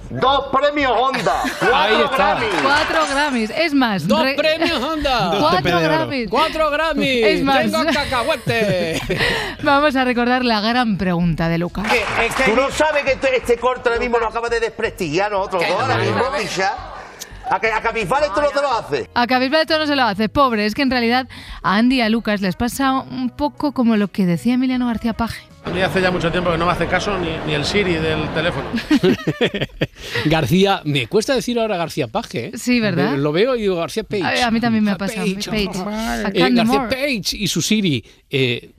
dos 0.09 0.45
premios 0.51 0.91
Honda, 0.95 1.41
Ahí 1.43 1.49
cuatro 1.61 2.05
está. 2.05 2.35
Grammy. 2.35 2.45
Cuatro 2.63 3.07
Grammys, 3.09 3.49
es 3.55 3.73
más. 3.73 4.07
¡Dos 4.07 4.23
re- 4.23 4.35
premios 4.35 4.81
Honda! 4.81 5.31
Cuatro 5.39 5.79
Grammys. 5.79 6.29
¡Cuatro 6.29 6.69
Grammys! 6.71 7.25
Es 7.25 7.43
más. 7.43 7.61
¡Tengo 7.61 7.83
cacahuete! 7.85 9.01
Vamos 9.63 9.95
a 9.95 10.03
recordar 10.03 10.43
la 10.45 10.61
gran 10.61 10.97
pregunta 10.97 11.47
de 11.49 11.57
Lucas. 11.57 11.85
Tú 12.45 12.55
no 12.55 12.69
sabes 12.71 13.03
que 13.03 13.11
este, 13.13 13.37
este 13.37 13.57
corte 13.57 13.89
ahora 13.89 13.99
mismo 14.01 14.17
lo 14.19 14.27
acaba 14.27 14.49
de 14.49 14.59
desprestigiar 14.59 15.31
nosotros 15.31 15.63
dos, 15.67 15.79
ahora 15.81 15.97
mismo. 15.97 16.21
A, 17.51 17.59
que- 17.59 17.71
a 17.71 17.81
Cabifal 17.81 18.23
esto 18.25 18.41
no 18.41 18.49
te 18.49 18.61
lo 18.61 18.71
hace. 18.71 19.09
A 19.15 19.25
Cabify 19.25 19.61
esto 19.61 19.79
no 19.79 19.87
se 19.87 19.95
lo 19.95 20.03
hace, 20.03 20.29
pobre. 20.29 20.65
Es 20.67 20.75
que 20.75 20.83
en 20.83 20.91
realidad 20.91 21.27
a 21.63 21.77
Andy 21.77 21.95
y 21.97 22.01
a 22.01 22.09
Lucas 22.09 22.41
les 22.41 22.55
pasa 22.55 22.91
un 22.93 23.31
poco 23.31 23.71
como 23.71 23.95
lo 23.97 24.07
que 24.09 24.25
decía 24.27 24.53
Emiliano 24.53 24.85
García 24.87 25.13
Paje. 25.13 25.47
A 25.69 25.71
mí 25.71 25.81
hace 25.81 26.01
ya 26.01 26.09
mucho 26.09 26.31
tiempo 26.31 26.51
que 26.51 26.57
no 26.57 26.65
me 26.65 26.71
hace 26.71 26.87
caso 26.87 27.17
ni, 27.19 27.29
ni 27.45 27.53
el 27.53 27.63
Siri 27.63 27.93
del 27.93 28.27
teléfono. 28.33 28.67
García, 30.25 30.81
me 30.85 31.05
cuesta 31.07 31.35
decir 31.35 31.59
ahora 31.59 31.77
García 31.77 32.07
Paje. 32.07 32.47
¿eh? 32.47 32.51
Sí, 32.55 32.79
¿verdad? 32.79 33.15
Lo 33.17 33.31
veo 33.31 33.55
y 33.55 33.61
digo 33.61 33.75
García 33.75 34.03
Page. 34.03 34.23
A, 34.43 34.47
a 34.47 34.51
mí 34.51 34.59
también 34.59 34.83
me 34.83 34.91
ha 34.91 34.97
pasado. 34.97 35.25
Page, 35.35 35.49
Page. 35.49 35.79
Eh, 36.33 36.39
García 36.39 36.63
Moore. 36.63 36.87
Page 36.89 37.37
y 37.37 37.47
su 37.47 37.61
Siri. 37.61 38.03
eh, 38.29 38.71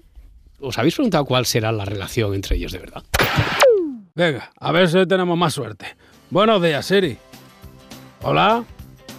¿Os 0.63 0.77
habéis 0.79 0.95
preguntado 0.95 1.25
cuál 1.25 1.47
será 1.47 1.73
la 1.73 1.85
relación 1.85 2.35
entre 2.35 2.57
ellos 2.57 2.73
de 2.73 2.79
verdad? 2.79 3.03
Venga, 4.15 4.51
a 4.59 4.73
ver 4.73 4.89
si 4.89 4.99
hoy 4.99 5.07
tenemos 5.07 5.39
más 5.39 5.55
suerte. 5.55 5.87
Buenos 6.29 6.61
días, 6.63 6.85
Siri. 6.85 7.17
Hola. 8.23 8.65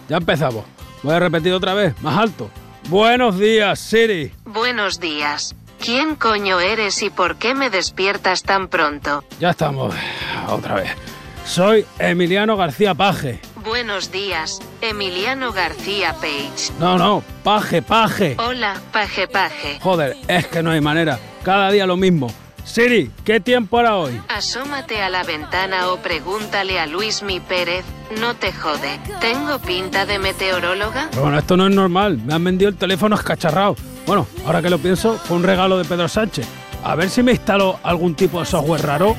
Ya 0.08 0.18
empezamos. 0.18 0.64
Voy 1.02 1.14
a 1.14 1.18
repetir 1.18 1.52
otra 1.52 1.74
vez, 1.74 2.00
más 2.02 2.16
alto. 2.18 2.48
Buenos 2.88 3.38
días, 3.38 3.80
Siri. 3.80 4.30
Buenos 4.44 5.00
días. 5.00 5.54
¿Quién 5.82 6.14
coño 6.14 6.60
eres 6.60 7.02
y 7.02 7.10
por 7.10 7.34
qué 7.36 7.54
me 7.54 7.68
despiertas 7.68 8.44
tan 8.44 8.68
pronto? 8.68 9.24
Ya 9.40 9.50
estamos, 9.50 9.92
otra 10.48 10.76
vez. 10.76 10.92
Soy 11.44 11.84
Emiliano 11.98 12.56
García 12.56 12.94
Paje. 12.94 13.40
Buenos 13.64 14.12
días, 14.12 14.60
Emiliano 14.80 15.52
García 15.52 16.14
Page. 16.14 16.72
No, 16.78 16.98
no, 16.98 17.24
Paje, 17.42 17.82
Paje. 17.82 18.36
Hola, 18.38 18.80
Paje, 18.92 19.26
Paje. 19.26 19.80
Joder, 19.80 20.16
es 20.28 20.46
que 20.46 20.62
no 20.62 20.70
hay 20.70 20.80
manera. 20.80 21.18
Cada 21.42 21.72
día 21.72 21.84
lo 21.84 21.96
mismo. 21.96 22.32
Siri, 22.64 23.10
¿qué 23.24 23.40
tiempo 23.40 23.76
hará 23.80 23.96
hoy? 23.96 24.22
Asómate 24.28 25.02
a 25.02 25.08
la 25.10 25.24
ventana 25.24 25.88
o 25.88 25.96
pregúntale 25.96 26.78
a 26.78 26.86
Luis 26.86 27.24
Mi 27.24 27.40
Pérez. 27.40 27.84
No 28.20 28.34
te 28.36 28.52
jode. 28.52 29.00
¿Tengo 29.20 29.58
pinta 29.58 30.06
de 30.06 30.20
meteoróloga? 30.20 31.08
Pero 31.10 31.22
bueno, 31.22 31.38
esto 31.40 31.56
no 31.56 31.66
es 31.66 31.74
normal. 31.74 32.18
Me 32.24 32.34
han 32.34 32.44
vendido 32.44 32.68
el 32.68 32.76
teléfono 32.76 33.16
escacharrado. 33.16 33.74
Bueno, 34.06 34.26
ahora 34.44 34.60
que 34.60 34.70
lo 34.70 34.78
pienso, 34.78 35.14
fue 35.14 35.36
un 35.36 35.42
regalo 35.42 35.78
de 35.78 35.84
Pedro 35.84 36.08
Sánchez. 36.08 36.46
A 36.82 36.94
ver 36.96 37.08
si 37.08 37.22
me 37.22 37.32
instaló 37.32 37.78
algún 37.82 38.14
tipo 38.14 38.40
de 38.40 38.46
software 38.46 38.82
raro. 38.82 39.16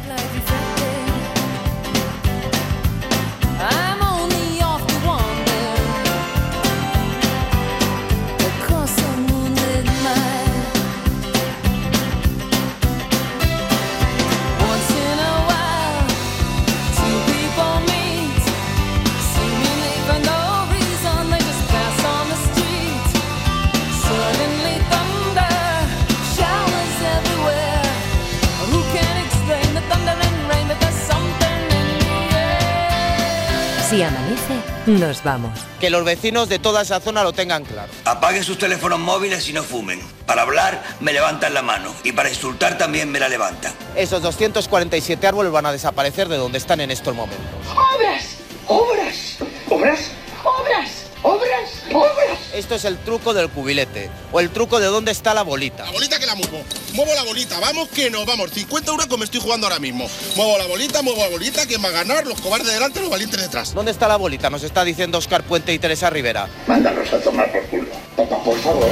Si 33.90 34.02
amanece, 34.02 34.54
nos 34.88 35.24
vamos. 35.24 35.60
Que 35.80 35.90
los 35.90 36.06
vecinos 36.06 36.48
de 36.50 36.58
toda 36.58 36.82
esa 36.82 37.00
zona 37.00 37.24
lo 37.24 37.34
tengan 37.34 37.66
claro. 37.66 37.92
Apaguen 38.06 38.44
sus 38.44 38.58
teléfonos 38.58 39.00
móviles 39.00 39.48
y 39.50 39.54
no 39.54 39.62
fumen. 39.62 40.02
Para 40.26 40.44
hablar 40.44 40.82
me 41.02 41.12
levantan 41.12 41.54
la 41.54 41.62
mano 41.62 41.94
y 42.04 42.14
para 42.14 42.30
insultar 42.30 42.78
también 42.78 43.12
me 43.12 43.20
la 43.20 43.28
levantan. 43.28 43.74
Esos 43.96 44.22
247 44.22 45.28
árboles 45.28 45.52
van 45.52 45.66
a 45.66 45.72
desaparecer 45.72 46.30
de 46.30 46.38
donde 46.38 46.58
están 46.58 46.80
en 46.82 46.92
estos 46.92 47.14
momentos. 47.14 47.46
¡Obras! 47.72 48.38
¡Obras! 48.68 49.38
¡Obras! 49.70 50.12
¡Obras! 50.44 51.03
¡Obras! 51.24 51.70
¡Obras! 51.94 52.40
Esto 52.54 52.76
es 52.76 52.84
el 52.84 52.98
truco 52.98 53.34
del 53.34 53.50
cubilete. 53.50 54.10
O 54.34 54.42
el 54.42 54.50
truco 54.50 54.80
de 54.82 54.88
dónde 54.88 55.12
está 55.14 55.34
la 55.34 55.42
bolita. 55.42 55.86
La 55.86 55.92
bolita 55.92 56.20
que 56.20 56.26
la 56.26 56.36
muevo. 56.36 56.62
Muevo 56.94 57.14
la 57.16 57.24
bolita. 57.24 57.60
Vamos 57.62 57.88
que 57.90 58.10
nos 58.10 58.26
vamos. 58.26 58.52
50 58.52 58.92
euros 58.92 59.08
como 59.08 59.24
estoy 59.24 59.40
jugando 59.40 59.66
ahora 59.68 59.80
mismo. 59.80 60.10
Muevo 60.36 60.58
la 60.58 60.68
bolita, 60.68 61.02
muevo 61.02 61.22
la 61.22 61.30
bolita. 61.30 61.66
¿Quién 61.66 61.82
va 61.84 61.88
a 61.88 61.92
ganar? 61.92 62.28
Los 62.28 62.42
cobardes 62.42 62.74
delante, 62.74 63.00
los 63.00 63.10
valientes 63.10 63.40
detrás. 63.42 63.74
¿Dónde 63.74 63.92
está 63.92 64.08
la 64.10 64.18
bolita? 64.18 64.50
Nos 64.50 64.64
está 64.64 64.84
diciendo 64.84 65.18
Oscar 65.18 65.44
Puente 65.44 65.74
y 65.74 65.80
Teresa 65.80 66.10
Rivera. 66.10 66.48
Mándanos 66.68 67.12
a 67.14 67.20
tomar 67.20 67.50
por 67.52 67.64
culo. 67.68 67.88
Papá, 68.18 68.44
por 68.44 68.60
favor. 68.60 68.90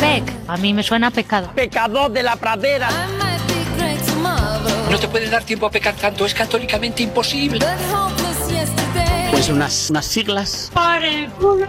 Pec, 0.00 0.24
a 0.46 0.56
mí 0.56 0.72
me 0.74 0.82
suena 0.82 1.08
a 1.08 1.10
pecado. 1.10 1.50
Pecador 1.54 2.10
de 2.10 2.22
la 2.22 2.36
pradera. 2.36 2.88
No 4.90 4.98
te 4.98 5.08
puede 5.08 5.28
dar 5.28 5.44
tiempo 5.44 5.66
a 5.66 5.70
pecar 5.70 5.94
tanto, 5.94 6.26
es 6.26 6.34
católicamente 6.34 7.02
imposible. 7.02 7.64
Pues 9.30 9.48
unas, 9.48 9.90
unas 9.90 10.06
siglas. 10.06 10.70
Pare 10.72 11.24
el 11.24 11.30
culo. 11.32 11.66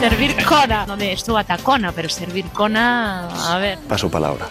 Servir 0.00 0.34
cona. 0.44 0.84
No 0.84 0.96
de 0.96 1.12
esto 1.12 1.38
a 1.38 1.44
tacona, 1.44 1.92
pero 1.92 2.08
servir 2.08 2.46
cona. 2.46 3.28
A 3.52 3.58
ver. 3.58 3.78
Paso 3.80 4.10
palabra. 4.10 4.48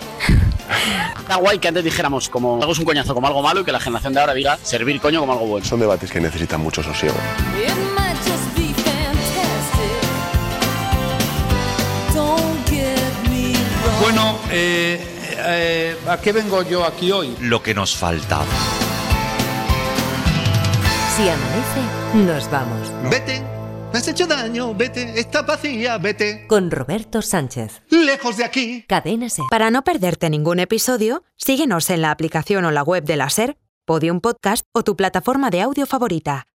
Está 1.19 1.36
guay 1.36 1.59
que 1.59 1.67
antes 1.67 1.84
dijéramos 1.84 2.30
como 2.30 2.55
algo 2.61 2.72
es 2.72 2.80
un 2.80 2.86
coñazo 2.86 3.13
como 3.13 3.28
algo 3.28 3.41
malo 3.41 3.59
y 3.59 3.65
que 3.65 3.74
la 3.74 3.80
generación 3.82 4.13
de 4.13 4.22
ahora 4.22 4.34
diga 4.34 4.57
servir 4.63 5.01
coño 5.01 5.19
como 5.19 5.34
algo 5.34 5.47
bueno. 5.47 5.65
Son 5.65 5.80
debates 5.80 6.09
que 6.09 6.22
necesitan 6.22 6.61
mucho 6.61 6.82
sosiego. 6.82 7.17
Bueno, 14.02 14.39
eh, 14.49 14.99
eh, 15.38 15.95
¿a 16.08 16.18
qué 16.20 16.32
vengo 16.32 16.64
yo 16.64 16.84
aquí 16.84 17.12
hoy? 17.12 17.38
Lo 17.39 17.62
que 17.62 17.76
nos 17.76 17.95
faltaba. 17.95 18.47
Si 21.16 21.30
amanece, 21.30 22.26
nos 22.26 22.49
vamos. 22.49 22.91
Vete. 23.12 23.43
Me 23.93 23.99
has 23.99 24.08
hecho 24.08 24.26
daño, 24.26 24.74
vete. 24.74 25.20
Esta 25.20 25.43
vacía, 25.43 25.99
vete. 25.99 26.47
Con 26.47 26.72
Roberto 26.72 27.22
Sánchez. 27.22 27.84
Lejos 27.91 28.38
de 28.38 28.45
aquí. 28.45 28.86
Cadena 28.88 29.30
Ser. 29.30 29.45
Para 29.52 29.70
no 29.70 29.84
perderte 29.84 30.32
ningún 30.32 30.60
episodio, 30.60 31.24
síguenos 31.38 31.91
en 31.91 32.02
la 32.02 32.10
aplicación 32.10 32.66
o 32.66 32.72
la 32.72 32.82
web 32.82 33.04
de 33.04 33.18
la 33.18 33.30
SER, 33.30 33.56
Podium 33.86 34.20
Podcast 34.20 34.66
o 34.74 34.84
tu 34.84 34.95
plataforma 34.95 35.52
de 35.52 35.62
audio 35.62 35.86
favorita. 35.86 36.47